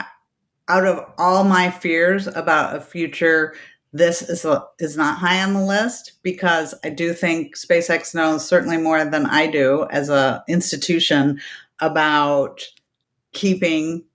out 0.68 0.86
of 0.86 1.06
all 1.18 1.44
my 1.44 1.70
fears 1.70 2.28
about 2.28 2.76
a 2.76 2.82
future, 2.82 3.56
this 3.94 4.22
is 4.22 4.46
is 4.80 4.98
not 4.98 5.18
high 5.18 5.44
on 5.44 5.54
the 5.54 5.64
list 5.64 6.14
because 6.24 6.74
I 6.84 6.90
do 6.90 7.14
think 7.14 7.58
SpaceX 7.58 8.16
knows 8.16 8.48
certainly 8.48 8.78
more 8.78 9.04
than 9.06 9.26
I 9.26 9.48
do 9.48 9.88
as 9.92 10.10
a 10.10 10.44
institution 10.48 11.40
about 11.82 12.62
keeping 13.34 14.06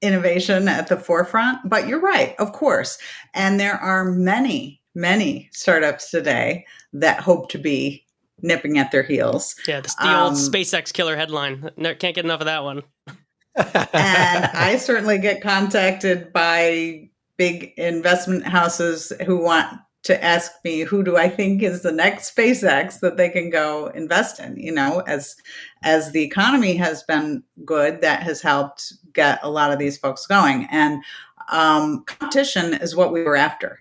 innovation 0.00 0.68
at 0.68 0.86
the 0.88 0.96
forefront. 0.96 1.68
But 1.68 1.88
you're 1.88 2.00
right, 2.00 2.34
of 2.38 2.52
course, 2.52 2.98
and 3.34 3.58
there 3.58 3.76
are 3.76 4.04
many 4.04 4.80
many 4.94 5.48
startups 5.52 6.10
today 6.10 6.66
that 6.92 7.20
hope 7.20 7.48
to 7.50 7.58
be 7.58 8.04
nipping 8.42 8.78
at 8.78 8.90
their 8.92 9.02
heels. 9.02 9.54
Yeah, 9.66 9.80
the, 9.80 9.94
the 10.00 10.06
Um, 10.08 10.22
old 10.24 10.32
SpaceX 10.34 10.92
killer 10.92 11.16
headline. 11.16 11.70
No, 11.76 11.94
can't 11.94 12.14
get 12.14 12.24
enough 12.24 12.40
of 12.40 12.46
that 12.46 12.64
one. 12.64 12.82
and 13.56 13.66
I 13.94 14.76
certainly 14.78 15.18
get 15.18 15.42
contacted 15.42 16.32
by 16.32 17.08
big 17.36 17.72
investment 17.76 18.46
houses 18.46 19.12
who 19.26 19.42
want 19.42 19.66
to 20.02 20.22
ask 20.24 20.52
me 20.64 20.80
who 20.80 21.02
do 21.02 21.16
I 21.18 21.28
think 21.28 21.62
is 21.62 21.82
the 21.82 21.92
next 21.92 22.34
SpaceX 22.34 23.00
that 23.00 23.16
they 23.18 23.28
can 23.28 23.50
go 23.50 23.88
invest 23.88 24.40
in. 24.40 24.56
You 24.56 24.72
know, 24.72 25.00
as 25.06 25.36
as 25.82 26.12
the 26.12 26.22
economy 26.22 26.74
has 26.76 27.02
been 27.02 27.42
good, 27.64 28.00
that 28.00 28.22
has 28.22 28.40
helped 28.40 28.92
get 29.12 29.38
a 29.42 29.50
lot 29.50 29.72
of 29.72 29.78
these 29.78 29.98
folks 29.98 30.26
going. 30.26 30.66
And 30.70 31.02
um, 31.50 32.04
competition 32.06 32.74
is 32.74 32.96
what 32.96 33.12
we 33.12 33.22
were 33.22 33.36
after. 33.36 33.80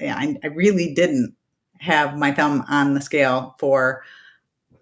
Yeah, 0.00 0.16
I, 0.16 0.36
I 0.42 0.46
really 0.46 0.94
didn't 0.94 1.34
have 1.80 2.16
my 2.16 2.32
thumb 2.32 2.64
on 2.68 2.94
the 2.94 3.00
scale 3.00 3.56
for 3.58 4.02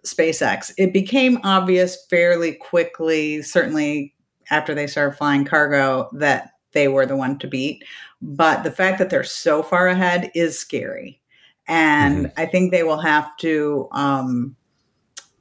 SpaceX. 0.05 0.73
It 0.77 0.93
became 0.93 1.39
obvious 1.45 2.07
fairly 2.11 2.53
quickly, 2.53 3.43
certainly 3.43 4.15
after 4.51 4.75
they 4.75 4.87
started 4.87 5.17
flying 5.17 5.45
cargo, 5.45 6.09
that 6.13 6.53
they 6.73 6.89
were 6.89 7.07
the 7.07 7.17
one 7.17 7.39
to 7.39 7.47
beat. 7.47 7.85
But 8.21 8.65
the 8.65 8.71
fact 8.71 8.99
that 8.99 9.11
they're 9.11 9.25
so 9.25 9.63
far 9.63 9.89
ahead 9.89 10.31
is 10.35 10.59
scary. 10.59 11.21
And 11.67 12.33
I 12.37 12.47
think 12.47 12.71
they 12.71 12.83
will 12.83 13.01
have 13.01 13.37
to, 13.39 13.89
um, 13.93 14.57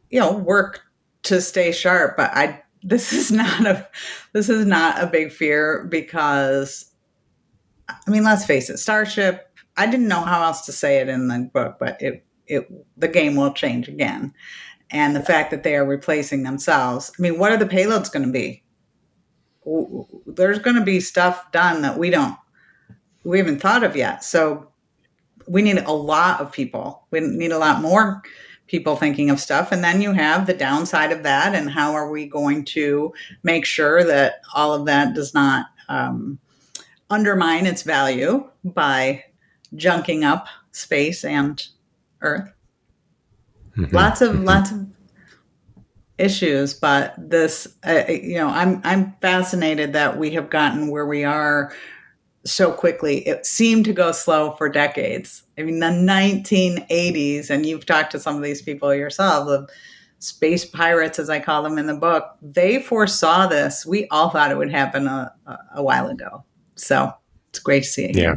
you 0.09 0.19
know, 0.19 0.33
work 0.33 0.81
to 1.23 1.41
stay 1.41 1.71
sharp. 1.71 2.17
But 2.17 2.31
I 2.33 2.61
this 2.83 3.13
is 3.13 3.31
not 3.31 3.65
a 3.65 3.87
this 4.33 4.49
is 4.49 4.65
not 4.65 5.01
a 5.01 5.07
big 5.07 5.31
fear 5.31 5.85
because 5.89 6.91
I 7.89 8.11
mean, 8.11 8.23
let's 8.23 8.45
face 8.45 8.69
it, 8.69 8.77
Starship. 8.77 9.46
I 9.77 9.85
didn't 9.85 10.07
know 10.07 10.21
how 10.21 10.43
else 10.43 10.65
to 10.65 10.71
say 10.71 10.97
it 10.97 11.09
in 11.09 11.27
the 11.27 11.49
book, 11.53 11.77
but 11.79 12.01
it 12.01 12.25
it 12.47 12.69
the 12.97 13.07
game 13.07 13.35
will 13.35 13.53
change 13.53 13.87
again, 13.87 14.33
and 14.91 15.15
the 15.15 15.23
fact 15.23 15.51
that 15.51 15.63
they 15.63 15.75
are 15.75 15.85
replacing 15.85 16.43
themselves. 16.43 17.11
I 17.17 17.21
mean, 17.21 17.39
what 17.39 17.51
are 17.51 17.57
the 17.57 17.65
payloads 17.65 18.11
going 18.11 18.25
to 18.25 18.31
be? 18.31 18.63
There's 20.25 20.59
going 20.59 20.77
to 20.77 20.83
be 20.83 20.99
stuff 20.99 21.51
done 21.51 21.81
that 21.81 21.97
we 21.97 22.09
don't 22.09 22.37
we 23.27 23.37
haven't 23.37 23.59
thought 23.59 23.83
of 23.83 23.95
yet. 23.95 24.23
So 24.23 24.71
we 25.47 25.61
need 25.61 25.79
a 25.79 25.91
lot 25.91 26.39
of 26.39 26.51
people. 26.51 27.05
We 27.11 27.19
need 27.19 27.51
a 27.51 27.57
lot 27.57 27.81
more 27.81 28.23
people 28.67 28.95
thinking 28.95 29.29
of 29.29 29.39
stuff. 29.39 29.71
And 29.71 29.83
then 29.83 30.01
you 30.01 30.13
have 30.13 30.45
the 30.45 30.53
downside 30.53 31.11
of 31.11 31.23
that. 31.23 31.53
And 31.53 31.69
how 31.69 31.93
are 31.93 32.09
we 32.09 32.25
going 32.25 32.63
to 32.65 33.13
make 33.43 33.65
sure 33.65 34.03
that 34.05 34.41
all 34.53 34.73
of 34.73 34.85
that 34.85 35.13
does 35.13 35.33
not 35.33 35.67
um, 35.89 36.39
undermine 37.09 37.65
its 37.65 37.83
value 37.83 38.49
by 38.63 39.23
junking 39.75 40.23
up 40.23 40.47
space 40.71 41.23
and 41.23 41.65
Earth? 42.21 42.51
Mm-hmm. 43.77 43.95
Lots 43.95 44.21
of, 44.21 44.35
mm-hmm. 44.35 44.45
lots 44.45 44.71
of 44.71 44.87
issues 46.17 46.73
but 46.73 47.13
this 47.15 47.77
uh, 47.85 48.01
you 48.09 48.33
know 48.33 48.47
i'm 48.47 48.81
i'm 48.83 49.13
fascinated 49.21 49.93
that 49.93 50.17
we 50.17 50.31
have 50.31 50.49
gotten 50.49 50.87
where 50.87 51.05
we 51.05 51.23
are 51.23 51.71
so 52.47 52.71
quickly. 52.71 53.27
It 53.27 53.45
seemed 53.45 53.85
to 53.85 53.93
go 53.93 54.11
slow 54.11 54.51
for 54.51 54.69
decades. 54.69 55.43
I 55.57 55.63
mean, 55.63 55.79
the 55.79 55.87
1980s, 55.87 57.49
and 57.49 57.65
you've 57.65 57.85
talked 57.85 58.11
to 58.11 58.19
some 58.19 58.35
of 58.35 58.43
these 58.43 58.61
people 58.61 58.93
yourself, 58.93 59.47
the 59.47 59.67
space 60.19 60.65
pirates, 60.65 61.19
as 61.19 61.29
I 61.29 61.39
call 61.39 61.63
them 61.63 61.77
in 61.77 61.87
the 61.87 61.95
book, 61.95 62.35
they 62.41 62.81
foresaw 62.81 63.47
this. 63.47 63.85
We 63.85 64.07
all 64.09 64.29
thought 64.29 64.51
it 64.51 64.57
would 64.57 64.71
happen 64.71 65.07
a, 65.07 65.33
a 65.75 65.83
while 65.83 66.07
ago. 66.07 66.43
So 66.75 67.13
it's 67.49 67.59
great 67.59 67.83
to 67.83 67.89
see 67.89 68.05
it. 68.05 68.15
Yeah. 68.15 68.35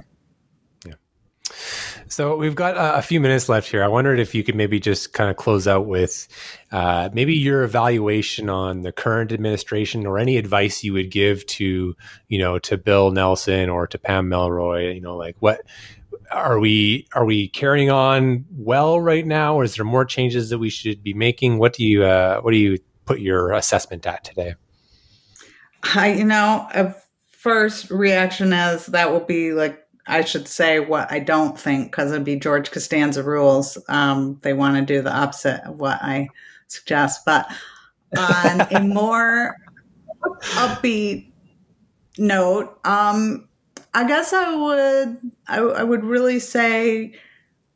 So 2.11 2.37
we've 2.37 2.57
got 2.57 2.75
a 2.77 3.03
few 3.03 3.21
minutes 3.21 3.49
left 3.49 3.71
here. 3.71 3.85
I 3.85 3.87
wondered 3.87 4.19
if 4.19 4.35
you 4.35 4.43
could 4.43 4.57
maybe 4.57 4.81
just 4.81 5.13
kind 5.13 5.31
of 5.31 5.37
close 5.37 5.69
out 5.69 5.87
with 5.87 6.27
uh, 6.73 7.09
maybe 7.13 7.35
your 7.35 7.63
evaluation 7.63 8.51
on 8.51 8.83
the 8.83 8.91
current 8.91 9.31
administration 9.31 10.05
or 10.07 10.19
any 10.19 10.37
advice 10.37 10.83
you 10.83 10.93
would 10.93 11.13
give 11.13 11.47
to, 11.47 11.95
you 12.27 12.39
know, 12.39 12.59
to 12.59 12.77
Bill 12.77 13.13
Nelson 13.13 13.69
or 13.69 13.87
to 13.87 13.97
Pam 13.97 14.29
Melroy. 14.29 14.93
You 14.93 15.01
know, 15.01 15.17
like 15.17 15.37
what 15.39 15.61
are 16.33 16.59
we 16.59 17.07
are 17.15 17.25
we 17.25 17.47
carrying 17.49 17.91
on 17.91 18.45
well 18.51 19.01
right 19.01 19.25
now, 19.25 19.55
or 19.55 19.63
is 19.63 19.77
there 19.77 19.85
more 19.85 20.05
changes 20.05 20.51
that 20.51 20.59
we 20.59 20.69
should 20.69 21.05
be 21.05 21.15
making? 21.15 21.59
What 21.59 21.75
do 21.75 21.85
you 21.85 22.03
uh, 22.03 22.41
what 22.41 22.51
do 22.51 22.57
you 22.57 22.79
put 23.05 23.21
your 23.21 23.53
assessment 23.53 24.05
at 24.05 24.25
today? 24.25 24.55
I, 25.95 26.15
you 26.15 26.25
know, 26.25 26.67
a 26.75 26.93
first 27.31 27.89
reaction 27.89 28.53
is 28.53 28.87
that 28.87 29.13
will 29.13 29.21
be 29.21 29.53
like 29.53 29.87
I 30.11 30.25
should 30.25 30.49
say 30.49 30.81
what 30.81 31.11
I 31.11 31.21
don't 31.21 31.59
think 31.59 31.91
because 31.91 32.11
it'd 32.11 32.25
be 32.25 32.37
George 32.37 32.71
Costanza 32.71 33.23
rules. 33.23 33.79
Um, 33.89 34.39
they 34.43 34.53
want 34.53 34.77
to 34.77 34.83
do 34.83 35.03
the 35.03 35.15
opposite 35.15 35.63
of 35.65 35.79
what 35.79 36.03
I 36.03 36.29
suggest. 36.67 37.25
But 37.25 37.51
on 38.17 38.61
a 38.61 38.81
more 38.85 39.57
upbeat 40.55 41.31
note, 42.19 42.79
um, 42.85 43.49
I 43.95 44.07
guess 44.07 44.33
I 44.33 44.55
would 44.55 45.33
I, 45.49 45.59
I, 45.59 45.83
would 45.85 46.05
really 46.05 46.39
say 46.39 47.13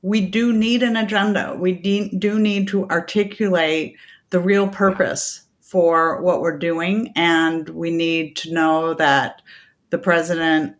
we 0.02 0.20
do 0.20 0.52
need 0.52 0.82
an 0.82 0.96
agenda. 0.96 1.56
We 1.58 1.72
de- 1.72 2.16
do 2.18 2.38
need 2.38 2.68
to 2.68 2.88
articulate 2.88 3.96
the 4.30 4.40
real 4.40 4.68
purpose 4.68 5.42
for 5.60 6.20
what 6.20 6.40
we're 6.40 6.58
doing, 6.58 7.12
and 7.16 7.68
we 7.70 7.90
need 7.90 8.36
to 8.36 8.52
know 8.52 8.94
that 8.94 9.42
the 9.90 9.98
president 9.98 10.76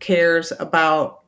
cares 0.00 0.52
about 0.58 1.22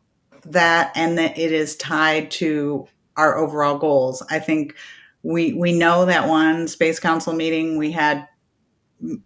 that 0.44 0.92
and 0.94 1.18
that 1.18 1.38
it 1.38 1.52
is 1.52 1.76
tied 1.76 2.30
to 2.32 2.86
our 3.16 3.36
overall 3.36 3.78
goals. 3.78 4.22
I 4.30 4.38
think 4.38 4.74
we 5.22 5.52
we 5.52 5.76
know 5.76 6.06
that 6.06 6.28
one 6.28 6.68
space 6.68 7.00
council 7.00 7.32
meeting 7.32 7.76
we 7.76 7.90
had 7.90 8.26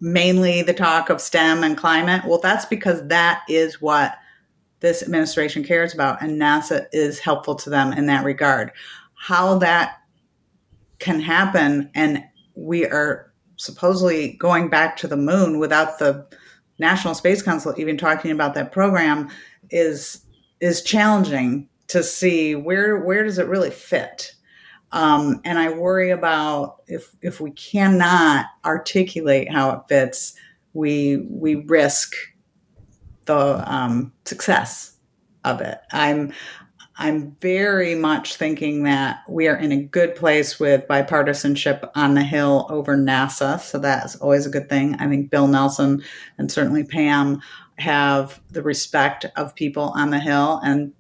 mainly 0.01 0.63
the 0.63 0.75
talk 0.75 1.11
of 1.11 1.21
STEM 1.21 1.63
and 1.63 1.77
climate. 1.77 2.23
Well, 2.27 2.39
that's 2.39 2.67
because 2.67 3.07
that 3.09 3.43
is 3.49 3.81
what 3.81 4.17
this 4.81 5.03
administration 5.03 5.65
cares 5.65 5.95
about 5.95 6.21
and 6.23 6.41
NASA 6.41 6.87
is 6.93 7.19
helpful 7.19 7.55
to 7.57 7.71
them 7.71 7.93
in 7.93 8.07
that 8.07 8.25
regard. 8.25 8.73
How 9.15 9.59
that 9.59 9.99
can 10.99 11.21
happen 11.21 11.91
and 11.95 12.25
we 12.55 12.85
are 12.87 13.33
supposedly 13.57 14.33
going 14.35 14.69
back 14.69 14.97
to 14.97 15.09
the 15.09 15.17
moon 15.17 15.59
without 15.59 15.99
the 15.99 16.27
National 16.83 17.15
Space 17.15 17.41
Council 17.41 17.73
even 17.79 17.97
talking 17.97 18.31
about 18.31 18.55
that 18.55 18.73
program 18.73 19.31
is 19.71 20.27
is 20.61 20.83
challenging 20.83 21.69
to 21.87 22.03
see 22.03 22.55
where 22.55 22.99
where 22.99 23.25
does 23.25 23.39
it 23.39 23.47
really 23.47 23.71
fit. 23.71 24.33
Um, 24.91 25.41
and 25.45 25.59
I 25.59 25.73
worry 25.73 26.11
about 26.11 26.83
if 26.87 27.17
if 27.23 27.41
we 27.41 27.53
cannot 27.53 28.47
articulate 28.65 29.51
how 29.51 29.71
it 29.71 29.81
fits, 29.89 30.35
we 30.75 31.27
we 31.31 31.55
risk 31.55 32.15
the 33.25 33.65
um, 33.73 34.13
success 34.25 34.97
of 35.45 35.61
it. 35.61 35.79
I'm 35.93 36.33
I'm 37.03 37.37
very 37.41 37.97
much 37.97 38.37
thinking 38.37 38.85
that 38.85 39.25
we 39.29 39.49
are 39.49 39.57
in 39.57 39.73
a 39.73 39.83
good 39.83 40.15
place 40.15 40.61
with 40.61 40.87
bipartisanship 40.87 41.91
on 41.97 42.15
the 42.15 42.23
Hill 42.23 42.69
over 42.71 42.97
NASA. 42.97 43.59
So 43.59 43.81
that's 43.81 44.15
always 44.17 44.47
a 44.47 44.51
good 44.51 44.69
thing. 44.69 44.95
I 45.01 45.09
think 45.09 45.29
Bill 45.29 45.49
Nelson 45.49 46.01
and 46.39 46.51
certainly 46.51 46.85
Pam 46.85 47.43
have 47.79 48.41
the 48.51 48.63
respect 48.63 49.27
of 49.35 49.53
people 49.57 49.93
on 49.97 50.11
the 50.11 50.21
Hill 50.21 50.61
and 50.63 50.93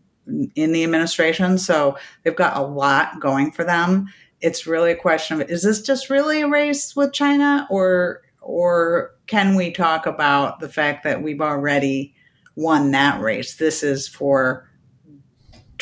in 0.56 0.72
the 0.72 0.82
administration. 0.82 1.56
So 1.56 1.96
they've 2.24 2.34
got 2.34 2.56
a 2.56 2.62
lot 2.62 3.20
going 3.20 3.52
for 3.52 3.62
them. 3.62 4.08
It's 4.40 4.66
really 4.66 4.90
a 4.90 4.96
question 4.96 5.40
of 5.40 5.48
is 5.48 5.62
this 5.62 5.82
just 5.82 6.10
really 6.10 6.40
a 6.40 6.48
race 6.48 6.96
with 6.96 7.12
China 7.12 7.68
or 7.70 8.22
or 8.40 9.14
can 9.28 9.54
we 9.54 9.70
talk 9.70 10.04
about 10.06 10.58
the 10.58 10.68
fact 10.68 11.04
that 11.04 11.22
we've 11.22 11.40
already 11.40 12.12
won 12.56 12.90
that 12.90 13.20
race? 13.20 13.54
This 13.54 13.84
is 13.84 14.08
for 14.08 14.68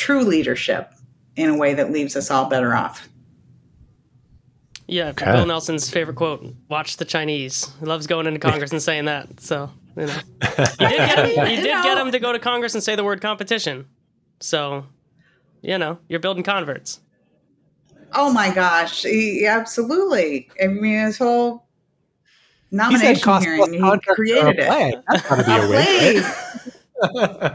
true 0.01 0.23
leadership 0.23 0.93
in 1.35 1.49
a 1.49 1.57
way 1.57 1.75
that 1.75 1.91
leaves 1.91 2.15
us 2.15 2.31
all 2.31 2.49
better 2.49 2.73
off. 2.73 3.07
Yeah, 4.87 5.09
okay. 5.09 5.31
Bill 5.31 5.45
Nelson's 5.45 5.89
favorite 5.89 6.15
quote: 6.15 6.43
"Watch 6.67 6.97
the 6.97 7.05
Chinese." 7.05 7.71
He 7.79 7.85
loves 7.85 8.07
going 8.07 8.25
into 8.27 8.39
Congress 8.39 8.71
and 8.71 8.81
saying 8.81 9.05
that. 9.05 9.39
So 9.39 9.69
you 9.95 10.07
know, 10.07 10.13
you 10.41 10.49
did 10.57 10.77
get 10.79 11.37
him. 11.37 11.49
You 11.49 11.55
did 11.57 11.83
get 11.83 11.97
him 11.97 12.11
to 12.11 12.19
go 12.19 12.33
to 12.33 12.39
Congress 12.39 12.73
and 12.73 12.83
say 12.83 12.95
the 12.95 13.03
word 13.03 13.21
competition. 13.21 13.85
So, 14.39 14.85
you 15.61 15.77
know, 15.77 15.99
you're 16.09 16.19
building 16.19 16.43
converts. 16.43 16.99
Oh 18.13 18.33
my 18.33 18.53
gosh, 18.53 19.03
he, 19.03 19.45
absolutely! 19.45 20.49
I 20.61 20.67
mean, 20.67 21.05
his 21.05 21.19
whole 21.19 21.67
nomination 22.71 23.41
hearing, 23.41 23.73
he 23.73 23.99
created 24.13 24.59
it. 24.59 25.03
That's 25.07 25.29
gotta 25.29 25.43
be 25.45 25.51
a, 25.51 25.65
a 25.65 25.69
win 25.69 26.23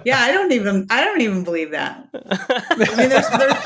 yeah, 0.05 0.21
I 0.21 0.33
don't 0.33 0.53
even 0.53 0.87
I 0.91 1.05
don't 1.05 1.21
even 1.21 1.45
believe 1.45 1.71
that. 1.73 2.09
I 2.15 2.75
mean, 2.77 3.09
there's 3.09 3.29
there's, 3.29 3.65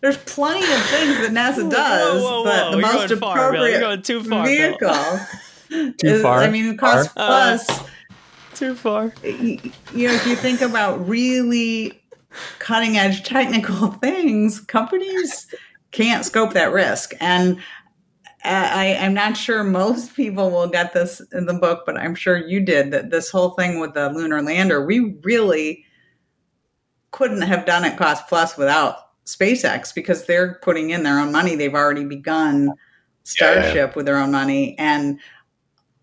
there's 0.00 0.16
plenty 0.18 0.62
of 0.62 0.82
things 0.86 1.16
that 1.18 1.30
NASA 1.30 1.70
does, 1.70 2.22
whoa, 2.22 2.42
whoa, 2.42 2.42
whoa, 2.42 2.44
but 2.44 2.70
the 2.70 2.78
You're 2.78 2.92
most 2.92 3.10
appropriate 3.10 3.80
far, 3.80 3.96
too 3.96 4.22
far, 4.22 4.46
vehicle. 4.46 5.20
too 5.68 5.94
is, 6.02 6.22
far. 6.22 6.38
I 6.38 6.50
mean, 6.50 6.76
cost 6.76 7.14
far. 7.14 7.26
plus. 7.26 7.68
Uh, 7.68 7.84
too 8.54 8.74
far. 8.74 9.12
You 9.22 9.60
know, 9.92 10.14
if 10.14 10.26
you 10.26 10.34
think 10.34 10.60
about 10.60 11.06
really 11.08 12.00
cutting 12.58 12.96
edge 12.96 13.22
technical 13.22 13.88
things, 14.02 14.60
companies 14.60 15.46
can't 15.92 16.24
scope 16.24 16.54
that 16.54 16.72
risk. 16.72 17.12
And 17.20 17.58
I, 18.48 18.84
am 18.84 19.14
not 19.14 19.36
sure 19.36 19.62
most 19.62 20.14
people 20.14 20.50
will 20.50 20.68
get 20.68 20.94
this 20.94 21.20
in 21.32 21.46
the 21.46 21.54
book, 21.54 21.84
but 21.84 21.98
I'm 21.98 22.14
sure 22.14 22.36
you 22.36 22.60
did 22.60 22.90
that 22.92 23.10
this 23.10 23.30
whole 23.30 23.50
thing 23.50 23.80
with 23.80 23.94
the 23.94 24.10
lunar 24.10 24.42
lander, 24.42 24.84
we 24.84 25.16
really 25.22 25.84
couldn't 27.10 27.42
have 27.42 27.66
done 27.66 27.84
it 27.84 27.96
cost 27.96 28.26
plus 28.28 28.56
without 28.56 28.96
SpaceX 29.26 29.94
because 29.94 30.24
they're 30.24 30.54
putting 30.62 30.90
in 30.90 31.02
their 31.02 31.18
own 31.18 31.32
money. 31.32 31.56
They've 31.56 31.74
already 31.74 32.04
begun 32.04 32.72
Starship 33.28 33.90
yeah. 33.90 33.92
with 33.94 34.06
their 34.06 34.16
own 34.16 34.32
money. 34.32 34.74
And 34.78 35.20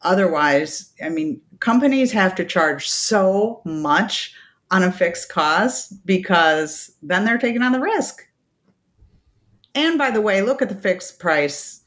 otherwise, 0.03 0.93
I 1.03 1.09
mean, 1.09 1.41
companies 1.59 2.11
have 2.11 2.35
to 2.35 2.45
charge 2.45 2.87
so 2.87 3.61
much 3.65 4.31
on 4.69 4.83
a 4.83 4.91
fixed 4.91 5.29
cost 5.29 6.05
because 6.05 6.95
then 7.01 7.25
they're 7.25 7.39
taking 7.39 7.63
on 7.63 7.71
the 7.71 7.79
risk. 7.79 8.27
And 9.73 9.97
by 9.97 10.11
the 10.11 10.21
way, 10.21 10.43
look 10.43 10.61
at 10.61 10.69
the 10.69 10.75
fixed 10.75 11.17
price 11.17 11.81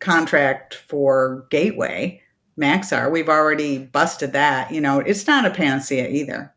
contract 0.00 0.74
for 0.74 1.46
Gateway, 1.50 2.22
Maxar. 2.58 3.10
We've 3.10 3.28
already 3.28 3.78
busted 3.78 4.32
that. 4.32 4.72
You 4.72 4.80
know, 4.80 4.98
it's 5.00 5.26
not 5.26 5.46
a 5.46 5.50
panacea 5.50 6.08
either. 6.08 6.52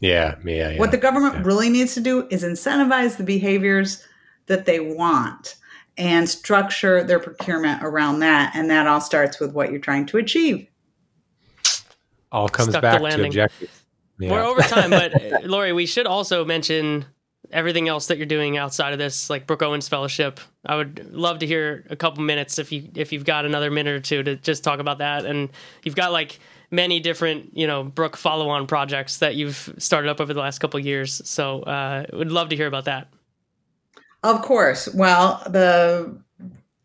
Yeah, 0.00 0.36
yeah. 0.44 0.70
yeah 0.70 0.78
what 0.78 0.90
the 0.92 0.96
government 0.96 1.34
yeah. 1.34 1.42
really 1.44 1.68
needs 1.68 1.94
to 1.94 2.00
do 2.00 2.26
is 2.30 2.42
incentivize 2.42 3.16
the 3.18 3.24
behaviors 3.24 4.06
that 4.46 4.64
they 4.64 4.80
want. 4.80 5.56
and 5.98 6.28
structure 6.28 7.04
their 7.04 7.18
procurement 7.18 7.82
around 7.82 8.20
that. 8.20 8.52
And 8.54 8.70
that 8.70 8.86
all 8.86 9.00
starts 9.00 9.38
with 9.38 9.52
what 9.52 9.70
you're 9.70 9.80
trying 9.80 10.06
to 10.06 10.16
achieve. 10.16 10.66
All 12.32 12.48
comes 12.48 12.70
Stuck 12.70 12.82
back 12.82 13.00
to 13.02 13.26
objectives. 13.26 13.82
Yeah. 14.18 14.30
We're 14.30 14.44
over 14.44 14.62
time, 14.62 14.90
but 14.90 15.44
Lori, 15.44 15.72
we 15.72 15.86
should 15.86 16.06
also 16.06 16.44
mention 16.44 17.04
everything 17.52 17.88
else 17.88 18.06
that 18.06 18.16
you're 18.16 18.26
doing 18.26 18.56
outside 18.56 18.92
of 18.92 18.98
this, 18.98 19.30
like 19.30 19.46
Brooke 19.46 19.62
Owens 19.62 19.88
Fellowship. 19.88 20.40
I 20.64 20.76
would 20.76 21.12
love 21.12 21.40
to 21.40 21.46
hear 21.46 21.84
a 21.90 21.96
couple 21.96 22.22
minutes 22.22 22.58
if 22.58 22.72
you 22.72 22.88
if 22.94 23.12
you've 23.12 23.24
got 23.24 23.44
another 23.44 23.70
minute 23.70 23.94
or 23.94 24.00
two 24.00 24.22
to 24.22 24.36
just 24.36 24.64
talk 24.64 24.80
about 24.80 24.98
that. 24.98 25.24
And 25.24 25.50
you've 25.82 25.96
got 25.96 26.12
like 26.12 26.38
many 26.70 27.00
different, 27.00 27.56
you 27.56 27.66
know, 27.66 27.82
Brooke 27.82 28.16
follow-on 28.16 28.66
projects 28.66 29.18
that 29.18 29.34
you've 29.34 29.74
started 29.78 30.08
up 30.08 30.20
over 30.20 30.32
the 30.32 30.40
last 30.40 30.58
couple 30.60 30.78
years. 30.80 31.20
So, 31.28 31.62
uh, 31.62 32.06
would 32.12 32.30
love 32.30 32.48
to 32.50 32.56
hear 32.56 32.68
about 32.68 32.84
that. 32.84 33.08
Of 34.22 34.42
course. 34.42 34.88
Well, 34.94 35.42
the 35.48 36.20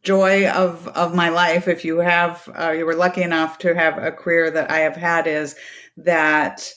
joy 0.03 0.47
of 0.49 0.87
of 0.89 1.13
my 1.13 1.29
life, 1.29 1.67
if 1.67 1.83
you 1.83 1.99
have, 1.99 2.49
uh, 2.57 2.71
you 2.71 2.85
were 2.85 2.95
lucky 2.95 3.21
enough 3.21 3.57
to 3.59 3.75
have 3.75 3.97
a 3.97 4.11
career 4.11 4.49
that 4.51 4.71
I 4.71 4.79
have 4.79 4.95
had, 4.95 5.27
is 5.27 5.55
that 5.97 6.71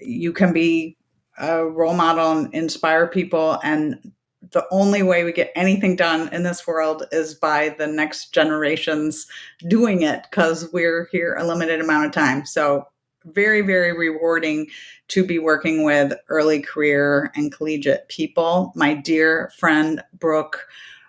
you 0.00 0.32
can 0.32 0.52
be 0.52 0.96
a 1.38 1.64
role 1.64 1.94
model 1.94 2.32
and 2.32 2.54
inspire 2.54 3.06
people. 3.06 3.58
And 3.62 4.12
the 4.52 4.66
only 4.70 5.02
way 5.02 5.24
we 5.24 5.32
get 5.32 5.52
anything 5.54 5.96
done 5.96 6.32
in 6.32 6.42
this 6.42 6.66
world 6.66 7.04
is 7.12 7.34
by 7.34 7.70
the 7.70 7.86
next 7.86 8.32
generations 8.32 9.26
doing 9.68 10.02
it 10.02 10.26
because 10.30 10.70
we're 10.72 11.08
here 11.10 11.34
a 11.34 11.46
limited 11.46 11.80
amount 11.80 12.06
of 12.06 12.12
time. 12.12 12.46
So 12.46 12.86
very, 13.24 13.62
very 13.62 13.96
rewarding 13.96 14.66
to 15.08 15.24
be 15.24 15.38
working 15.38 15.82
with 15.82 16.12
early 16.28 16.60
career 16.60 17.32
and 17.34 17.52
collegiate 17.52 18.08
people. 18.08 18.72
My 18.74 18.94
dear 18.94 19.50
friend 19.58 20.02
Brooke 20.18 20.66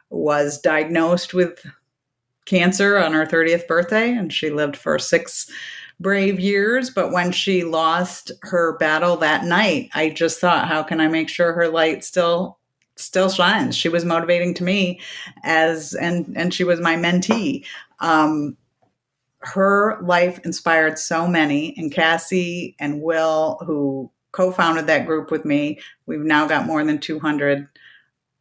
was 0.09 0.59
diagnosed 0.59 1.33
with 1.33 1.65
cancer 2.45 2.97
on 2.97 3.13
her 3.13 3.25
30th 3.25 3.67
birthday, 3.67 4.11
and 4.11 4.31
she 4.31 4.49
lived 4.49 4.77
for 4.77 4.97
six 4.97 5.49
brave 5.99 6.39
years. 6.39 6.89
But 6.89 7.11
when 7.11 7.31
she 7.31 7.63
lost 7.63 8.31
her 8.43 8.77
battle 8.77 9.17
that 9.17 9.45
night, 9.45 9.89
I 9.93 10.09
just 10.09 10.39
thought, 10.39 10.67
how 10.67 10.83
can 10.83 10.99
I 10.99 11.07
make 11.07 11.29
sure 11.29 11.53
her 11.53 11.67
light 11.67 12.03
still 12.03 12.59
still 12.95 13.29
shines? 13.29 13.75
She 13.75 13.89
was 13.89 14.05
motivating 14.05 14.53
to 14.55 14.63
me 14.63 14.99
as 15.43 15.93
and 15.93 16.35
and 16.37 16.53
she 16.53 16.63
was 16.63 16.79
my 16.79 16.95
mentee. 16.95 17.65
Um, 17.99 18.57
her 19.39 19.99
life 20.01 20.39
inspired 20.43 20.97
so 20.97 21.27
many, 21.27 21.75
and 21.77 21.91
Cassie 21.91 22.75
and 22.79 23.01
Will, 23.01 23.59
who 23.65 24.11
co-founded 24.31 24.87
that 24.87 25.05
group 25.05 25.31
with 25.31 25.45
me, 25.45 25.79
we've 26.07 26.19
now 26.19 26.47
got 26.47 26.65
more 26.65 26.83
than 26.83 26.99
200 26.99 27.67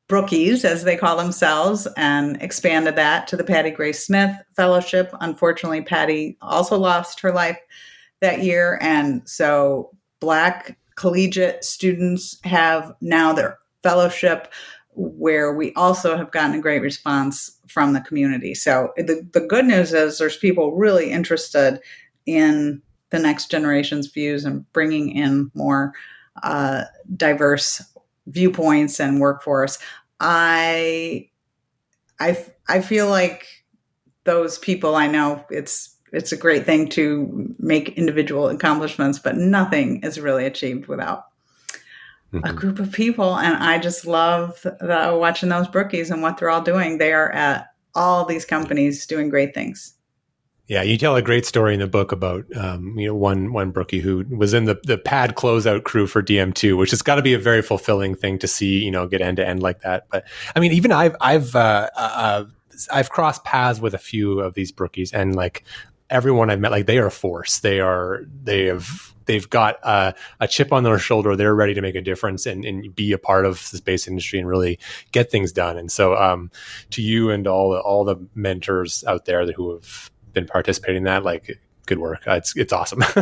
brookies, 0.08 0.64
as 0.64 0.84
they 0.84 0.96
call 0.96 1.16
themselves, 1.16 1.88
and 1.96 2.40
expanded 2.42 2.96
that 2.96 3.26
to 3.28 3.36
the 3.36 3.44
Patti 3.44 3.70
Grace 3.70 4.04
Smith 4.04 4.36
Fellowship. 4.54 5.10
Unfortunately, 5.20 5.82
Patti 5.82 6.36
also 6.42 6.78
lost 6.78 7.20
her 7.20 7.32
life 7.32 7.58
that 8.20 8.42
year. 8.42 8.78
And 8.82 9.26
so, 9.28 9.90
Black 10.20 10.78
collegiate 10.96 11.64
students 11.64 12.38
have 12.44 12.94
now 13.00 13.32
their 13.32 13.58
fellowship, 13.82 14.52
where 14.94 15.52
we 15.52 15.72
also 15.74 16.16
have 16.16 16.30
gotten 16.30 16.58
a 16.58 16.62
great 16.62 16.80
response 16.80 17.58
from 17.66 17.92
the 17.92 18.00
community. 18.00 18.54
So, 18.54 18.92
the, 18.96 19.26
the 19.32 19.40
good 19.40 19.64
news 19.64 19.92
is 19.92 20.18
there's 20.18 20.36
people 20.36 20.76
really 20.76 21.10
interested 21.10 21.80
in 22.26 22.82
the 23.10 23.18
next 23.18 23.50
generation's 23.50 24.08
views 24.08 24.44
and 24.44 24.70
bringing 24.72 25.10
in 25.10 25.50
more 25.54 25.92
uh, 26.42 26.84
diverse 27.16 27.82
viewpoints 28.26 29.00
and 29.00 29.20
workforce 29.20 29.78
i 30.20 31.28
i 32.20 32.36
i 32.68 32.80
feel 32.80 33.08
like 33.08 33.46
those 34.24 34.58
people 34.58 34.94
i 34.94 35.06
know 35.06 35.44
it's 35.50 35.96
it's 36.12 36.32
a 36.32 36.36
great 36.36 36.64
thing 36.64 36.88
to 36.88 37.54
make 37.58 37.98
individual 37.98 38.48
accomplishments 38.48 39.18
but 39.18 39.36
nothing 39.36 40.02
is 40.02 40.18
really 40.20 40.46
achieved 40.46 40.86
without 40.86 41.24
a 42.32 42.36
Mhm. 42.48 42.56
group 42.56 42.78
of 42.80 42.90
people. 42.90 43.36
And 43.36 43.54
i 43.62 43.78
just 43.78 44.06
love 44.06 44.60
the, 44.62 45.16
watching 45.20 45.50
those 45.50 45.68
brookies 45.68 46.10
and 46.10 46.20
what 46.20 46.36
they're 46.36 46.50
all 46.50 46.62
doing. 46.62 46.98
They 46.98 47.12
are 47.12 47.30
at 47.30 47.68
all 47.94 48.24
these 48.24 48.44
companies 48.44 49.06
doing 49.06 49.28
great 49.28 49.54
things 49.54 49.94
Yeah, 50.66 50.82
you 50.82 50.96
tell 50.96 51.14
a 51.14 51.20
great 51.20 51.44
story 51.44 51.74
in 51.74 51.80
the 51.80 51.86
book 51.86 52.10
about 52.10 52.44
um, 52.56 52.98
you 52.98 53.08
know 53.08 53.14
one 53.14 53.52
one 53.52 53.70
brookie 53.70 54.00
who 54.00 54.24
was 54.30 54.54
in 54.54 54.64
the 54.64 54.80
the 54.84 54.96
pad 54.96 55.34
closeout 55.34 55.84
crew 55.84 56.06
for 56.06 56.22
DM2, 56.22 56.78
which 56.78 56.90
has 56.90 57.02
got 57.02 57.16
to 57.16 57.22
be 57.22 57.34
a 57.34 57.38
very 57.38 57.60
fulfilling 57.60 58.14
thing 58.14 58.38
to 58.38 58.48
see 58.48 58.82
you 58.82 58.90
know 58.90 59.06
get 59.06 59.20
end 59.20 59.36
to 59.36 59.46
end 59.46 59.62
like 59.62 59.82
that. 59.82 60.06
But 60.10 60.26
I 60.56 60.60
mean, 60.60 60.72
even 60.72 60.90
I've 60.90 61.16
I've 61.20 61.54
uh, 61.54 61.90
uh, 61.94 62.44
I've 62.90 63.10
crossed 63.10 63.44
paths 63.44 63.78
with 63.78 63.92
a 63.92 63.98
few 63.98 64.40
of 64.40 64.54
these 64.54 64.72
brookies, 64.72 65.12
and 65.12 65.36
like 65.36 65.64
everyone 66.08 66.48
I've 66.48 66.60
met, 66.60 66.70
like 66.70 66.86
they 66.86 66.96
are 66.96 67.06
a 67.06 67.10
force. 67.10 67.58
They 67.58 67.80
are 67.80 68.22
they 68.42 68.64
have 68.64 69.14
they've 69.26 69.48
got 69.48 69.76
uh, 69.82 70.12
a 70.40 70.48
chip 70.48 70.72
on 70.72 70.82
their 70.82 70.98
shoulder. 70.98 71.36
They're 71.36 71.54
ready 71.54 71.74
to 71.74 71.82
make 71.82 71.94
a 71.94 72.00
difference 72.00 72.46
and, 72.46 72.64
and 72.64 72.94
be 72.94 73.12
a 73.12 73.18
part 73.18 73.46
of 73.46 73.68
the 73.70 73.78
space 73.78 74.06
industry 74.08 74.38
and 74.38 74.48
really 74.48 74.78
get 75.12 75.30
things 75.30 75.52
done. 75.52 75.78
And 75.78 75.90
so, 75.90 76.16
um, 76.16 76.50
to 76.90 77.02
you 77.02 77.30
and 77.30 77.46
all 77.46 77.70
the, 77.70 77.80
all 77.80 78.04
the 78.04 78.16
mentors 78.34 79.04
out 79.06 79.24
there 79.24 79.46
that, 79.46 79.54
who 79.54 79.72
have 79.72 80.10
been 80.34 80.46
participating 80.46 80.98
in 80.98 81.04
that, 81.04 81.24
like 81.24 81.58
good 81.86 81.98
work. 81.98 82.26
Uh, 82.26 82.32
it's 82.32 82.56
it's 82.56 82.72
awesome. 82.72 83.00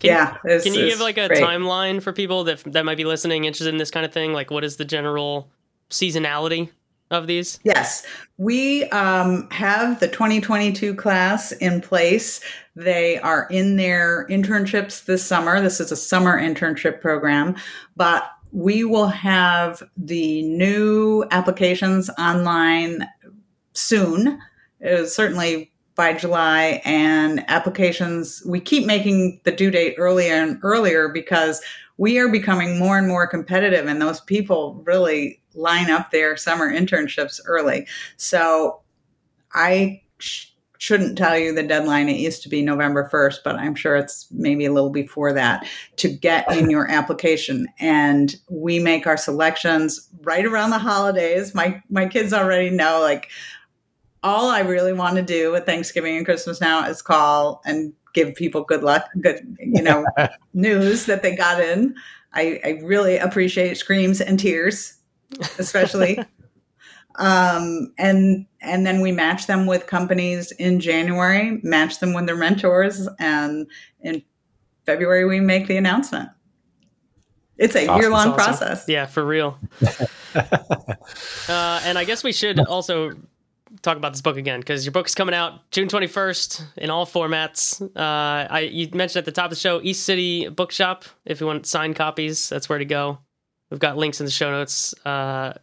Can, 0.00 0.10
yeah 0.10 0.36
it's- 0.44 0.62
Can 0.62 0.74
you 0.74 0.84
it's 0.84 0.94
give 0.94 1.00
like 1.00 1.18
a 1.18 1.26
great. 1.28 1.42
timeline 1.42 2.00
for 2.00 2.12
people 2.12 2.44
that 2.44 2.62
that 2.72 2.84
might 2.84 2.96
be 2.96 3.04
listening, 3.04 3.44
interested 3.44 3.68
in 3.68 3.78
this 3.78 3.90
kind 3.90 4.06
of 4.06 4.12
thing? 4.12 4.32
Like, 4.32 4.50
what 4.50 4.62
is 4.64 4.76
the 4.76 4.84
general 4.84 5.48
seasonality 5.90 6.70
of 7.10 7.26
these? 7.26 7.58
Yes, 7.64 8.06
we 8.36 8.84
um, 8.90 9.48
have 9.50 9.98
the 9.98 10.06
2022 10.08 10.94
class 10.94 11.50
in 11.52 11.80
place. 11.80 12.40
They 12.76 13.18
are 13.20 13.48
in 13.50 13.74
their 13.76 14.26
internships 14.28 15.04
this 15.06 15.24
summer. 15.26 15.60
This 15.60 15.80
is 15.80 15.90
a 15.90 15.96
summer 15.96 16.40
internship 16.40 17.00
program, 17.00 17.56
but 17.96 18.30
we 18.52 18.84
will 18.84 19.08
have 19.08 19.82
the 19.96 20.42
new 20.42 21.24
applications 21.32 22.08
online 22.18 23.04
soon. 23.72 24.38
Uh, 24.84 25.04
certainly 25.04 25.72
by 25.98 26.12
July, 26.12 26.80
and 26.84 27.44
applications. 27.48 28.40
We 28.46 28.60
keep 28.60 28.86
making 28.86 29.40
the 29.42 29.50
due 29.50 29.68
date 29.68 29.96
earlier 29.98 30.32
and 30.32 30.60
earlier 30.62 31.08
because 31.08 31.60
we 31.96 32.18
are 32.18 32.28
becoming 32.28 32.78
more 32.78 32.96
and 32.96 33.08
more 33.08 33.26
competitive, 33.26 33.86
and 33.88 34.00
those 34.00 34.20
people 34.20 34.80
really 34.86 35.42
line 35.54 35.90
up 35.90 36.12
their 36.12 36.36
summer 36.36 36.72
internships 36.72 37.40
early. 37.46 37.84
So 38.16 38.80
I 39.52 40.02
sh- 40.18 40.46
shouldn't 40.78 41.18
tell 41.18 41.36
you 41.36 41.52
the 41.52 41.64
deadline. 41.64 42.08
It 42.08 42.20
used 42.20 42.44
to 42.44 42.48
be 42.48 42.62
November 42.62 43.10
1st, 43.12 43.38
but 43.42 43.56
I'm 43.56 43.74
sure 43.74 43.96
it's 43.96 44.28
maybe 44.30 44.66
a 44.66 44.72
little 44.72 44.90
before 44.90 45.32
that 45.32 45.66
to 45.96 46.08
get 46.08 46.48
in 46.56 46.70
your 46.70 46.88
application. 46.88 47.66
And 47.80 48.36
we 48.48 48.78
make 48.78 49.08
our 49.08 49.16
selections 49.16 50.08
right 50.22 50.46
around 50.46 50.70
the 50.70 50.78
holidays. 50.78 51.56
My 51.56 51.82
my 51.90 52.06
kids 52.06 52.32
already 52.32 52.70
know 52.70 53.00
like 53.00 53.30
all 54.22 54.48
I 54.48 54.60
really 54.60 54.92
want 54.92 55.16
to 55.16 55.22
do 55.22 55.52
with 55.52 55.64
Thanksgiving 55.66 56.16
and 56.16 56.24
Christmas 56.24 56.60
now 56.60 56.86
is 56.86 57.02
call 57.02 57.60
and 57.64 57.92
give 58.14 58.34
people 58.34 58.64
good 58.64 58.82
luck, 58.82 59.08
good, 59.20 59.56
you 59.60 59.82
know, 59.82 60.04
news 60.54 61.06
that 61.06 61.22
they 61.22 61.36
got 61.36 61.60
in. 61.60 61.94
I, 62.32 62.60
I 62.64 62.68
really 62.82 63.16
appreciate 63.16 63.76
screams 63.76 64.20
and 64.20 64.38
tears, 64.38 64.98
especially. 65.58 66.18
um, 67.16 67.92
and 67.98 68.46
and 68.60 68.86
then 68.86 69.00
we 69.00 69.12
match 69.12 69.46
them 69.46 69.66
with 69.66 69.86
companies 69.86 70.52
in 70.52 70.80
January, 70.80 71.60
match 71.62 72.00
them 72.00 72.12
with 72.12 72.26
their 72.26 72.36
mentors, 72.36 73.08
and 73.18 73.66
in 74.00 74.22
February 74.84 75.24
we 75.24 75.40
make 75.40 75.68
the 75.68 75.76
announcement. 75.76 76.28
It's 77.56 77.74
a 77.74 77.86
Awesome. 77.88 78.00
year 78.00 78.10
long 78.10 78.28
awesome. 78.28 78.34
process. 78.34 78.84
Yeah, 78.88 79.06
for 79.06 79.24
real. 79.24 79.58
uh, 80.34 81.80
and 81.84 81.98
I 81.98 82.04
guess 82.04 82.22
we 82.22 82.32
should 82.32 82.60
also 82.60 83.12
talk 83.82 83.96
about 83.96 84.12
this 84.12 84.20
book 84.20 84.36
again 84.36 84.60
because 84.60 84.84
your 84.84 84.92
book 84.92 85.06
is 85.06 85.14
coming 85.14 85.34
out 85.34 85.70
June 85.70 85.88
21st 85.88 86.62
in 86.78 86.90
all 86.90 87.06
formats. 87.06 87.80
Uh, 87.96 88.48
I 88.50 88.60
you 88.70 88.88
mentioned 88.92 89.18
at 89.20 89.24
the 89.24 89.32
top 89.32 89.46
of 89.46 89.50
the 89.50 89.56
show 89.56 89.80
East 89.82 90.04
City 90.04 90.48
Bookshop. 90.48 91.04
If 91.24 91.40
you 91.40 91.46
want 91.46 91.66
signed 91.66 91.96
copies, 91.96 92.48
that's 92.48 92.68
where 92.68 92.78
to 92.78 92.84
go. 92.84 93.18
We've 93.70 93.80
got 93.80 93.96
links 93.96 94.20
in 94.20 94.24
the 94.26 94.32
show 94.32 94.50
notes. 94.50 94.94
Uh, 95.04 95.54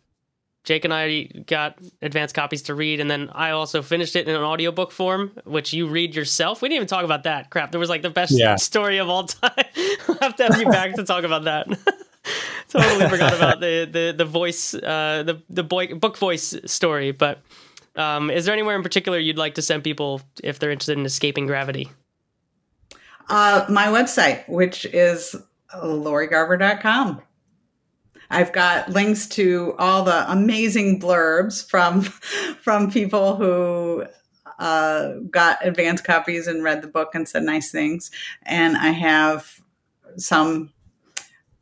Jake 0.63 0.83
and 0.83 0.93
I 0.93 1.23
got 1.45 1.77
advanced 2.01 2.33
copies 2.33 2.63
to 2.63 2.73
read, 2.75 2.99
and 2.99 3.09
then 3.09 3.29
I 3.33 3.51
also 3.51 3.83
finished 3.83 4.15
it 4.15 4.27
in 4.27 4.35
an 4.35 4.41
audiobook 4.41 4.91
form, 4.91 5.31
which 5.45 5.73
you 5.73 5.85
read 5.87 6.15
yourself. 6.15 6.61
We 6.61 6.69
didn't 6.69 6.77
even 6.77 6.87
talk 6.87 7.05
about 7.05 7.23
that. 7.23 7.51
Crap, 7.51 7.71
there 7.71 7.79
was 7.79 7.89
like 7.89 8.01
the 8.01 8.09
best 8.09 8.31
Yeah. 8.35 8.55
story 8.57 8.97
of 8.97 9.07
all 9.07 9.25
time. 9.25 9.51
we'll 10.07 10.17
have 10.21 10.35
to 10.37 10.43
have 10.47 10.59
you 10.59 10.65
back 10.65 10.95
to 10.95 11.03
talk 11.03 11.23
about 11.23 11.43
that. 11.43 11.67
totally 12.69 13.07
forgot 13.09 13.35
about 13.35 13.59
the 13.59 13.87
the 13.91 14.13
the 14.17 14.25
voice, 14.25 14.73
uh, 14.73 15.21
the 15.23 15.39
the 15.49 15.63
boy, 15.63 15.93
book 15.93 16.17
voice 16.17 16.55
story. 16.65 17.11
But 17.11 17.41
um, 17.95 18.29
is 18.29 18.45
there 18.45 18.53
anywhere 18.53 18.75
in 18.75 18.83
particular 18.83 19.17
you'd 19.17 19.37
like 19.37 19.55
to 19.55 19.61
send 19.61 19.83
people 19.83 20.21
if 20.43 20.59
they're 20.59 20.71
interested 20.71 20.97
in 20.97 21.05
escaping 21.05 21.45
gravity? 21.45 21.89
Uh, 23.29 23.65
my 23.69 23.87
website, 23.87 24.47
which 24.47 24.85
is 24.85 25.35
lorigarver.com. 25.73 27.21
I've 28.29 28.51
got 28.51 28.89
links 28.89 29.27
to 29.29 29.75
all 29.77 30.03
the 30.03 30.29
amazing 30.31 30.99
blurbs 30.99 31.67
from 31.67 32.01
from 32.61 32.91
people 32.91 33.35
who 33.35 34.05
uh, 34.59 35.13
got 35.29 35.65
advance 35.65 36.01
copies 36.01 36.47
and 36.47 36.63
read 36.63 36.81
the 36.81 36.87
book 36.87 37.13
and 37.13 37.27
said 37.27 37.43
nice 37.43 37.71
things. 37.71 38.11
And 38.43 38.77
I 38.77 38.89
have 38.89 39.59
some 40.17 40.73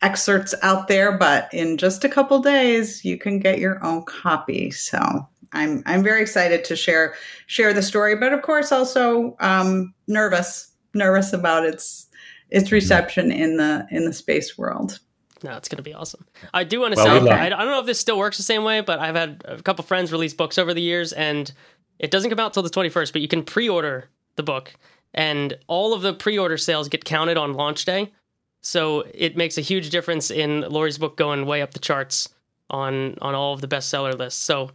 excerpts 0.01 0.53
out 0.61 0.87
there, 0.87 1.17
but 1.17 1.53
in 1.53 1.77
just 1.77 2.03
a 2.03 2.09
couple 2.09 2.39
days, 2.39 3.03
you 3.03 3.17
can 3.17 3.39
get 3.39 3.59
your 3.59 3.83
own 3.83 4.03
copy. 4.03 4.69
So 4.71 5.27
I'm 5.53 5.83
I'm 5.85 6.03
very 6.03 6.21
excited 6.21 6.63
to 6.65 6.75
share 6.75 7.15
share 7.47 7.73
the 7.73 7.81
story, 7.81 8.15
but 8.15 8.33
of 8.33 8.41
course 8.41 8.71
also 8.71 9.35
um, 9.39 9.93
nervous 10.07 10.71
nervous 10.93 11.33
about 11.33 11.65
its 11.65 12.07
its 12.49 12.71
reception 12.71 13.31
in 13.31 13.57
the 13.57 13.87
in 13.91 14.05
the 14.05 14.13
space 14.13 14.57
world. 14.57 14.99
No, 15.43 15.57
it's 15.57 15.67
going 15.67 15.77
to 15.77 15.83
be 15.83 15.93
awesome. 15.93 16.25
I 16.53 16.63
do 16.63 16.79
want 16.79 16.95
to 16.95 17.03
Well, 17.03 17.25
say, 17.25 17.29
I, 17.29 17.47
I 17.47 17.49
don't 17.49 17.67
know 17.67 17.79
if 17.81 17.85
this 17.85 17.99
still 17.99 18.17
works 18.17 18.37
the 18.37 18.43
same 18.43 18.63
way, 18.63 18.79
but 18.79 18.99
I've 18.99 19.15
had 19.15 19.43
a 19.45 19.61
couple 19.61 19.83
friends 19.83 20.09
release 20.09 20.33
books 20.33 20.57
over 20.57 20.73
the 20.73 20.81
years, 20.81 21.11
and 21.11 21.51
it 21.99 22.11
doesn't 22.11 22.29
come 22.29 22.39
out 22.39 22.53
till 22.53 22.63
the 22.63 22.69
21st, 22.69 23.11
but 23.11 23.21
you 23.21 23.27
can 23.27 23.43
pre 23.43 23.67
order 23.67 24.09
the 24.37 24.43
book, 24.43 24.73
and 25.13 25.57
all 25.67 25.93
of 25.93 26.01
the 26.01 26.13
pre 26.13 26.37
order 26.37 26.57
sales 26.57 26.87
get 26.87 27.03
counted 27.03 27.37
on 27.37 27.53
launch 27.53 27.83
day. 27.83 28.11
So 28.61 29.03
it 29.13 29.35
makes 29.35 29.57
a 29.57 29.61
huge 29.61 29.89
difference 29.89 30.31
in 30.31 30.61
Lori's 30.61 30.97
book 30.97 31.17
going 31.17 31.45
way 31.45 31.61
up 31.61 31.73
the 31.73 31.79
charts 31.79 32.29
on 32.69 33.17
on 33.21 33.35
all 33.35 33.53
of 33.53 33.59
the 33.59 33.67
bestseller 33.67 34.17
lists. 34.17 34.41
So 34.41 34.71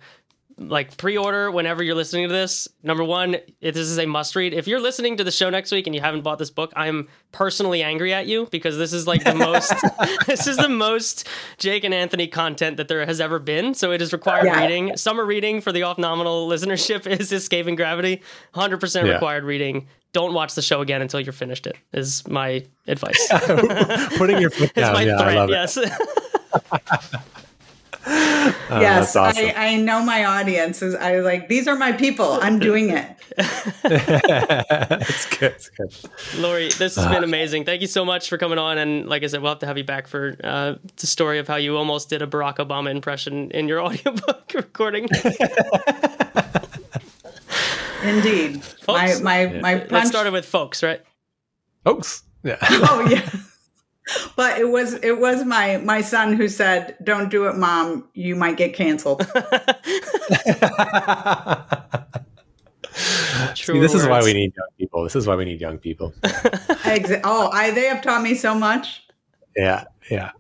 like 0.61 0.97
pre-order 0.97 1.51
whenever 1.53 1.83
you're 1.85 1.95
listening 1.95 2.27
to 2.29 2.33
this. 2.35 2.67
Number 2.83 3.05
one, 3.05 3.35
if 3.61 3.75
this 3.75 3.87
is 3.87 3.99
a 3.99 4.07
must-read. 4.07 4.53
If 4.53 4.67
you're 4.67 4.81
listening 4.81 5.17
to 5.19 5.25
the 5.25 5.31
show 5.31 5.51
next 5.51 5.71
week 5.71 5.87
and 5.87 5.95
you 5.95 6.01
haven't 6.01 6.23
bought 6.23 6.39
this 6.39 6.51
book, 6.51 6.73
I'm 6.75 7.09
personally 7.31 7.83
angry 7.83 8.13
at 8.13 8.27
you 8.27 8.49
because 8.51 8.77
this 8.77 8.93
is 8.93 9.07
like 9.07 9.23
the 9.23 9.35
most 9.37 9.73
this 10.27 10.47
is 10.49 10.57
the 10.57 10.69
most 10.69 11.29
Jake 11.59 11.85
and 11.85 11.95
Anthony 11.95 12.27
content 12.27 12.77
that 12.79 12.89
there 12.89 13.07
has 13.07 13.21
ever 13.21 13.39
been. 13.39 13.73
So 13.75 13.93
it 13.93 14.03
is 14.03 14.13
required 14.13 14.47
Yeah. 14.47 14.61
reading. 14.61 14.97
Summer 14.97 15.25
reading 15.25 15.61
for 15.61 15.71
the 15.71 15.85
off-nominal 15.85 16.49
listenership 16.49 17.07
is 17.21 17.31
Escaping 17.33 17.77
Gravity. 17.77 18.21
100% 18.55 19.07
Yeah. 19.07 19.13
required 19.13 19.45
reading. 19.45 19.87
Don't 20.13 20.33
watch 20.35 20.55
the 20.55 20.63
show 20.63 20.81
again 20.81 21.03
until 21.03 21.21
you're 21.21 21.33
finished 21.33 21.67
it. 21.67 21.77
Is 21.93 22.27
my 22.27 22.65
advice. 22.87 23.29
Putting 24.17 24.39
your 24.41 24.51
foot 24.51 24.71
It's 24.71 24.73
down. 24.75 24.95
my 24.95 25.03
yeah, 25.03 25.17
I 25.19 25.23
threat. 25.23 25.37
love 25.37 25.51
it. 25.51 25.53
Yes. 25.53 25.79
Oh, 28.71 28.81
yes, 28.81 29.17
awesome. 29.17 29.47
I, 29.47 29.55
I 29.57 29.77
know 29.77 30.03
my 30.03 30.25
audience. 30.25 30.83
Is 30.83 30.95
I 30.95 31.17
was 31.17 31.25
like, 31.25 31.49
these 31.49 31.67
are 31.69 31.77
my 31.77 31.93
people. 31.93 32.33
I'm 32.43 32.59
doing 32.59 32.91
it. 32.91 33.07
it's 33.39 35.27
good. 35.39 35.53
It's 35.53 35.71
good. 35.71 35.95
Lori, 36.37 36.69
this 36.71 36.97
has 36.97 37.07
been 37.07 37.25
amazing. 37.25 37.65
Thank 37.65 37.81
you 37.81 37.87
so 37.87 38.05
much 38.05 38.29
for 38.29 38.37
coming 38.37 38.59
on. 38.59 38.77
And 38.79 39.07
like 39.09 39.23
I 39.23 39.27
said, 39.27 39.41
we'll 39.43 39.53
have 39.53 39.59
to 39.61 39.67
have 39.67 39.79
you 39.79 39.85
back 39.85 40.07
for 40.07 40.37
uh, 40.45 40.75
the 40.97 41.07
story 41.07 41.39
of 41.39 41.49
how 41.49 41.57
you 41.57 41.77
almost 41.77 42.11
did 42.11 42.21
a 42.23 42.27
Barack 42.27 42.57
Obama 42.57 42.91
impression 42.91 43.51
in 43.53 43.69
your 43.69 43.81
audiobook 43.85 44.53
recording. 44.55 45.09
Indeed. 48.05 48.57
My 48.87 49.09
Folks? 49.09 49.21
my 49.21 49.47
my 49.47 49.75
That 49.75 49.89
punch. 49.89 50.09
started 50.09 50.33
with 50.33 50.45
folks, 50.47 50.83
right? 50.83 51.01
Folks. 51.85 52.23
Yeah. 52.45 52.57
oh 52.63 53.07
yeah. 53.11 53.29
But 54.37 54.59
it 54.59 54.69
was 54.71 54.95
it 54.95 55.19
was 55.19 55.45
my 55.45 55.77
my 55.79 56.01
son 56.01 56.33
who 56.35 56.49
said, 56.49 56.97
"Don't 57.03 57.29
do 57.31 57.47
it, 57.49 57.57
mom. 57.57 58.09
You 58.15 58.37
might 58.37 58.57
get 58.57 58.75
canceled." 58.75 59.21
True 59.27 59.35
See, 63.55 63.79
this 63.81 63.95
is 63.95 64.07
why 64.07 64.23
we 64.23 64.33
need 64.33 64.53
young 64.57 64.69
people. 64.79 65.03
This 65.03 65.17
is 65.17 65.27
why 65.27 65.35
we 65.37 65.45
need 65.45 65.61
young 65.61 65.79
people. 65.79 66.13
Exa- 66.23 67.21
oh, 67.25 67.51
I 67.53 67.71
they 67.71 67.87
have 67.87 68.03
taught 68.03 68.23
me 68.23 68.35
so 68.35 68.55
much. 68.55 69.03
Yeah, 69.57 69.85
yeah. 70.11 70.31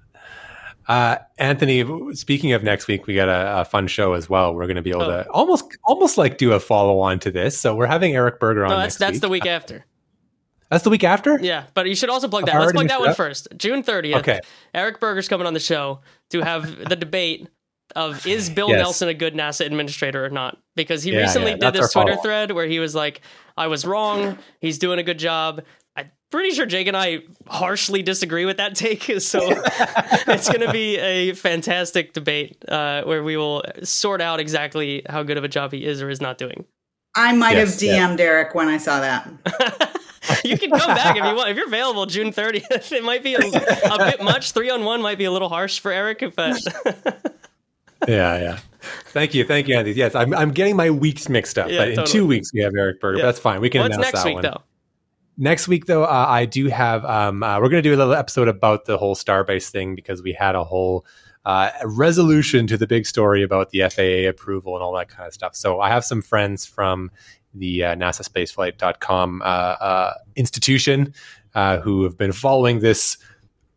Uh, 0.86 1.18
Anthony, 1.36 1.84
speaking 2.14 2.52
of 2.52 2.62
next 2.62 2.88
week, 2.88 3.06
we 3.06 3.14
got 3.14 3.28
a, 3.28 3.60
a 3.60 3.64
fun 3.66 3.86
show 3.88 4.14
as 4.14 4.30
well. 4.30 4.54
We're 4.54 4.64
going 4.66 4.76
to 4.76 4.82
be 4.82 4.88
able 4.90 5.02
Oh. 5.02 5.22
to 5.22 5.28
almost, 5.30 5.76
almost 5.84 6.16
like 6.16 6.38
do 6.38 6.52
a 6.54 6.60
follow 6.60 6.98
on 7.00 7.18
to 7.20 7.30
this. 7.30 7.60
So 7.60 7.74
we're 7.76 7.84
having 7.86 8.14
Eric 8.16 8.40
Berger 8.40 8.64
on 8.64 8.70
No, 8.70 8.78
next 8.78 8.94
that's 8.96 8.98
that's 8.98 9.12
week. 9.16 9.20
the 9.20 9.28
week 9.28 9.46
after. 9.46 9.84
That's 10.70 10.84
the 10.84 10.90
week 10.90 11.04
after. 11.04 11.38
Yeah, 11.40 11.64
but 11.74 11.86
you 11.88 11.94
should 11.94 12.10
also 12.10 12.28
plug 12.28 12.42
I've 12.42 12.52
that. 12.52 12.58
Let's 12.60 12.72
plug 12.72 12.88
that 12.88 12.94
mixed 12.94 13.00
one 13.00 13.08
up. 13.10 13.16
first. 13.16 13.48
June 13.56 13.82
30th. 13.82 14.16
Okay. 14.16 14.40
Eric 14.74 15.00
Berger's 15.00 15.28
coming 15.28 15.46
on 15.46 15.54
the 15.54 15.60
show 15.60 16.00
to 16.30 16.40
have 16.42 16.88
the 16.88 16.96
debate 16.96 17.48
of 17.96 18.26
is 18.26 18.50
Bill 18.50 18.68
Yes. 18.68 18.78
Nelson 18.78 19.08
a 19.08 19.14
good 19.14 19.34
NASA 19.34 19.64
administrator 19.64 20.24
or 20.24 20.28
not? 20.30 20.58
Because 20.76 21.02
he 21.02 21.12
Yeah, 21.12 21.20
recently 21.20 21.52
yeah, 21.52 21.56
did 21.56 21.72
this 21.74 21.90
Twitter 21.92 22.10
follow-up. 22.12 22.22
thread 22.22 22.50
where 22.52 22.66
he 22.66 22.80
was 22.80 22.94
like, 22.94 23.22
I 23.56 23.68
was 23.68 23.86
wrong. 23.86 24.36
He's 24.60 24.78
doing 24.78 24.98
a 24.98 25.02
good 25.02 25.18
job. 25.18 25.62
I'm 25.96 26.10
pretty 26.30 26.50
sure 26.54 26.66
Jake 26.66 26.86
and 26.86 26.96
I 26.96 27.20
harshly 27.46 28.02
disagree 28.02 28.44
with 28.44 28.58
that 28.58 28.74
take. 28.74 29.04
So 29.22 29.40
it's 30.28 30.48
going 30.48 30.60
to 30.60 30.70
be 30.70 30.98
a 30.98 31.32
fantastic 31.32 32.12
debate 32.12 32.62
uh, 32.68 33.04
where 33.04 33.24
we 33.24 33.38
will 33.38 33.62
sort 33.84 34.20
out 34.20 34.38
exactly 34.38 35.02
how 35.08 35.22
good 35.22 35.38
of 35.38 35.44
a 35.44 35.48
job 35.48 35.72
he 35.72 35.86
is 35.86 36.02
or 36.02 36.10
is 36.10 36.20
not 36.20 36.36
doing. 36.36 36.66
I 37.16 37.32
might 37.32 37.56
Yes, 37.56 37.80
have. 37.80 38.10
DM'd 38.10 38.20
Eric 38.20 38.54
when 38.54 38.68
I 38.68 38.76
saw 38.76 39.00
that. 39.00 39.96
you 40.44 40.58
can 40.58 40.70
come 40.70 40.94
back 40.94 41.16
if 41.16 41.24
you 41.24 41.34
want. 41.34 41.50
If 41.50 41.56
you're 41.56 41.66
available 41.66 42.06
June 42.06 42.32
30th, 42.32 42.92
it 42.92 43.04
might 43.04 43.22
be 43.22 43.34
a, 43.34 43.38
a 43.38 43.98
bit 44.10 44.22
much. 44.22 44.52
Three 44.52 44.70
on 44.70 44.84
one 44.84 45.02
might 45.02 45.18
be 45.18 45.24
a 45.24 45.30
little 45.30 45.48
harsh 45.48 45.78
for 45.78 45.90
Eric, 45.90 46.24
but 46.34 46.62
Yeah, 48.06 48.38
yeah. 48.38 48.58
Thank 49.06 49.34
you, 49.34 49.44
thank 49.44 49.66
you, 49.66 49.76
Anthony. 49.76 49.96
Yes, 49.96 50.14
I'm, 50.14 50.32
I'm 50.32 50.52
getting 50.52 50.76
my 50.76 50.90
weeks 50.90 51.28
mixed 51.28 51.58
up. 51.58 51.68
Yeah, 51.68 51.78
but 51.78 51.88
in 51.88 51.96
totally. 51.96 52.12
two 52.12 52.26
weeks 52.26 52.52
we 52.52 52.60
have 52.60 52.72
Eric 52.76 53.00
Berger. 53.00 53.18
Yeah. 53.18 53.24
That's 53.24 53.40
fine. 53.40 53.60
We 53.60 53.70
can 53.70 53.82
what's 53.82 53.96
announce 53.96 54.06
next 54.12 54.22
that 54.22 54.26
week 54.26 54.34
one. 54.34 54.42
though? 54.42 54.62
Next 55.40 55.68
week, 55.68 55.86
though, 55.86 56.04
uh, 56.04 56.26
I 56.28 56.46
do 56.46 56.66
have. 56.66 57.04
Um, 57.04 57.42
uh, 57.42 57.60
we're 57.60 57.68
going 57.68 57.82
to 57.82 57.88
do 57.88 57.94
a 57.94 57.96
little 57.96 58.14
episode 58.14 58.48
about 58.48 58.86
the 58.86 58.98
whole 58.98 59.14
Starbase 59.14 59.70
thing 59.70 59.94
because 59.94 60.20
we 60.20 60.32
had 60.32 60.56
a 60.56 60.64
whole 60.64 61.06
uh, 61.44 61.70
resolution 61.84 62.66
to 62.66 62.76
the 62.76 62.86
big 62.86 63.06
story 63.06 63.42
about 63.42 63.70
the 63.70 63.88
FAA 63.88 64.28
approval 64.28 64.74
and 64.74 64.82
all 64.82 64.94
that 64.96 65.08
kind 65.08 65.26
of 65.26 65.32
stuff. 65.32 65.54
So 65.54 65.80
I 65.80 65.90
have 65.90 66.04
some 66.04 66.22
friends 66.22 66.66
from 66.66 67.10
the 67.58 67.84
uh, 67.84 67.94
NASASpaceflight.com 67.96 69.42
uh, 69.42 69.44
uh, 69.44 70.14
institution 70.36 71.12
uh, 71.54 71.78
who 71.78 72.04
have 72.04 72.16
been 72.16 72.32
following 72.32 72.80
this 72.80 73.16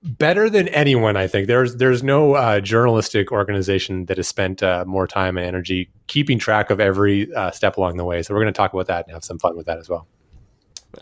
better 0.04 0.50
than 0.50 0.68
anyone. 0.70 1.16
I 1.16 1.28
think 1.28 1.48
there's 1.48 1.76
there's 1.76 2.02
no 2.04 2.34
uh, 2.34 2.60
journalistic 2.60 3.32
organization 3.32 4.06
that 4.06 4.18
has 4.18 4.28
spent 4.28 4.64
uh, 4.64 4.84
more 4.88 5.08
time 5.08 5.38
and 5.38 5.46
energy 5.46 5.90
keeping 6.08 6.40
track 6.40 6.70
of 6.70 6.80
every 6.80 7.34
uh, 7.34 7.52
step 7.52 7.78
along 7.78 7.98
the 7.98 8.06
way. 8.06 8.24
So 8.24 8.34
we're 8.34 8.42
going 8.42 8.54
to 8.54 8.58
talk 8.58 8.74
about 8.74 8.88
that 8.88 9.06
and 9.06 9.14
have 9.14 9.24
some 9.24 9.40
fun 9.40 9.56
with 9.56 9.68
that 9.68 9.78
as 9.78 9.90
well. 9.90 10.08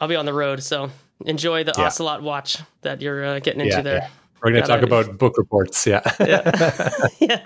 I'll 0.02 0.08
be 0.08 0.16
on 0.16 0.26
the 0.26 0.34
road, 0.34 0.62
so 0.62 0.92
enjoy 1.26 1.64
the 1.64 1.74
Yeah. 1.78 1.86
Ocelot 1.86 2.22
watch 2.22 2.58
that 2.82 3.02
you're 3.02 3.26
uh, 3.26 3.40
getting 3.40 3.62
into 3.62 3.78
Yeah, 3.78 3.82
there. 3.82 4.10
We're 4.42 4.52
going 4.52 4.64
to 4.64 4.68
talk 4.68 4.82
about 4.84 5.18
book 5.18 5.38
reports. 5.38 5.86
Yeah. 5.86 6.02
yeah. 6.20 7.46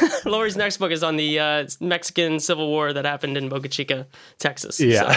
Lori's 0.24 0.56
next 0.56 0.78
book 0.78 0.90
is 0.90 1.02
on 1.02 1.16
the 1.16 1.38
uh, 1.38 1.68
Mexican 1.80 2.40
Civil 2.40 2.68
War 2.68 2.92
that 2.92 3.04
happened 3.04 3.36
in 3.36 3.48
Boca 3.48 3.68
Chica, 3.68 4.06
Texas. 4.38 4.76
So, 4.76 4.84
yeah. 4.84 5.14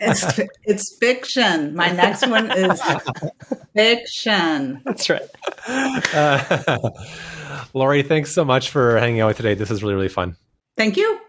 It's 0.00 0.40
it's 0.64 0.96
fiction. 0.98 1.74
My 1.74 1.90
next 1.90 2.26
one 2.26 2.50
is 2.50 2.82
fiction. 3.74 4.82
that's 4.84 5.08
right. 5.08 5.22
Uh, 5.66 6.78
Lori, 7.72 8.02
thanks 8.02 8.32
so 8.32 8.44
much 8.44 8.70
for 8.70 8.98
hanging 8.98 9.20
out 9.20 9.28
with 9.28 9.36
today. 9.36 9.54
This 9.54 9.70
is 9.70 9.82
really, 9.82 9.94
really 9.94 10.08
fun. 10.08 10.36
Thank 10.76 10.96
you. 10.96 11.20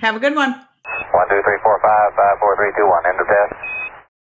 Have 0.00 0.16
a 0.16 0.20
good 0.20 0.34
one. 0.34 0.50
One, 0.52 1.28
two, 1.28 1.40
three, 1.44 1.58
four, 1.62 1.80
five, 1.82 2.14
five, 2.16 2.38
four, 2.40 2.56
three, 2.56 2.72
two, 2.76 2.86
one. 2.88 3.04
End 3.06 3.20
of 3.20 3.26
test. 3.26 3.77